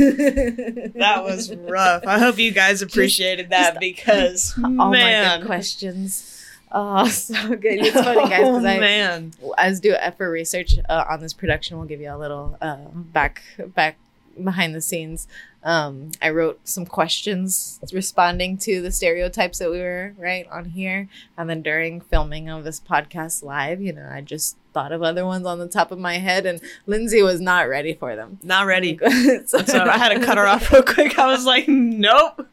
That 1.02 1.24
was 1.24 1.56
rough. 1.56 2.06
I 2.06 2.20
hope 2.20 2.38
you 2.38 2.52
guys 2.52 2.82
appreciated 2.82 3.50
that 3.50 3.80
because 3.80 4.54
all 4.64 4.92
my 4.92 5.38
good 5.38 5.46
questions. 5.46 6.28
Oh, 6.72 7.08
so 7.08 7.50
good. 7.50 7.80
It's 7.80 7.92
funny, 7.92 8.30
guys, 8.30 8.40
because 8.40 8.64
oh, 8.64 8.68
I 8.68 8.80
man. 8.80 9.34
as 9.58 9.80
do 9.80 9.96
for 10.18 10.30
research 10.30 10.76
uh, 10.90 11.06
on 11.10 11.20
this 11.20 11.34
production 11.34 11.78
we'll 11.78 11.88
give 11.88 12.02
you 12.02 12.14
a 12.14 12.18
little 12.18 12.58
uh, 12.62 12.78
back 12.94 13.42
back 13.74 13.98
behind 14.42 14.76
the 14.76 14.82
scenes 14.82 15.28
um, 15.64 16.12
i 16.22 16.30
wrote 16.30 16.60
some 16.64 16.86
questions 16.86 17.80
responding 17.94 18.58
to 18.58 18.82
the 18.82 18.92
stereotypes 18.92 19.60
that 19.60 19.70
we 19.70 19.80
were 19.80 20.14
right 20.18 20.48
on 20.52 20.66
here 20.66 21.08
and 21.38 21.50
then 21.50 21.62
during 21.62 22.02
filming 22.02 22.50
of 22.50 22.64
this 22.64 22.80
podcast 22.80 23.44
live 23.44 23.82
you 23.82 23.94
know 23.94 24.10
i 24.12 24.22
just 24.22 24.58
thought 24.74 24.92
of 24.92 25.04
other 25.04 25.26
ones 25.26 25.46
on 25.46 25.60
the 25.60 25.68
top 25.68 25.92
of 25.92 26.00
my 26.00 26.18
head 26.18 26.46
and 26.46 26.62
lindsay 26.86 27.22
was 27.22 27.40
not 27.42 27.68
ready 27.68 27.94
for 27.94 28.16
them 28.16 28.40
Not 28.42 28.66
ready. 28.66 28.98
so, 29.46 29.60
So 29.60 29.84
I 29.84 29.98
had 29.98 30.10
to 30.18 30.26
cut 30.26 30.38
her 30.38 30.48
off 30.48 30.72
real 30.72 30.82
quick. 30.84 31.20
I 31.20 31.28
was 31.28 31.46
like, 31.46 31.68
nope. 31.68 32.48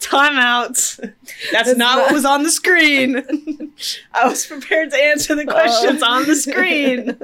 Time 0.00 0.36
out. 0.38 0.74
That's, 0.74 1.00
That's 1.52 1.68
not, 1.76 1.96
not- 1.96 1.98
what 1.98 2.12
was 2.12 2.24
on 2.24 2.42
the 2.44 2.50
screen. 2.50 3.16
I 4.14 4.28
was 4.28 4.46
prepared 4.46 4.90
to 4.90 4.96
answer 5.02 5.34
the 5.34 5.44
questions 5.46 6.00
Oh. 6.02 6.06
on 6.12 6.26
the 6.26 6.36
screen. 6.36 7.18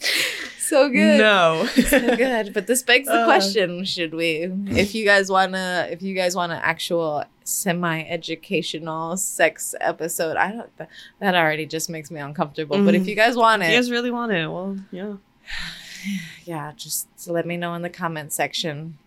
so 0.68 0.88
good 0.88 1.18
No. 1.18 1.66
so 1.88 2.16
good 2.16 2.52
but 2.54 2.66
this 2.66 2.82
begs 2.82 3.06
the 3.08 3.14
Uh. 3.22 3.24
question 3.24 3.84
should 3.84 4.14
we 4.14 4.50
if 4.68 4.94
you 4.94 5.04
guys 5.04 5.30
want 5.30 5.52
to 5.52 5.88
if 5.90 6.02
you 6.02 6.14
guys 6.14 6.34
want 6.36 6.52
an 6.52 6.60
actual 6.62 7.24
semi-educational 7.44 9.16
sex 9.16 9.74
episode 9.80 10.36
i 10.36 10.50
don't 10.50 10.76
that, 10.78 10.88
that 11.20 11.34
already 11.34 11.66
just 11.66 11.88
makes 11.90 12.10
me 12.10 12.20
uncomfortable 12.20 12.82
but 12.84 12.94
if 12.94 13.02
Mhm. 13.02 13.06
you 13.06 13.14
guys 13.14 13.36
want 13.36 13.62
If 13.62 13.68
it 13.68 13.72
you 13.72 13.78
guys 13.78 13.90
really 13.90 14.10
want 14.10 14.32
it, 14.32 14.48
well, 14.48 14.76
yeah. 14.90 15.14
yeah, 16.44 16.72
just 16.76 17.06
let 17.28 17.46
me 17.46 17.56
know 17.56 17.74
in 17.74 17.82
the 17.82 17.88
comment 17.90 18.32
section. 18.32 18.98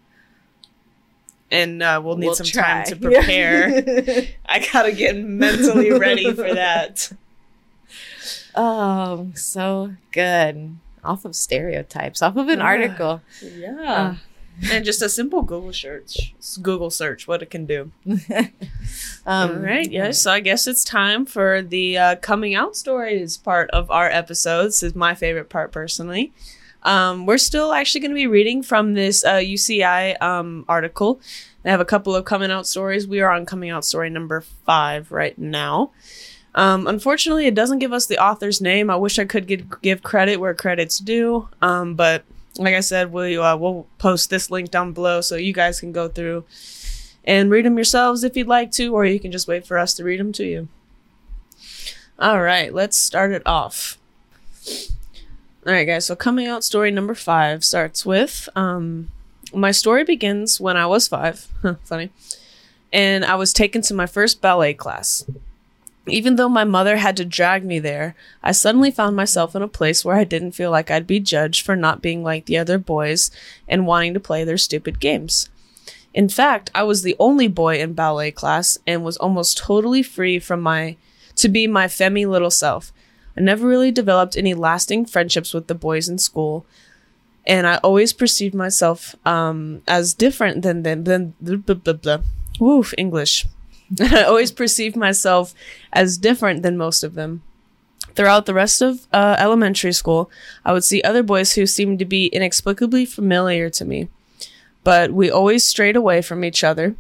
And 1.52 1.82
uh, 1.82 2.00
we'll 2.04 2.18
need 2.18 2.28
We'll 2.28 2.36
some 2.36 2.46
try. 2.46 2.64
time 2.64 2.86
to 2.86 2.96
prepare. 2.96 3.66
I 4.46 4.68
gotta 4.72 4.92
get 4.92 5.18
mentally 5.18 5.92
ready 5.92 6.32
for 6.34 6.54
that. 6.54 7.12
oh, 8.56 9.32
so 9.36 9.94
good. 10.12 10.78
Off 11.04 11.26
of 11.26 11.36
stereotypes, 11.36 12.22
off 12.22 12.36
of 12.38 12.48
an 12.50 12.60
Yeah. 12.60 12.66
article. 12.66 13.22
Yeah. 13.42 14.16
and 14.72 14.84
just 14.84 15.02
a 15.02 15.08
simple 15.08 15.42
Google 15.42 15.72
search. 15.72 16.34
Google 16.62 16.90
search, 16.90 17.28
what 17.28 17.42
it 17.42 17.50
can 17.50 17.66
do. 17.66 17.92
um, 19.26 19.52
All 19.52 19.56
right, 19.58 19.90
yes. 19.90 20.22
So 20.22 20.32
I 20.32 20.40
guess 20.40 20.68
it's 20.68 20.84
time 20.84 21.26
for 21.26 21.62
the 21.62 21.98
uh, 21.98 22.16
coming 22.18 22.56
out 22.56 22.76
stories 22.76 23.38
part 23.38 23.70
of 23.72 23.90
our 23.92 24.10
episodes. 24.10 24.82
This 24.82 24.92
is 24.92 24.96
my 24.96 25.16
favorite 25.16 25.50
part 25.50 25.72
personally. 25.72 26.34
Um, 26.84 27.26
we're 27.26 27.38
still 27.38 27.74
actually 27.74 28.02
going 28.02 28.12
to 28.12 28.16
be 28.16 28.28
reading 28.28 28.64
from 28.64 28.94
this 28.94 29.24
uh, 29.26 29.34
UCI 29.36 30.22
um, 30.22 30.64
article. 30.68 31.20
They 31.64 31.72
have 31.72 31.82
a 31.82 31.86
couple 31.86 32.16
of 32.16 32.24
coming 32.26 32.52
out 32.52 32.68
stories. 32.68 33.06
We 33.08 33.20
are 33.20 33.30
on 33.32 33.46
coming 33.46 33.70
out 33.70 33.84
story 33.84 34.10
number 34.10 34.42
five 34.66 35.12
right 35.12 35.38
now. 35.38 35.92
Um, 36.56 36.88
unfortunately, 36.88 37.46
it 37.46 37.56
doesn't 37.56 37.80
give 37.80 37.94
us 37.94 38.08
the 38.08 38.22
author's 38.22 38.60
name. 38.60 38.90
I 38.90 38.96
wish 38.96 39.20
I 39.20 39.26
could 39.26 39.48
give, 39.48 39.82
give 39.82 40.02
credit 40.04 40.38
where 40.38 40.54
credit's 40.54 41.00
due. 41.00 41.48
Um, 41.62 41.96
but 41.96 42.24
like 42.58 42.76
I 42.76 42.80
said, 42.82 43.12
we 43.12 43.38
uh, 43.38 43.56
we'll 43.56 43.88
post 43.98 44.30
this 44.30 44.52
link 44.52 44.72
down 44.72 44.92
below 44.94 45.22
so 45.22 45.36
you 45.36 45.54
guys 45.54 45.80
can 45.80 45.92
go 45.92 46.08
through 46.08 46.46
and 47.24 47.52
read 47.52 47.66
them 47.66 47.78
yourselves 47.78 48.24
if 48.24 48.36
you'd 48.36 48.48
like 48.48 48.72
to, 48.72 48.94
or 48.94 49.06
you 49.06 49.20
can 49.20 49.32
just 49.32 49.48
wait 49.48 49.66
for 49.66 49.78
us 49.78 49.94
to 49.96 50.04
read 50.04 50.20
them 50.20 50.32
to 50.34 50.46
you. 50.46 50.68
All 52.18 52.42
right, 52.42 52.74
let's 52.74 52.98
start 52.98 53.32
it 53.32 53.44
off. 53.46 53.98
All 55.66 55.74
right, 55.74 55.86
guys. 55.86 56.06
So 56.06 56.16
coming 56.16 56.48
out 56.48 56.64
story 56.64 56.92
number 56.92 57.16
five 57.16 57.64
starts 57.64 58.06
with 58.06 58.50
um, 58.56 59.10
my 59.54 59.72
story 59.72 60.04
begins 60.04 60.60
when 60.60 60.76
I 60.76 60.86
was 60.86 61.08
five. 61.08 61.48
Funny, 61.84 62.10
and 62.92 63.24
I 63.24 63.36
was 63.36 63.54
taken 63.54 63.82
to 63.84 63.94
my 63.94 64.06
first 64.06 64.42
ballet 64.42 64.74
class. 64.74 65.26
Even 66.08 66.38
though 66.38 66.50
my 66.50 66.64
mother 66.64 66.98
had 66.98 67.18
to 67.18 67.26
drag 67.26 67.64
me 67.64 67.80
there, 67.80 68.16
I 68.42 68.52
suddenly 68.52 68.90
found 68.90 69.16
myself 69.16 69.56
in 69.56 69.62
a 69.62 69.68
place 69.68 70.04
where 70.04 70.16
I 70.16 70.24
didn't 70.24 70.54
feel 70.54 70.72
like 70.72 70.90
I'd 70.90 71.06
be 71.06 71.20
judged 71.20 71.66
for 71.66 71.76
not 71.76 72.02
being 72.02 72.24
like 72.24 72.46
the 72.46 72.58
other 72.58 72.78
boys 72.78 73.30
and 73.68 73.86
wanting 73.86 74.14
to 74.16 74.20
play 74.20 74.44
their 74.44 74.58
stupid 74.58 75.00
games. 75.00 75.50
In 76.14 76.30
fact, 76.30 76.72
I 76.74 76.84
was 76.84 77.04
the 77.04 77.16
only 77.20 77.48
boy 77.48 77.80
in 77.80 77.94
ballet 77.94 78.32
class 78.32 78.80
and 78.88 79.04
was 79.04 79.18
almost 79.18 79.58
totally 79.58 80.02
free 80.02 80.40
from 80.40 80.62
my 80.62 80.98
to 81.36 81.48
be 81.48 81.68
my 81.68 81.88
femmy 81.88 82.26
little 82.26 82.52
self. 82.52 82.92
I 83.38 83.42
never 83.42 83.68
really 83.68 83.92
developed 83.92 84.36
any 84.36 84.54
lasting 84.54 85.06
friendships 85.06 85.54
with 85.54 85.68
the 85.68 85.76
boys 85.76 86.10
in 86.10 86.18
school, 86.18 86.66
and 87.46 87.66
I 87.66 87.78
always 87.78 88.12
perceived 88.12 88.56
myself 88.56 89.16
um, 89.26 89.82
as 89.88 90.14
different 90.14 90.62
than 90.64 90.84
them. 90.84 91.04
Than 91.06 91.36
blah, 91.40 91.56
blah, 91.56 91.76
blah, 91.76 91.94
blah. 91.94 92.18
Woof, 92.60 92.94
English. 92.98 93.46
I 94.00 94.24
always 94.24 94.52
perceived 94.52 94.96
myself 94.96 95.54
as 95.94 96.18
different 96.18 96.64
than 96.64 96.78
most 96.78 97.04
of 97.04 97.16
them. 97.16 97.42
Throughout 98.16 98.46
the 98.46 98.54
rest 98.54 98.82
of 98.82 99.08
uh, 99.14 99.36
elementary 99.40 99.94
school, 99.94 100.30
I 100.66 100.74
would 100.74 100.84
see 100.84 101.02
other 101.02 101.24
boys 101.24 101.54
who 101.54 101.66
seemed 101.66 102.00
to 102.00 102.06
be 102.06 102.28
inexplicably 102.28 103.06
familiar 103.06 103.70
to 103.70 103.86
me 103.86 104.10
but 104.84 105.12
we 105.12 105.30
always 105.30 105.64
strayed 105.64 105.96
away 105.96 106.22
from 106.22 106.44
each 106.44 106.64
other. 106.64 106.96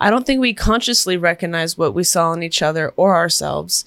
I 0.00 0.10
don't 0.10 0.26
think 0.26 0.40
we 0.40 0.54
consciously 0.54 1.16
recognized 1.16 1.78
what 1.78 1.94
we 1.94 2.04
saw 2.04 2.32
in 2.32 2.42
each 2.42 2.62
other 2.62 2.92
or 2.96 3.14
ourselves, 3.14 3.84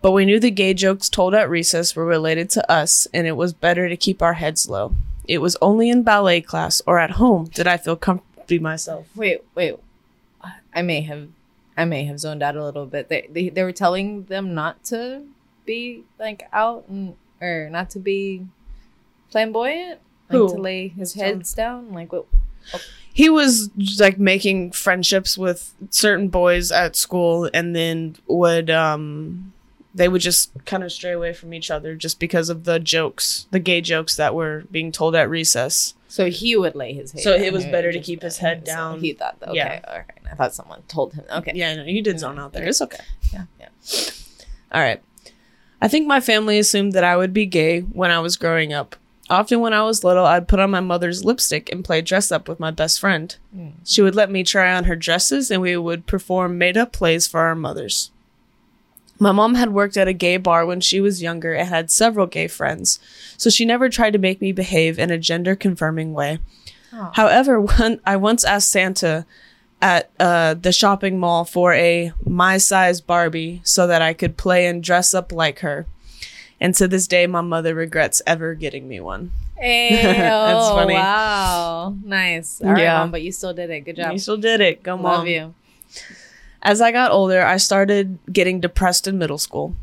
but 0.00 0.10
we 0.12 0.24
knew 0.24 0.40
the 0.40 0.50
gay 0.50 0.74
jokes 0.74 1.08
told 1.08 1.34
at 1.34 1.48
recess 1.48 1.94
were 1.94 2.04
related 2.04 2.50
to 2.50 2.70
us, 2.70 3.06
and 3.14 3.26
it 3.26 3.36
was 3.36 3.52
better 3.52 3.88
to 3.88 3.96
keep 3.96 4.20
our 4.20 4.34
heads 4.34 4.68
low. 4.68 4.94
It 5.28 5.38
was 5.38 5.56
only 5.62 5.88
in 5.88 6.02
ballet 6.02 6.40
class 6.40 6.82
or 6.86 6.98
at 6.98 7.12
home 7.12 7.44
did 7.44 7.68
I 7.68 7.76
feel 7.76 7.94
comfortable 7.94 8.32
myself. 8.60 9.06
Wait, 9.14 9.42
wait. 9.54 9.76
I 10.74 10.82
may 10.82 11.02
have, 11.02 11.28
I 11.76 11.84
may 11.84 12.04
have 12.04 12.20
zoned 12.20 12.42
out 12.42 12.56
a 12.56 12.64
little 12.64 12.86
bit. 12.86 13.08
They, 13.08 13.28
they, 13.30 13.48
they 13.48 13.62
were 13.62 13.72
telling 13.72 14.24
them 14.24 14.54
not 14.54 14.84
to 14.84 15.22
be 15.64 16.04
like 16.18 16.48
out 16.52 16.86
and 16.88 17.14
or 17.40 17.68
not 17.70 17.90
to 17.90 17.98
be 17.98 18.46
flamboyant, 19.30 20.00
like 20.28 20.38
Who? 20.38 20.48
to 20.48 20.60
lay 20.60 20.88
his 20.88 21.14
heads 21.14 21.54
down. 21.54 21.92
Like 21.92 22.12
what? 22.12 22.26
He 23.12 23.28
was 23.28 23.70
like 23.98 24.18
making 24.18 24.72
friendships 24.72 25.36
with 25.36 25.74
certain 25.90 26.28
boys 26.28 26.70
at 26.70 26.96
school, 26.96 27.50
and 27.52 27.74
then 27.74 28.16
would 28.26 28.70
um 28.70 29.52
they 29.94 30.08
would 30.08 30.22
just 30.22 30.52
kind 30.64 30.82
of 30.82 30.92
stray 30.92 31.12
away 31.12 31.32
from 31.32 31.52
each 31.52 31.70
other 31.70 31.94
just 31.94 32.18
because 32.18 32.48
of 32.48 32.64
the 32.64 32.78
jokes, 32.78 33.46
the 33.50 33.58
gay 33.58 33.80
jokes 33.80 34.16
that 34.16 34.34
were 34.34 34.64
being 34.70 34.90
told 34.92 35.14
at 35.14 35.28
recess. 35.28 35.94
So 36.12 36.28
he 36.28 36.56
would 36.56 36.74
lay 36.74 36.92
his 36.92 37.10
head. 37.12 37.22
So 37.22 37.38
down. 37.38 37.46
it 37.46 37.54
was 37.54 37.64
better 37.64 37.90
to 37.90 37.98
keep 37.98 38.20
his 38.20 38.36
head 38.36 38.66
so 38.66 38.74
down. 38.74 39.00
He 39.00 39.14
thought, 39.14 39.40
that, 39.40 39.48
okay, 39.48 39.56
Yeah. 39.56 39.80
all 39.88 39.94
right. 39.96 40.04
I 40.30 40.34
thought 40.34 40.52
someone 40.52 40.82
told 40.86 41.14
him. 41.14 41.24
Okay, 41.38 41.52
Yeah, 41.54 41.74
no, 41.76 41.84
you 41.84 42.02
did 42.02 42.18
zone 42.20 42.38
out 42.38 42.52
there. 42.52 42.66
It's 42.66 42.82
okay. 42.82 42.98
yeah, 43.32 43.46
yeah. 43.58 43.68
All 44.72 44.82
right. 44.82 45.02
I 45.80 45.88
think 45.88 46.06
my 46.06 46.20
family 46.20 46.58
assumed 46.58 46.92
that 46.92 47.02
I 47.02 47.16
would 47.16 47.32
be 47.32 47.46
gay 47.46 47.80
when 47.80 48.10
I 48.10 48.18
was 48.18 48.36
growing 48.36 48.74
up. 48.74 48.94
Often 49.30 49.60
when 49.60 49.72
I 49.72 49.84
was 49.84 50.04
little, 50.04 50.26
I'd 50.26 50.48
put 50.48 50.60
on 50.60 50.70
my 50.70 50.80
mother's 50.80 51.24
lipstick 51.24 51.72
and 51.72 51.82
play 51.82 52.02
dress 52.02 52.30
up 52.30 52.46
with 52.46 52.60
my 52.60 52.70
best 52.70 53.00
friend. 53.00 53.34
Mm. 53.56 53.72
She 53.82 54.02
would 54.02 54.14
let 54.14 54.30
me 54.30 54.44
try 54.44 54.74
on 54.74 54.84
her 54.84 54.96
dresses 54.96 55.50
and 55.50 55.62
we 55.62 55.78
would 55.78 56.06
perform 56.06 56.58
made 56.58 56.76
up 56.76 56.92
plays 56.92 57.26
for 57.26 57.40
our 57.40 57.54
mothers. 57.54 58.10
My 59.22 59.30
mom 59.32 59.54
had 59.54 59.72
worked 59.72 59.96
at 59.96 60.08
a 60.08 60.12
gay 60.12 60.36
bar 60.36 60.66
when 60.66 60.80
she 60.80 61.00
was 61.00 61.22
younger 61.22 61.54
and 61.54 61.68
had 61.68 61.90
several 61.92 62.26
gay 62.26 62.48
friends, 62.48 62.98
so 63.36 63.50
she 63.50 63.64
never 63.64 63.88
tried 63.88 64.14
to 64.14 64.18
make 64.18 64.40
me 64.40 64.50
behave 64.50 64.98
in 64.98 65.10
a 65.12 65.18
gender 65.18 65.54
confirming 65.54 66.12
way. 66.12 66.40
However, 67.14 67.60
when 67.78 68.00
I 68.04 68.16
once 68.16 68.44
asked 68.44 68.70
Santa 68.70 69.24
at 69.80 70.10
uh, 70.18 70.54
the 70.54 70.72
shopping 70.72 71.18
mall 71.20 71.44
for 71.44 71.72
a 71.72 72.12
my 72.26 72.58
size 72.58 73.00
Barbie 73.00 73.60
so 73.64 73.86
that 73.86 74.02
I 74.02 74.12
could 74.12 74.36
play 74.36 74.66
and 74.66 74.82
dress 74.82 75.14
up 75.14 75.30
like 75.32 75.60
her. 75.60 75.86
And 76.60 76.74
to 76.76 76.86
this 76.86 77.06
day, 77.08 77.26
my 77.26 77.40
mother 77.40 77.74
regrets 77.74 78.22
ever 78.26 78.54
getting 78.54 78.86
me 78.88 79.00
one. 79.00 79.32
Hey, 79.56 80.02
That's 80.02 80.68
funny. 80.70 80.94
Wow, 80.94 81.96
nice. 82.04 82.60
All 82.60 82.72
right, 82.72 82.82
Yeah. 82.82 82.98
mom, 82.98 83.10
but 83.12 83.22
you 83.22 83.30
still 83.32 83.54
did 83.54 83.70
it. 83.70 83.80
Good 83.80 83.96
job. 83.96 84.12
You 84.12 84.18
still 84.18 84.36
did 84.36 84.60
it. 84.60 84.82
Go, 84.82 84.92
Love 84.96 85.02
mom. 85.02 85.26
you. 85.26 85.54
As 86.62 86.80
I 86.80 86.92
got 86.92 87.10
older, 87.10 87.42
I 87.42 87.56
started 87.56 88.18
getting 88.32 88.60
depressed 88.60 89.06
in 89.06 89.18
middle 89.18 89.38
school. 89.38 89.74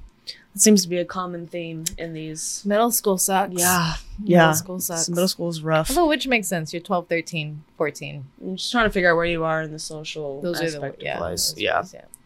It 0.56 0.62
seems 0.62 0.82
to 0.84 0.90
be 0.90 0.98
a 0.98 1.06
common 1.06 1.46
theme 1.46 1.84
in 1.98 2.14
these. 2.14 2.64
Middle 2.66 2.92
school 2.92 3.18
sucks. 3.18 3.54
Yeah. 3.54 3.96
Yeah. 4.24 4.40
Middle 4.40 4.54
school 4.56 4.80
sucks. 4.80 5.10
Middle 5.10 5.28
school 5.28 5.50
is 5.50 5.62
rough. 5.62 5.90
Although, 5.90 6.08
which 6.08 6.28
makes 6.28 6.48
sense. 6.48 6.74
You're 6.74 6.82
12, 6.82 7.08
13, 7.08 7.64
14. 7.78 8.26
I'm 8.42 8.56
just 8.56 8.72
trying 8.72 8.86
to 8.86 8.90
figure 8.90 9.12
out 9.12 9.16
where 9.16 9.26
you 9.26 9.44
are 9.44 9.62
in 9.62 9.72
the 9.72 9.80
social 9.80 10.42
Those 10.42 10.60
are 10.62 10.66
aspect 10.66 11.00
the 11.00 11.06
yeah. 11.06 11.16
of 11.16 11.22
life. 11.22 11.32
those 11.32 11.56
Yeah. 11.58 11.84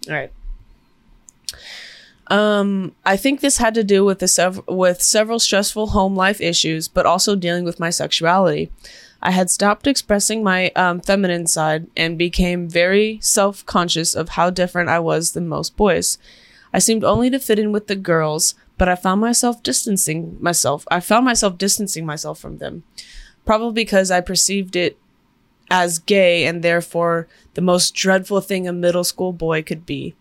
All 0.07 0.15
right. 0.15 0.31
Um, 2.27 2.95
I 3.05 3.17
think 3.17 3.41
this 3.41 3.57
had 3.57 3.73
to 3.73 3.83
do 3.83 4.05
with 4.05 4.19
the 4.19 4.27
sev- 4.27 4.65
with 4.67 5.01
several 5.01 5.39
stressful 5.39 5.87
home 5.87 6.15
life 6.15 6.39
issues, 6.39 6.87
but 6.87 7.05
also 7.05 7.35
dealing 7.35 7.65
with 7.65 7.79
my 7.79 7.89
sexuality. 7.89 8.71
I 9.21 9.31
had 9.31 9.49
stopped 9.49 9.87
expressing 9.87 10.43
my 10.43 10.69
um, 10.71 10.99
feminine 10.99 11.47
side 11.47 11.87
and 11.95 12.17
became 12.17 12.69
very 12.69 13.19
self 13.21 13.65
conscious 13.65 14.15
of 14.15 14.29
how 14.29 14.49
different 14.49 14.89
I 14.89 14.99
was 14.99 15.31
than 15.31 15.47
most 15.47 15.77
boys. 15.77 16.17
I 16.73 16.79
seemed 16.79 17.03
only 17.03 17.29
to 17.29 17.39
fit 17.39 17.59
in 17.59 17.71
with 17.71 17.87
the 17.87 17.95
girls, 17.95 18.55
but 18.77 18.89
I 18.89 18.95
found 18.95 19.21
myself 19.21 19.61
distancing 19.63 20.37
myself. 20.41 20.85
I 20.89 20.99
found 20.99 21.25
myself 21.25 21.57
distancing 21.57 22.05
myself 22.05 22.39
from 22.39 22.57
them, 22.57 22.83
probably 23.45 23.83
because 23.83 24.11
I 24.11 24.21
perceived 24.21 24.75
it 24.75 24.97
as 25.69 25.99
gay 25.99 26.45
and 26.45 26.61
therefore 26.61 27.27
the 27.53 27.61
most 27.61 27.95
dreadful 27.95 28.41
thing 28.41 28.67
a 28.67 28.73
middle 28.73 29.03
school 29.03 29.31
boy 29.31 29.63
could 29.63 29.85
be. 29.85 30.15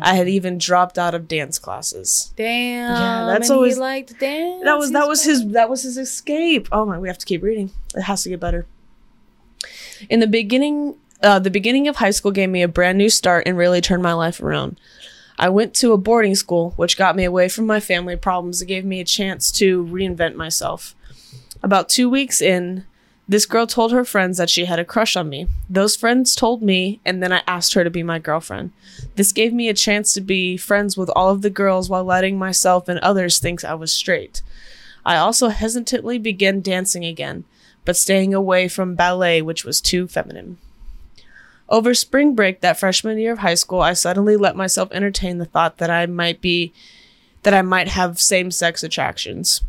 I 0.00 0.14
had 0.14 0.28
even 0.28 0.58
dropped 0.58 0.98
out 0.98 1.14
of 1.14 1.28
dance 1.28 1.58
classes. 1.58 2.32
Damn. 2.36 2.94
Yeah, 2.96 3.26
that's 3.26 3.48
and 3.48 3.56
always- 3.56 3.74
he 3.74 3.80
liked 3.80 4.18
dance. 4.18 4.62
That 4.64 4.78
was 4.78 4.92
that 4.92 5.08
was 5.08 5.24
his 5.24 5.46
that 5.52 5.68
was 5.68 5.82
his 5.82 5.98
escape. 5.98 6.68
Oh 6.72 6.84
my, 6.84 6.98
we 6.98 7.08
have 7.08 7.18
to 7.18 7.26
keep 7.26 7.42
reading. 7.42 7.70
It 7.94 8.02
has 8.02 8.22
to 8.24 8.28
get 8.28 8.40
better. 8.40 8.66
In 10.08 10.20
the 10.20 10.26
beginning, 10.26 10.96
uh, 11.22 11.38
the 11.38 11.50
beginning 11.50 11.88
of 11.88 11.96
high 11.96 12.10
school 12.10 12.30
gave 12.32 12.50
me 12.50 12.62
a 12.62 12.68
brand 12.68 12.98
new 12.98 13.08
start 13.08 13.44
and 13.46 13.56
really 13.56 13.80
turned 13.80 14.02
my 14.02 14.12
life 14.12 14.40
around. 14.40 14.78
I 15.38 15.48
went 15.48 15.74
to 15.76 15.92
a 15.92 15.98
boarding 15.98 16.34
school, 16.34 16.74
which 16.76 16.96
got 16.96 17.16
me 17.16 17.24
away 17.24 17.48
from 17.48 17.66
my 17.66 17.80
family 17.80 18.16
problems 18.16 18.60
and 18.60 18.68
gave 18.68 18.84
me 18.84 19.00
a 19.00 19.04
chance 19.04 19.50
to 19.52 19.84
reinvent 19.86 20.36
myself. 20.36 20.94
About 21.62 21.88
two 21.88 22.08
weeks 22.08 22.40
in, 22.40 22.84
this 23.26 23.46
girl 23.46 23.66
told 23.66 23.92
her 23.92 24.04
friends 24.04 24.36
that 24.38 24.50
she 24.50 24.66
had 24.66 24.78
a 24.78 24.84
crush 24.84 25.16
on 25.16 25.28
me. 25.28 25.46
Those 25.70 25.96
friends 25.96 26.34
told 26.34 26.62
me, 26.62 27.00
and 27.04 27.22
then 27.22 27.32
I 27.32 27.42
asked 27.46 27.74
her 27.74 27.82
to 27.82 27.90
be 27.90 28.02
my 28.02 28.18
girlfriend. 28.18 28.72
This 29.16 29.32
gave 29.32 29.52
me 29.52 29.68
a 29.68 29.74
chance 29.74 30.12
to 30.12 30.20
be 30.20 30.56
friends 30.56 30.96
with 30.96 31.10
all 31.16 31.30
of 31.30 31.42
the 31.42 31.50
girls 31.50 31.88
while 31.88 32.04
letting 32.04 32.38
myself 32.38 32.88
and 32.88 32.98
others 33.00 33.38
think 33.38 33.64
I 33.64 33.74
was 33.74 33.92
straight. 33.92 34.42
I 35.06 35.16
also 35.16 35.48
hesitantly 35.48 36.18
began 36.18 36.60
dancing 36.60 37.04
again, 37.04 37.44
but 37.84 37.96
staying 37.96 38.34
away 38.34 38.68
from 38.68 38.94
ballet, 38.94 39.40
which 39.40 39.64
was 39.64 39.80
too 39.80 40.06
feminine. 40.06 40.58
Over 41.68 41.94
spring 41.94 42.34
break 42.34 42.60
that 42.60 42.78
freshman 42.78 43.18
year 43.18 43.32
of 43.32 43.38
high 43.38 43.54
school, 43.54 43.80
I 43.80 43.94
suddenly 43.94 44.36
let 44.36 44.56
myself 44.56 44.90
entertain 44.92 45.38
the 45.38 45.46
thought 45.46 45.78
that 45.78 45.90
I 45.90 46.04
might 46.06 46.40
be 46.42 46.72
that 47.42 47.54
I 47.54 47.62
might 47.62 47.88
have 47.88 48.20
same-sex 48.20 48.82
attractions. 48.82 49.62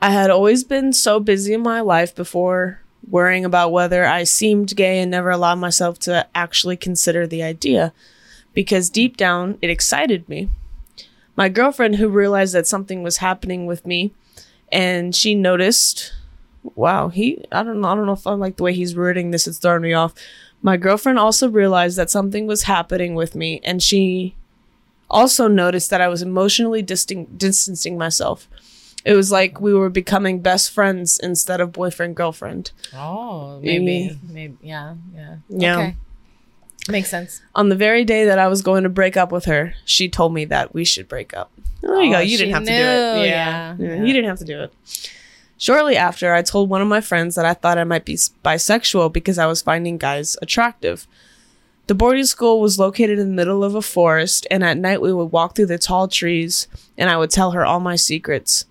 I 0.00 0.10
had 0.10 0.30
always 0.30 0.62
been 0.62 0.92
so 0.92 1.18
busy 1.18 1.52
in 1.54 1.60
my 1.60 1.80
life 1.80 2.14
before 2.14 2.80
worrying 3.08 3.44
about 3.44 3.72
whether 3.72 4.06
I 4.06 4.24
seemed 4.24 4.76
gay 4.76 5.00
and 5.00 5.10
never 5.10 5.30
allowed 5.30 5.56
myself 5.56 5.98
to 6.00 6.26
actually 6.34 6.76
consider 6.76 7.26
the 7.26 7.42
idea 7.42 7.92
because 8.54 8.90
deep 8.90 9.16
down 9.16 9.58
it 9.60 9.70
excited 9.70 10.28
me. 10.28 10.50
My 11.36 11.48
girlfriend, 11.48 11.96
who 11.96 12.08
realized 12.08 12.54
that 12.54 12.66
something 12.66 13.02
was 13.02 13.18
happening 13.18 13.66
with 13.66 13.86
me, 13.86 14.12
and 14.70 15.14
she 15.14 15.34
noticed, 15.34 16.12
wow, 16.74 17.08
he, 17.08 17.44
I 17.52 17.62
don't 17.62 17.80
know, 17.80 17.88
I 17.88 17.94
don't 17.94 18.06
know 18.06 18.12
if 18.12 18.26
I 18.26 18.32
like 18.32 18.56
the 18.56 18.64
way 18.64 18.74
he's 18.74 18.96
wording 18.96 19.30
this, 19.30 19.46
it's 19.46 19.58
throwing 19.58 19.82
me 19.82 19.92
off. 19.92 20.14
My 20.62 20.76
girlfriend 20.76 21.18
also 21.18 21.48
realized 21.48 21.96
that 21.96 22.10
something 22.10 22.46
was 22.46 22.64
happening 22.64 23.14
with 23.14 23.34
me, 23.34 23.60
and 23.62 23.82
she 23.82 24.34
also 25.08 25.46
noticed 25.48 25.90
that 25.90 26.00
I 26.00 26.08
was 26.08 26.22
emotionally 26.22 26.82
distan- 26.82 27.38
distancing 27.38 27.96
myself. 27.96 28.48
It 29.08 29.14
was 29.16 29.32
like 29.32 29.58
we 29.60 29.72
were 29.72 29.88
becoming 29.88 30.40
best 30.40 30.70
friends 30.70 31.18
instead 31.22 31.60
of 31.62 31.72
boyfriend 31.72 32.14
girlfriend. 32.14 32.72
Oh, 32.94 33.58
maybe, 33.62 34.18
maybe, 34.30 34.56
yeah, 34.62 34.96
yeah, 35.14 35.36
Yeah. 35.48 35.76
Okay. 35.78 35.96
Makes 36.90 37.08
sense. 37.10 37.40
On 37.54 37.68
the 37.70 37.74
very 37.76 38.04
day 38.04 38.26
that 38.26 38.38
I 38.38 38.48
was 38.48 38.60
going 38.62 38.82
to 38.82 38.88
break 38.90 39.16
up 39.16 39.32
with 39.32 39.46
her, 39.46 39.74
she 39.86 40.08
told 40.08 40.32
me 40.34 40.44
that 40.46 40.74
we 40.74 40.84
should 40.84 41.08
break 41.08 41.34
up. 41.34 41.50
There 41.80 42.02
you 42.02 42.10
Oh, 42.10 42.12
go. 42.12 42.18
You 42.20 42.36
didn't 42.36 42.54
have 42.54 42.64
to 42.64 42.70
do 42.70 42.74
it. 42.74 43.26
Yeah, 43.26 43.76
Yeah. 43.76 43.76
yeah. 43.78 44.04
You 44.04 44.12
didn't 44.12 44.28
have 44.28 44.38
to 44.40 44.44
do 44.44 44.60
it. 44.62 44.72
Shortly 45.56 45.96
after, 45.96 46.34
I 46.34 46.42
told 46.42 46.68
one 46.70 46.80
of 46.82 46.88
my 46.88 47.00
friends 47.00 47.34
that 47.34 47.44
I 47.46 47.54
thought 47.54 47.78
I 47.78 47.84
might 47.84 48.04
be 48.04 48.14
bisexual 48.14 49.12
because 49.12 49.38
I 49.38 49.46
was 49.46 49.60
finding 49.62 49.98
guys 49.98 50.36
attractive. 50.42 51.06
The 51.88 51.94
boarding 51.94 52.26
school 52.26 52.60
was 52.60 52.78
located 52.78 53.18
in 53.18 53.28
the 53.28 53.34
middle 53.34 53.64
of 53.64 53.74
a 53.74 53.82
forest, 53.82 54.46
and 54.50 54.62
at 54.62 54.76
night 54.76 55.00
we 55.00 55.12
would 55.12 55.32
walk 55.32 55.56
through 55.56 55.66
the 55.66 55.78
tall 55.78 56.06
trees, 56.08 56.68
and 56.98 57.08
I 57.10 57.16
would 57.16 57.30
tell 57.30 57.52
her 57.52 57.64
all 57.64 57.80
my 57.80 57.96
secrets. 57.96 58.66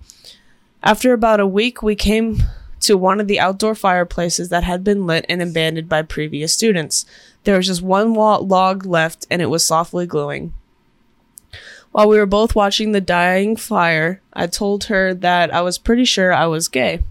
After 0.84 1.14
about 1.14 1.40
a 1.40 1.48
week, 1.48 1.82
we 1.82 1.96
came 1.96 2.44
to 2.82 2.98
one 2.98 3.20
of 3.20 3.28
the 3.28 3.40
outdoor 3.40 3.76
fireplaces 3.76 4.50
that 4.50 4.64
had 4.64 4.84
been 4.84 5.08
lit 5.08 5.26
and 5.28 5.42
abandoned 5.42 5.90
by 5.90 6.02
previous 6.04 6.54
students. 6.54 7.06
There 7.44 7.58
was 7.58 7.68
just 7.68 7.82
one 7.82 8.14
log 8.14 8.86
left, 8.86 9.26
and 9.30 9.42
it 9.42 9.48
was 9.48 9.66
softly 9.66 10.06
glowing. 10.06 10.54
While 11.92 12.10
we 12.10 12.18
were 12.18 12.28
both 12.28 12.54
watching 12.54 12.92
the 12.92 13.02
dying 13.02 13.56
fire, 13.56 14.22
I 14.34 14.48
told 14.48 14.86
her 14.86 15.14
that 15.16 15.54
I 15.54 15.62
was 15.62 15.78
pretty 15.78 16.06
sure 16.06 16.32
I 16.32 16.46
was 16.46 16.68
gay. 16.68 17.02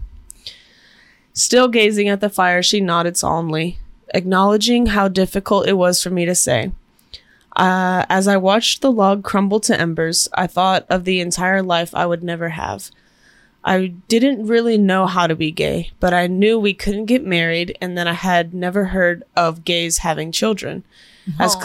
Still 1.33 1.67
gazing 1.67 2.07
at 2.07 2.21
the 2.21 2.29
fire, 2.29 2.63
she 2.63 2.79
nodded 2.79 3.17
solemnly, 3.17 3.79
acknowledging 4.13 4.87
how 4.87 5.07
difficult 5.07 5.67
it 5.67 5.73
was 5.73 6.01
for 6.01 6.09
me 6.09 6.25
to 6.25 6.33
say. 6.33 6.71
Uh, 7.55 8.05
as 8.07 8.27
I 8.27 8.37
watched 8.37 8.81
the 8.81 8.91
log 8.91 9.23
crumble 9.23 9.59
to 9.61 9.79
embers, 9.79 10.29
I 10.33 10.47
thought 10.47 10.85
of 10.89 11.03
the 11.03 11.19
entire 11.19 11.61
life 11.61 11.93
I 11.93 12.05
would 12.05 12.23
never 12.23 12.49
have. 12.49 12.89
I 13.67 13.87
didn't 13.87 14.47
really 14.47 14.77
know 14.77 15.07
how 15.07 15.27
to 15.27 15.35
be 15.35 15.51
gay, 15.51 15.91
but 15.99 16.13
I 16.13 16.27
knew 16.27 16.57
we 16.57 16.73
couldn't 16.73 17.05
get 17.05 17.25
married, 17.25 17.77
and 17.81 17.97
then 17.97 18.07
I 18.07 18.13
had 18.13 18.53
never 18.53 18.85
heard 18.85 19.23
of 19.35 19.65
gays 19.65 19.97
having 19.97 20.31
children. 20.31 20.85
As 21.37 21.57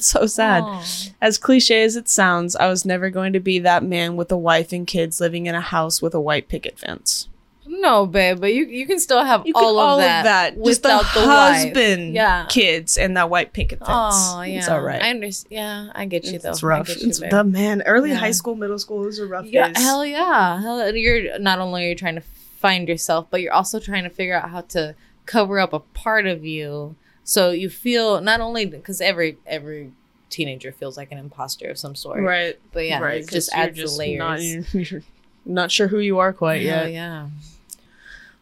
so 0.04 0.26
sad. 0.26 0.64
Aw. 0.64 0.84
As 1.20 1.38
cliche 1.38 1.84
as 1.84 1.94
it 1.94 2.08
sounds, 2.08 2.56
I 2.56 2.66
was 2.66 2.84
never 2.84 3.08
going 3.08 3.32
to 3.34 3.40
be 3.40 3.60
that 3.60 3.84
man 3.84 4.16
with 4.16 4.32
a 4.32 4.36
wife 4.36 4.72
and 4.72 4.84
kids 4.84 5.20
living 5.20 5.46
in 5.46 5.54
a 5.54 5.60
house 5.60 6.02
with 6.02 6.12
a 6.12 6.20
white 6.20 6.48
picket 6.48 6.76
fence. 6.76 7.28
No, 7.70 8.06
babe, 8.06 8.40
but 8.40 8.54
you 8.54 8.64
you 8.66 8.86
can 8.86 8.98
still 8.98 9.22
have 9.22 9.46
You 9.46 9.52
all, 9.54 9.78
of, 9.78 10.00
that 10.00 10.54
just 10.64 10.82
the 10.82 10.88
without 10.88 11.04
the, 11.14 11.20
wife. 11.20 11.64
husband, 11.64 12.14
Yeah. 12.14 12.46
kids, 12.48 12.96
and 12.96 13.16
that 13.16 13.28
white 13.30 13.52
picket 13.52 13.78
fence. 13.80 13.90
Oh, 13.90 14.40
yeah. 14.42 14.58
it's 14.58 14.68
all 14.68 14.80
right. 14.80 15.02
I 15.02 15.10
understand. 15.10 15.52
Yeah, 15.52 15.92
I 15.94 16.06
get 16.06 16.24
you 16.24 16.34
it's, 16.36 16.44
though. 16.44 16.50
it's 16.50 16.62
rough. 16.62 16.88
You, 16.88 17.08
It's 17.08 17.20
the 17.20 17.44
man. 17.44 17.82
Early 17.82 18.10
Yeah. 18.10 18.16
high 18.16 18.30
school, 18.30 18.54
middle 18.54 18.78
school 18.78 19.06
is 19.06 19.18
a 19.18 19.26
rough 19.26 19.46
Yeah, 19.46 19.68
days. 19.68 19.76
hell 19.82 20.04
yeah. 20.06 20.60
Hell, 20.60 20.96
you're 20.96 21.38
not 21.38 21.58
only 21.58 21.84
are 21.84 21.88
you 21.90 21.94
trying 21.94 22.14
to 22.16 22.22
find 22.56 22.88
yourself, 22.88 23.26
but 23.30 23.40
you're 23.42 23.52
also 23.52 23.78
trying 23.78 24.04
to 24.04 24.10
figure 24.10 24.34
out 24.34 24.50
how 24.50 24.62
to 24.62 24.94
cover 25.26 25.58
up 25.60 25.72
a 25.74 25.80
part 25.80 26.26
of 26.26 26.44
you 26.44 26.96
so 27.22 27.50
you 27.50 27.68
feel 27.68 28.20
not 28.22 28.40
only 28.40 28.64
because 28.64 29.02
every 29.02 29.36
every 29.46 29.92
teenager 30.30 30.72
feels 30.72 30.96
like 30.96 31.12
an 31.12 31.18
imposter 31.18 31.68
of 31.68 31.76
some 31.78 31.94
sort, 31.94 32.20
right? 32.22 32.58
But 32.72 32.86
yeah, 32.86 33.00
right. 33.00 33.20
it 33.22 33.28
just 33.28 33.50
you're 33.52 33.60
adds 33.64 33.76
the 33.76 33.82
just 33.82 33.98
layers. 33.98 34.18
Not, 34.18 34.40
you're, 34.42 34.64
you're 34.82 35.02
not 35.44 35.70
sure 35.70 35.88
who 35.88 35.98
you 35.98 36.18
are 36.18 36.32
quite 36.32 36.62
Hell 36.62 36.88
yet. 36.88 36.92
yeah. 36.92 37.28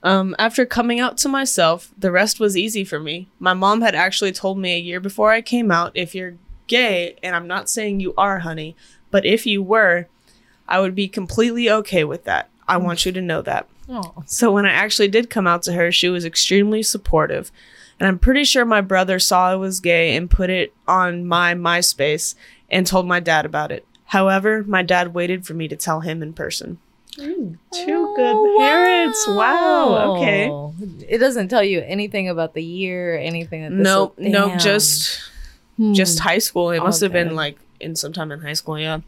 Um, 0.02 0.36
after 0.38 0.64
coming 0.66 1.00
out 1.00 1.18
to 1.18 1.28
myself, 1.28 1.92
the 1.98 2.12
rest 2.12 2.38
was 2.38 2.56
easy 2.56 2.84
for 2.84 3.00
me. 3.00 3.28
My 3.38 3.54
mom 3.54 3.80
had 3.80 3.94
actually 3.94 4.32
told 4.32 4.58
me 4.58 4.74
a 4.74 4.80
year 4.80 5.00
before 5.00 5.32
I 5.32 5.40
came 5.40 5.70
out 5.70 5.92
if 5.94 6.14
you're 6.14 6.36
gay, 6.66 7.16
and 7.22 7.34
I'm 7.34 7.46
not 7.46 7.68
saying 7.70 8.00
you 8.00 8.14
are, 8.16 8.40
honey, 8.40 8.76
but 9.10 9.24
if 9.24 9.46
you 9.46 9.62
were, 9.62 10.06
I 10.68 10.80
would 10.80 10.94
be 10.94 11.08
completely 11.08 11.70
okay 11.70 12.04
with 12.04 12.24
that. 12.24 12.50
I 12.68 12.76
want 12.76 13.06
you 13.06 13.12
to 13.12 13.22
know 13.22 13.42
that. 13.42 13.68
Oh, 13.88 14.24
So 14.26 14.50
when 14.52 14.66
I 14.66 14.72
actually 14.72 15.08
did 15.08 15.30
come 15.30 15.46
out 15.46 15.62
to 15.62 15.72
her, 15.72 15.92
she 15.92 16.08
was 16.08 16.24
extremely 16.24 16.82
supportive. 16.82 17.52
And 17.98 18.08
I'm 18.08 18.18
pretty 18.18 18.44
sure 18.44 18.64
my 18.64 18.80
brother 18.80 19.18
saw 19.18 19.50
I 19.50 19.54
was 19.54 19.80
gay 19.80 20.14
and 20.16 20.30
put 20.30 20.50
it 20.50 20.74
on 20.86 21.26
my 21.26 21.54
MySpace 21.54 22.34
and 22.68 22.86
told 22.86 23.06
my 23.06 23.20
dad 23.20 23.46
about 23.46 23.70
it. 23.72 23.86
However, 24.06 24.64
my 24.64 24.82
dad 24.82 25.14
waited 25.14 25.46
for 25.46 25.54
me 25.54 25.68
to 25.68 25.76
tell 25.76 26.00
him 26.00 26.22
in 26.22 26.32
person. 26.32 26.78
Two 27.16 28.12
good 28.16 28.58
parents. 28.58 29.26
Wow. 29.28 30.16
Okay. 30.16 30.50
Oh, 30.50 30.74
It 31.08 31.18
doesn't 31.18 31.48
tell 31.48 31.62
you 31.64 31.80
anything 31.80 32.28
about 32.28 32.54
the 32.54 32.62
year, 32.62 33.14
or 33.14 33.18
anything. 33.18 33.62
That 33.62 33.70
this 33.70 33.84
Nope, 33.84 34.14
nope, 34.18 34.58
just 34.58 35.20
Hmm. 35.76 35.92
just 35.94 36.20
high 36.20 36.38
school. 36.38 36.70
It 36.70 36.80
must 36.80 37.00
have 37.00 37.12
been 37.12 37.34
like 37.34 37.58
in 37.80 37.96
sometime 37.96 38.32
in 38.32 38.40
high 38.40 38.54
school, 38.54 38.78
yeah. 38.78 39.00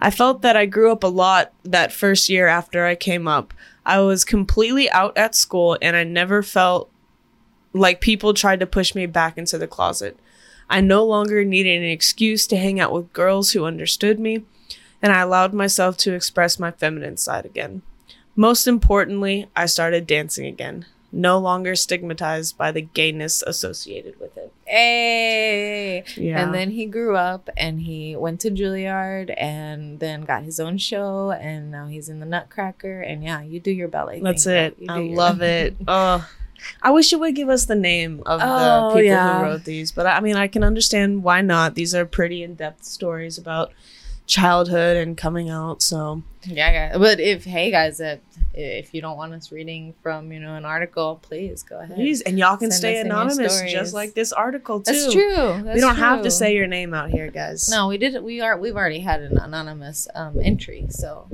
I 0.00 0.10
felt 0.10 0.42
that 0.42 0.56
I 0.56 0.66
grew 0.66 0.90
up 0.92 1.02
a 1.04 1.08
lot 1.08 1.52
that 1.64 1.92
first 1.92 2.28
year 2.28 2.48
after 2.48 2.84
I 2.84 2.94
came 2.96 3.26
up. 3.28 3.54
I 3.84 4.00
was 4.00 4.24
completely 4.24 4.90
out 4.90 5.16
at 5.16 5.34
school 5.34 5.78
and 5.80 5.96
I 5.96 6.04
never 6.04 6.42
felt 6.42 6.90
like 7.72 8.00
people 8.00 8.34
tried 8.34 8.60
to 8.60 8.66
push 8.66 8.94
me 8.94 9.06
back 9.06 9.38
into 9.38 9.58
the 9.58 9.66
closet. 9.68 10.18
I 10.68 10.80
no 10.80 11.04
longer 11.04 11.44
needed 11.44 11.82
an 11.82 11.88
excuse 11.88 12.46
to 12.48 12.56
hang 12.56 12.80
out 12.80 12.92
with 12.92 13.12
girls 13.12 13.52
who 13.52 13.64
understood 13.64 14.18
me, 14.18 14.42
and 15.06 15.14
I 15.14 15.20
allowed 15.20 15.54
myself 15.54 15.96
to 15.98 16.14
express 16.14 16.58
my 16.58 16.72
feminine 16.72 17.16
side 17.16 17.46
again. 17.46 17.82
Most 18.34 18.66
importantly, 18.66 19.46
I 19.54 19.66
started 19.66 20.04
dancing 20.04 20.46
again, 20.46 20.84
no 21.12 21.38
longer 21.38 21.76
stigmatized 21.76 22.58
by 22.58 22.72
the 22.72 22.80
gayness 22.82 23.40
associated 23.42 24.18
with 24.18 24.36
it. 24.36 24.52
Hey. 24.64 26.02
Yeah. 26.16 26.42
And 26.42 26.52
then 26.52 26.72
he 26.72 26.86
grew 26.86 27.14
up 27.14 27.48
and 27.56 27.82
he 27.82 28.16
went 28.16 28.40
to 28.40 28.50
Juilliard 28.50 29.32
and 29.38 30.00
then 30.00 30.22
got 30.22 30.42
his 30.42 30.58
own 30.58 30.76
show 30.76 31.30
and 31.30 31.70
now 31.70 31.86
he's 31.86 32.08
in 32.08 32.18
the 32.18 32.26
Nutcracker 32.26 33.00
and 33.00 33.22
yeah, 33.22 33.42
you 33.42 33.60
do 33.60 33.70
your 33.70 33.86
ballet. 33.86 34.18
That's 34.20 34.42
thing, 34.42 34.56
it. 34.56 34.76
I 34.88 34.98
love 35.02 35.40
it. 35.40 35.76
Oh, 35.86 36.28
I 36.82 36.90
wish 36.90 37.12
you 37.12 37.20
would 37.20 37.36
give 37.36 37.48
us 37.48 37.66
the 37.66 37.76
name 37.76 38.24
of 38.26 38.40
Oh, 38.42 38.88
the 38.88 38.94
people 38.96 39.02
yeah. 39.04 39.38
who 39.38 39.44
wrote 39.44 39.62
these, 39.64 39.92
but 39.92 40.06
I 40.08 40.18
mean, 40.18 40.34
I 40.34 40.48
can 40.48 40.64
understand 40.64 41.22
why 41.22 41.42
not. 41.42 41.76
These 41.76 41.94
are 41.94 42.04
pretty 42.04 42.42
in-depth 42.42 42.82
stories 42.82 43.38
about 43.38 43.72
childhood 44.26 44.96
and 44.96 45.16
coming 45.16 45.48
out. 45.48 45.82
So 45.82 46.22
Yeah, 46.44 46.70
yeah. 46.70 46.98
But 46.98 47.20
if 47.20 47.44
hey 47.44 47.70
guys, 47.70 48.00
if 48.00 48.20
if 48.54 48.94
you 48.94 49.00
don't 49.00 49.16
want 49.16 49.32
us 49.34 49.52
reading 49.52 49.94
from 50.02 50.32
you 50.32 50.40
know 50.40 50.54
an 50.54 50.64
article, 50.64 51.20
please 51.22 51.62
go 51.62 51.78
ahead. 51.78 51.96
please, 51.96 52.22
and 52.22 52.38
y'all 52.38 52.56
can 52.56 52.70
Send 52.70 52.80
stay 52.80 52.98
us 52.98 53.04
in 53.04 53.06
your 53.06 53.16
anonymous, 53.16 53.72
just 53.72 53.94
like 53.94 54.14
this 54.14 54.32
article 54.32 54.80
too. 54.80 54.92
That's 54.92 55.12
true. 55.12 55.72
we 55.74 55.80
don't 55.80 55.96
have 55.96 56.22
to 56.22 56.30
say 56.30 56.54
your 56.54 56.66
name 56.66 56.94
out 56.94 57.10
here, 57.10 57.30
guys. 57.30 57.68
No, 57.68 57.88
we 57.88 57.98
did. 57.98 58.22
We 58.22 58.40
are. 58.40 58.58
We've 58.58 58.76
already 58.76 59.00
had 59.00 59.22
an 59.22 59.38
anonymous 59.38 60.08
um, 60.14 60.38
entry, 60.42 60.86
so 60.90 61.28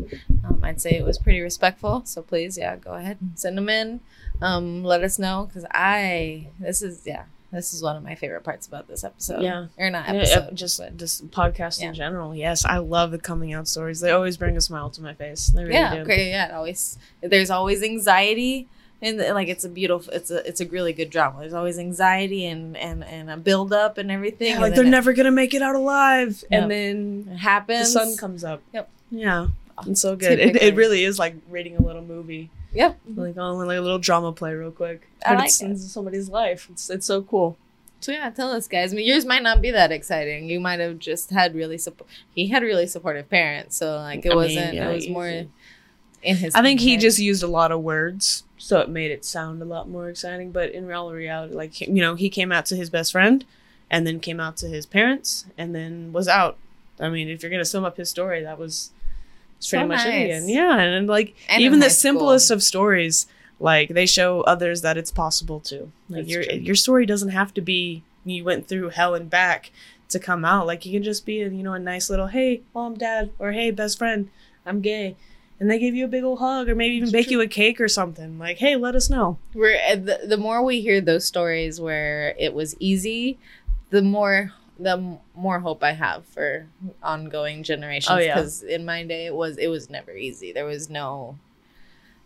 um, 0.44 0.60
I'd 0.62 0.80
say 0.80 0.90
it 0.90 1.04
was 1.04 1.18
pretty 1.18 1.40
respectful. 1.40 2.02
So 2.04 2.22
please, 2.22 2.58
yeah, 2.58 2.76
go 2.76 2.92
ahead 2.94 3.18
and 3.20 3.38
send 3.38 3.56
them 3.56 3.68
in. 3.68 4.00
Um, 4.40 4.84
let 4.84 5.02
us 5.02 5.18
know 5.18 5.46
because 5.48 5.64
I. 5.70 6.48
This 6.58 6.82
is 6.82 7.02
yeah. 7.06 7.24
This 7.52 7.74
is 7.74 7.82
one 7.82 7.96
of 7.96 8.02
my 8.02 8.14
favorite 8.14 8.42
parts 8.44 8.66
about 8.66 8.88
this 8.88 9.04
episode. 9.04 9.42
Yeah. 9.42 9.66
or 9.76 9.90
not 9.90 10.08
episode. 10.08 10.38
uh, 10.48 10.50
just 10.52 10.78
but- 10.80 10.96
this 10.98 11.20
podcast 11.20 11.80
Yeah. 11.80 11.88
in 11.88 11.94
general. 11.94 12.34
Yes, 12.34 12.64
I 12.64 12.78
love 12.78 13.10
the 13.10 13.18
coming 13.18 13.52
out 13.52 13.68
stories. 13.68 14.00
They 14.00 14.10
always 14.10 14.36
bring 14.38 14.56
a 14.56 14.60
smile 14.60 14.88
to 14.90 15.02
my 15.02 15.12
face. 15.14 15.48
They 15.48 15.62
really 15.62 15.74
yeah. 15.74 15.94
do. 15.96 16.00
Okay. 16.00 16.30
Yeah. 16.30 16.48
It 16.48 16.54
always. 16.54 16.98
There's 17.20 17.50
always 17.50 17.82
anxiety. 17.82 18.68
And 19.04 19.18
like 19.18 19.48
it's 19.48 19.64
a 19.64 19.68
beautiful, 19.68 20.12
it's 20.14 20.30
a 20.30 20.46
it's 20.48 20.60
a 20.60 20.66
really 20.66 20.92
good 20.92 21.10
drama. 21.10 21.40
There's 21.40 21.52
always 21.54 21.76
anxiety 21.78 22.46
and 22.46 22.76
and 22.76 23.02
and 23.02 23.28
a 23.30 23.36
build 23.36 23.72
up 23.72 23.98
and 23.98 24.12
everything. 24.12 24.52
Yeah, 24.54 24.60
like 24.60 24.74
they're 24.76 24.84
it- 24.84 24.90
never 24.90 25.12
gonna 25.12 25.32
make 25.32 25.54
it 25.54 25.60
out 25.60 25.74
alive, 25.74 26.44
Yep. 26.50 26.62
and 26.62 26.70
then 26.70 27.24
it 27.26 27.30
the 27.32 27.36
happens. 27.38 27.92
sun 27.92 28.16
comes 28.16 28.44
up. 28.44 28.62
Yep. 28.72 28.88
Yeah. 29.10 29.48
It's 29.88 30.00
so 30.00 30.14
good. 30.14 30.38
It, 30.38 30.54
it 30.54 30.76
really 30.76 31.02
is 31.04 31.18
like 31.18 31.34
reading 31.50 31.76
a 31.76 31.82
little 31.82 32.02
movie. 32.02 32.48
Yep. 32.74 32.98
Like 33.16 33.36
oh, 33.36 33.54
like 33.54 33.78
a 33.78 33.80
little 33.80 33.98
drama 33.98 34.32
play 34.32 34.54
real 34.54 34.70
quick. 34.70 35.08
I 35.24 35.30
But 35.34 35.38
like 35.38 35.46
it's 35.48 35.60
it. 35.62 35.78
somebody's 35.88 36.28
life. 36.28 36.68
It's 36.70 36.88
it's 36.90 37.06
so 37.06 37.22
cool. 37.22 37.56
So 38.00 38.10
yeah, 38.12 38.30
tell 38.30 38.50
us, 38.50 38.66
guys. 38.66 38.92
I 38.92 38.96
mean, 38.96 39.06
yours 39.06 39.24
might 39.24 39.42
not 39.44 39.62
be 39.62 39.70
that 39.70 39.92
exciting. 39.92 40.48
You 40.50 40.58
might 40.58 40.80
have 40.80 40.98
just 40.98 41.30
had 41.30 41.54
really 41.54 41.78
support. 41.78 42.10
He 42.34 42.48
had 42.48 42.62
really 42.62 42.86
supportive 42.86 43.28
parents, 43.30 43.76
so 43.76 43.96
like 43.96 44.24
it 44.26 44.32
I 44.32 44.34
wasn't. 44.34 44.74
yeah, 44.74 44.88
it 44.90 44.94
was 44.94 45.08
more 45.08 45.28
in 45.28 46.36
his. 46.36 46.54
I 46.54 46.62
think 46.62 46.80
he 46.80 46.96
just 46.96 47.18
used 47.18 47.42
a 47.42 47.46
lot 47.46 47.70
of 47.70 47.80
words, 47.82 48.42
so 48.58 48.80
it 48.80 48.88
made 48.88 49.10
it 49.12 49.24
sound 49.24 49.62
a 49.62 49.64
lot 49.64 49.88
more 49.88 50.08
exciting. 50.08 50.50
But 50.50 50.70
in 50.72 50.86
real 50.86 51.12
reality, 51.12 51.54
like 51.54 51.80
you 51.80 52.00
know, 52.02 52.14
he 52.16 52.28
came 52.28 52.50
out 52.50 52.66
to 52.66 52.76
his 52.76 52.90
best 52.90 53.12
friend, 53.12 53.44
and 53.90 54.04
then 54.06 54.18
came 54.18 54.40
out 54.40 54.56
to 54.58 54.66
his 54.68 54.84
parents, 54.86 55.44
and 55.56 55.74
then 55.74 56.12
was 56.12 56.26
out. 56.26 56.56
I 56.98 57.08
mean, 57.08 57.28
if 57.28 57.42
you're 57.42 57.50
gonna 57.50 57.64
sum 57.64 57.84
up 57.84 57.98
his 57.98 58.10
story, 58.10 58.42
that 58.42 58.58
was 58.58 58.90
It's 59.62 59.70
pretty 59.70 59.84
So 59.84 59.88
much 59.88 60.04
nice. 60.04 60.24
again. 60.24 60.48
Yeah, 60.48 60.76
and 60.80 61.06
like 61.06 61.34
And 61.48 61.62
even 61.62 61.78
the 61.78 61.84
high 61.86 61.88
school. 61.90 62.10
simplest 62.10 62.50
of 62.50 62.62
stories, 62.64 63.26
like 63.60 63.90
they 63.90 64.06
show 64.06 64.40
others 64.42 64.82
that 64.82 64.96
it's 64.96 65.12
possible 65.12 65.60
to. 65.60 65.92
Like 66.08 66.22
That's 66.26 66.28
your 66.28 66.42
true. 66.44 66.54
your 66.56 66.74
story 66.74 67.06
doesn't 67.06 67.28
have 67.30 67.54
to 67.54 67.60
be 67.60 68.02
you 68.24 68.42
went 68.44 68.66
through 68.68 68.88
hell 68.90 69.14
and 69.14 69.30
back 69.30 69.70
to 70.08 70.18
come 70.18 70.44
out. 70.44 70.66
Like 70.66 70.84
you 70.84 70.92
can 70.92 71.02
just 71.04 71.24
be 71.24 71.42
a, 71.42 71.48
you 71.48 71.62
know 71.62 71.74
a 71.74 71.78
nice 71.78 72.10
little 72.10 72.26
hey 72.26 72.62
mom 72.74 72.94
dad 72.94 73.30
or 73.38 73.52
hey 73.52 73.70
best 73.70 73.98
friend 73.98 74.30
I'm 74.66 74.80
gay. 74.80 75.14
And 75.60 75.70
they 75.70 75.78
give 75.78 75.94
you 75.94 76.04
a 76.06 76.08
big 76.08 76.24
old 76.24 76.40
hug, 76.40 76.68
or 76.68 76.74
maybe 76.74 76.96
even 76.96 77.06
That's 77.06 77.12
bake 77.12 77.26
true. 77.28 77.36
you 77.36 77.40
a 77.42 77.46
cake 77.46 77.80
or 77.80 77.86
something. 77.86 78.36
Like, 78.36 78.56
hey, 78.58 78.74
let 78.74 78.96
us 78.96 79.08
know. 79.08 79.38
We're 79.54 79.76
uh, 79.88 79.94
the, 79.94 80.20
the 80.26 80.36
more 80.36 80.60
we 80.64 80.80
hear 80.80 81.00
those 81.00 81.24
stories 81.24 81.80
where 81.80 82.34
it 82.36 82.52
was 82.52 82.74
easy, 82.80 83.38
the 83.90 84.02
more 84.02 84.52
the 84.82 85.18
more 85.34 85.60
hope 85.60 85.82
I 85.82 85.92
have 85.92 86.24
for 86.26 86.66
ongoing 87.02 87.62
generations. 87.62 88.10
Oh, 88.10 88.18
yeah. 88.18 88.34
Because 88.34 88.62
in 88.62 88.84
my 88.84 89.04
day, 89.04 89.26
it 89.26 89.34
was 89.34 89.56
it 89.58 89.68
was 89.68 89.88
never 89.90 90.12
easy. 90.16 90.52
There 90.52 90.64
was 90.66 90.90
no, 90.90 91.38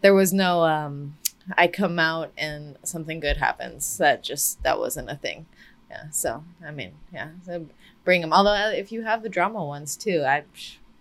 there 0.00 0.14
was 0.14 0.32
no. 0.32 0.62
um 0.64 1.16
I 1.56 1.68
come 1.68 1.98
out 2.00 2.32
and 2.36 2.76
something 2.82 3.20
good 3.20 3.36
happens. 3.36 3.98
That 3.98 4.22
just 4.24 4.62
that 4.62 4.78
wasn't 4.78 5.10
a 5.10 5.16
thing. 5.16 5.46
Yeah. 5.90 6.10
So 6.10 6.44
I 6.66 6.70
mean, 6.72 6.92
yeah. 7.12 7.30
So 7.44 7.66
bring 8.04 8.20
them. 8.22 8.32
Although 8.32 8.50
uh, 8.50 8.70
if 8.70 8.90
you 8.90 9.02
have 9.02 9.22
the 9.22 9.28
drama 9.28 9.64
ones 9.64 9.96
too, 9.96 10.24
I 10.26 10.44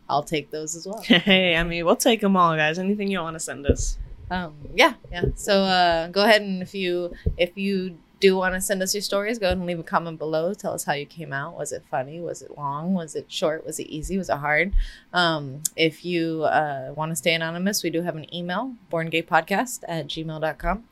I'll 0.07 0.23
take 0.23 0.51
those 0.51 0.75
as 0.75 0.85
well. 0.87 1.01
hey, 1.03 1.55
I 1.55 1.63
mean, 1.63 1.83
we'll 1.85 1.95
take 1.95 2.21
them 2.21 2.35
all, 2.37 2.55
guys. 2.55 2.77
Anything 2.77 3.09
you 3.09 3.19
want 3.21 3.35
to 3.35 3.39
send 3.39 3.65
us. 3.65 3.97
um 4.31 4.55
yeah 4.73 4.93
yeah 5.11 5.25
so 5.35 5.61
uh 5.61 6.07
go 6.07 6.23
ahead 6.23 6.41
and 6.41 6.63
if 6.63 6.73
you 6.73 7.13
if 7.37 7.55
you 7.55 7.95
do 8.19 8.35
want 8.37 8.55
to 8.55 8.61
send 8.61 8.81
us 8.81 8.93
your 8.93 9.01
stories 9.01 9.39
go 9.39 9.47
ahead 9.47 9.57
and 9.57 9.65
leave 9.65 9.79
a 9.79 9.83
comment 9.83 10.17
below. 10.19 10.53
Tell 10.53 10.73
us 10.73 10.85
how 10.85 10.93
you 10.93 11.05
came 11.05 11.33
out. 11.33 11.57
Was 11.57 11.71
it 11.71 11.83
funny? 11.89 12.19
Was 12.21 12.41
it 12.41 12.57
long? 12.57 12.93
Was 12.93 13.15
it 13.15 13.31
short? 13.31 13.65
Was 13.65 13.79
it 13.79 13.87
easy? 13.87 14.17
Was 14.17 14.29
it 14.29 14.37
hard? 14.37 14.73
Um 15.13 15.61
if 15.75 16.05
you 16.05 16.43
uh 16.43 16.93
want 16.95 17.11
to 17.11 17.15
stay 17.15 17.33
anonymous 17.33 17.83
we 17.83 17.89
do 17.89 18.01
have 18.01 18.15
an 18.15 18.33
email 18.33 18.73
borngaypodcast 18.91 19.83
at 19.87 20.07
gmail.com 20.07 20.83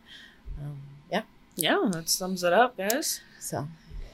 um 0.62 0.78
yeah. 1.12 1.24
Yeah, 1.56 1.90
that 1.92 2.10
sums 2.10 2.44
it 2.44 2.54
up, 2.54 2.78
guys. 2.78 3.22
so 3.40 3.68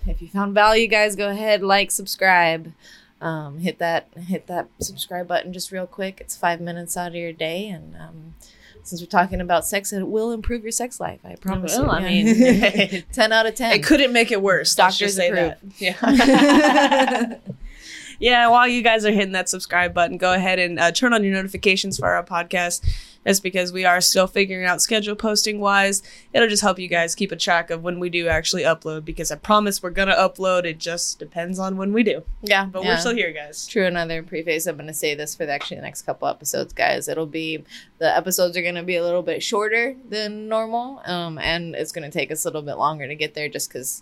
if 0.05 0.21
you 0.21 0.27
found 0.27 0.53
value 0.53 0.87
guys 0.87 1.15
go 1.15 1.29
ahead 1.29 1.61
like 1.61 1.91
subscribe. 1.91 2.73
Um, 3.21 3.59
hit 3.59 3.79
that 3.79 4.07
hit 4.15 4.47
that 4.47 4.69
subscribe 4.79 5.27
button 5.27 5.51
just 5.51 5.73
real 5.73 5.85
quick. 5.85 6.19
It's 6.21 6.37
five 6.37 6.61
minutes 6.61 6.95
out 6.95 7.09
of 7.09 7.15
your 7.15 7.33
day 7.33 7.67
and 7.67 7.93
um, 7.97 8.35
since 8.83 9.01
we're 9.01 9.07
talking 9.07 9.41
about 9.41 9.65
sex 9.65 9.91
it 9.93 10.07
will 10.07 10.31
improve 10.31 10.63
your 10.63 10.71
sex 10.71 10.99
life 10.99 11.19
i 11.25 11.35
promise 11.35 11.77
will, 11.77 11.85
you 11.85 11.89
I 11.91 12.01
mean- 12.01 13.03
10 13.11 13.31
out 13.31 13.45
of 13.45 13.55
10 13.55 13.73
It 13.73 13.83
couldn't 13.83 14.13
make 14.13 14.31
it 14.31 14.41
worse. 14.41 14.73
Doctors 14.75 15.15
say 15.15 15.29
approve. 15.29 15.55
that. 15.79 15.81
Yeah. 15.81 17.35
yeah, 18.19 18.47
while 18.49 18.67
you 18.67 18.81
guys 18.81 19.05
are 19.05 19.11
hitting 19.11 19.31
that 19.33 19.47
subscribe 19.49 19.93
button, 19.93 20.17
go 20.17 20.33
ahead 20.33 20.59
and 20.59 20.79
uh, 20.79 20.91
turn 20.91 21.13
on 21.13 21.23
your 21.23 21.33
notifications 21.33 21.97
for 21.97 22.07
our 22.09 22.23
podcast. 22.23 22.85
That's 23.23 23.39
because 23.39 23.71
we 23.71 23.85
are 23.85 24.01
still 24.01 24.27
figuring 24.27 24.65
out 24.65 24.81
schedule 24.81 25.15
posting 25.15 25.59
wise. 25.59 26.01
It'll 26.33 26.47
just 26.47 26.63
help 26.63 26.79
you 26.79 26.87
guys 26.87 27.15
keep 27.15 27.31
a 27.31 27.35
track 27.35 27.69
of 27.69 27.83
when 27.83 27.99
we 27.99 28.09
do 28.09 28.27
actually 28.27 28.63
upload 28.63 29.05
because 29.05 29.31
I 29.31 29.35
promise 29.35 29.83
we're 29.83 29.89
going 29.89 30.07
to 30.07 30.15
upload. 30.15 30.63
It 30.63 30.79
just 30.79 31.19
depends 31.19 31.59
on 31.59 31.77
when 31.77 31.93
we 31.93 32.03
do. 32.03 32.23
yeah 32.41 32.65
But 32.65 32.83
yeah. 32.83 32.89
we're 32.89 32.99
still 32.99 33.15
here, 33.15 33.31
guys. 33.31 33.67
True, 33.67 33.85
another 33.85 34.23
preface. 34.23 34.65
I'm 34.65 34.77
going 34.77 34.87
to 34.87 34.93
say 34.93 35.15
this 35.15 35.35
for 35.35 35.45
the 35.45 35.51
actually 35.51 35.77
the 35.77 35.83
next 35.83 36.03
couple 36.03 36.27
episodes, 36.27 36.73
guys. 36.73 37.07
It'll 37.07 37.25
be 37.25 37.63
the 37.97 38.15
episodes 38.15 38.55
are 38.55 38.61
going 38.61 38.75
to 38.75 38.83
be 38.83 38.95
a 38.95 39.03
little 39.03 39.21
bit 39.21 39.43
shorter 39.43 39.95
than 40.07 40.47
normal, 40.47 41.01
um, 41.05 41.37
and 41.37 41.75
it's 41.75 41.91
going 41.91 42.09
to 42.09 42.17
take 42.17 42.31
us 42.31 42.45
a 42.45 42.47
little 42.47 42.61
bit 42.61 42.75
longer 42.77 43.07
to 43.07 43.15
get 43.15 43.33
there, 43.33 43.49
just 43.49 43.69
because 43.69 44.01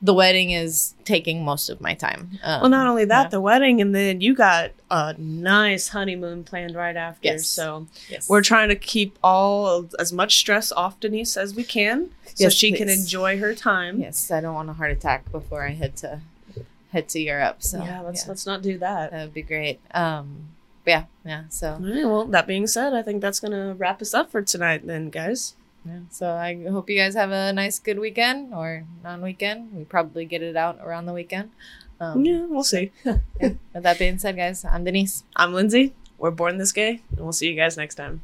the 0.00 0.14
wedding 0.14 0.52
is 0.52 0.94
taking 1.04 1.44
most 1.44 1.68
of 1.68 1.80
my 1.80 1.92
time. 1.94 2.38
Um, 2.44 2.60
Well, 2.60 2.70
not 2.70 2.86
only 2.86 3.04
that, 3.06 3.24
yeah. 3.24 3.28
the 3.28 3.40
wedding, 3.40 3.80
and 3.80 3.94
then 3.94 4.20
you 4.20 4.34
got 4.34 4.70
a 4.90 5.14
nice 5.18 5.88
honeymoon 5.88 6.44
planned 6.44 6.76
right 6.76 6.96
after. 6.96 7.26
Yes. 7.28 7.46
So 7.46 7.88
yes. 8.08 8.28
we're 8.28 8.42
trying 8.42 8.68
to 8.68 8.76
keep 8.76 9.18
all 9.24 9.88
as 9.98 10.12
much 10.12 10.38
stress 10.38 10.70
off 10.70 11.00
Denise 11.00 11.36
as 11.36 11.54
we 11.54 11.64
can, 11.64 12.10
so 12.26 12.44
Yes, 12.44 12.52
she 12.54 12.70
can 12.72 12.88
enjoy 12.88 13.38
her 13.38 13.54
time. 13.54 13.98
yes, 14.00 14.30
I 14.30 14.40
don't 14.40 14.54
want 14.54 14.70
a 14.70 14.74
heart 14.74 14.92
attack 14.92 15.30
before 15.32 15.66
I 15.66 15.70
head 15.70 15.96
to 15.96 16.20
head 16.92 17.08
to 17.10 17.20
Europe. 17.20 17.56
So 17.62 17.82
yeah, 17.82 18.00
let's 18.00 18.22
yeah, 18.24 18.28
let's 18.28 18.46
not 18.46 18.62
do 18.62 18.78
that. 18.78 19.10
that 19.10 19.24
would 19.24 19.34
be 19.34 19.42
great. 19.42 19.80
Um, 19.92 20.48
yeah, 20.86 21.04
yeah. 21.24 21.44
So 21.50 21.72
All 21.74 21.80
right, 21.80 22.04
well, 22.06 22.24
that 22.26 22.46
being 22.46 22.66
said, 22.66 22.94
I 22.94 23.02
think 23.02 23.20
that's 23.20 23.40
gonna 23.40 23.74
wrap 23.74 24.00
us 24.00 24.14
up 24.14 24.30
for 24.30 24.42
tonight, 24.42 24.86
then, 24.86 25.10
guys. 25.10 25.54
Yeah. 25.84 26.00
So 26.10 26.30
I 26.32 26.54
hope 26.68 26.90
you 26.90 26.98
guys 26.98 27.14
have 27.14 27.30
a 27.30 27.52
nice, 27.52 27.78
good 27.78 27.98
weekend 27.98 28.52
or 28.52 28.84
non-weekend. 29.02 29.72
We 29.72 29.84
probably 29.84 30.24
get 30.24 30.42
it 30.42 30.56
out 30.56 30.78
around 30.82 31.06
the 31.06 31.12
weekend. 31.12 31.50
Um, 32.00 32.24
yeah, 32.24 32.46
we'll 32.46 32.64
see. 32.64 32.92
With 33.04 33.58
that 33.74 33.98
being 33.98 34.18
said, 34.18 34.36
guys, 34.36 34.64
I'm 34.64 34.84
Denise. 34.84 35.24
I'm 35.34 35.52
Lindsay. 35.52 35.94
We're 36.18 36.30
born 36.30 36.58
this 36.58 36.72
gay, 36.72 37.02
and 37.10 37.20
we'll 37.20 37.32
see 37.32 37.48
you 37.48 37.56
guys 37.56 37.76
next 37.76 37.94
time. 37.94 38.22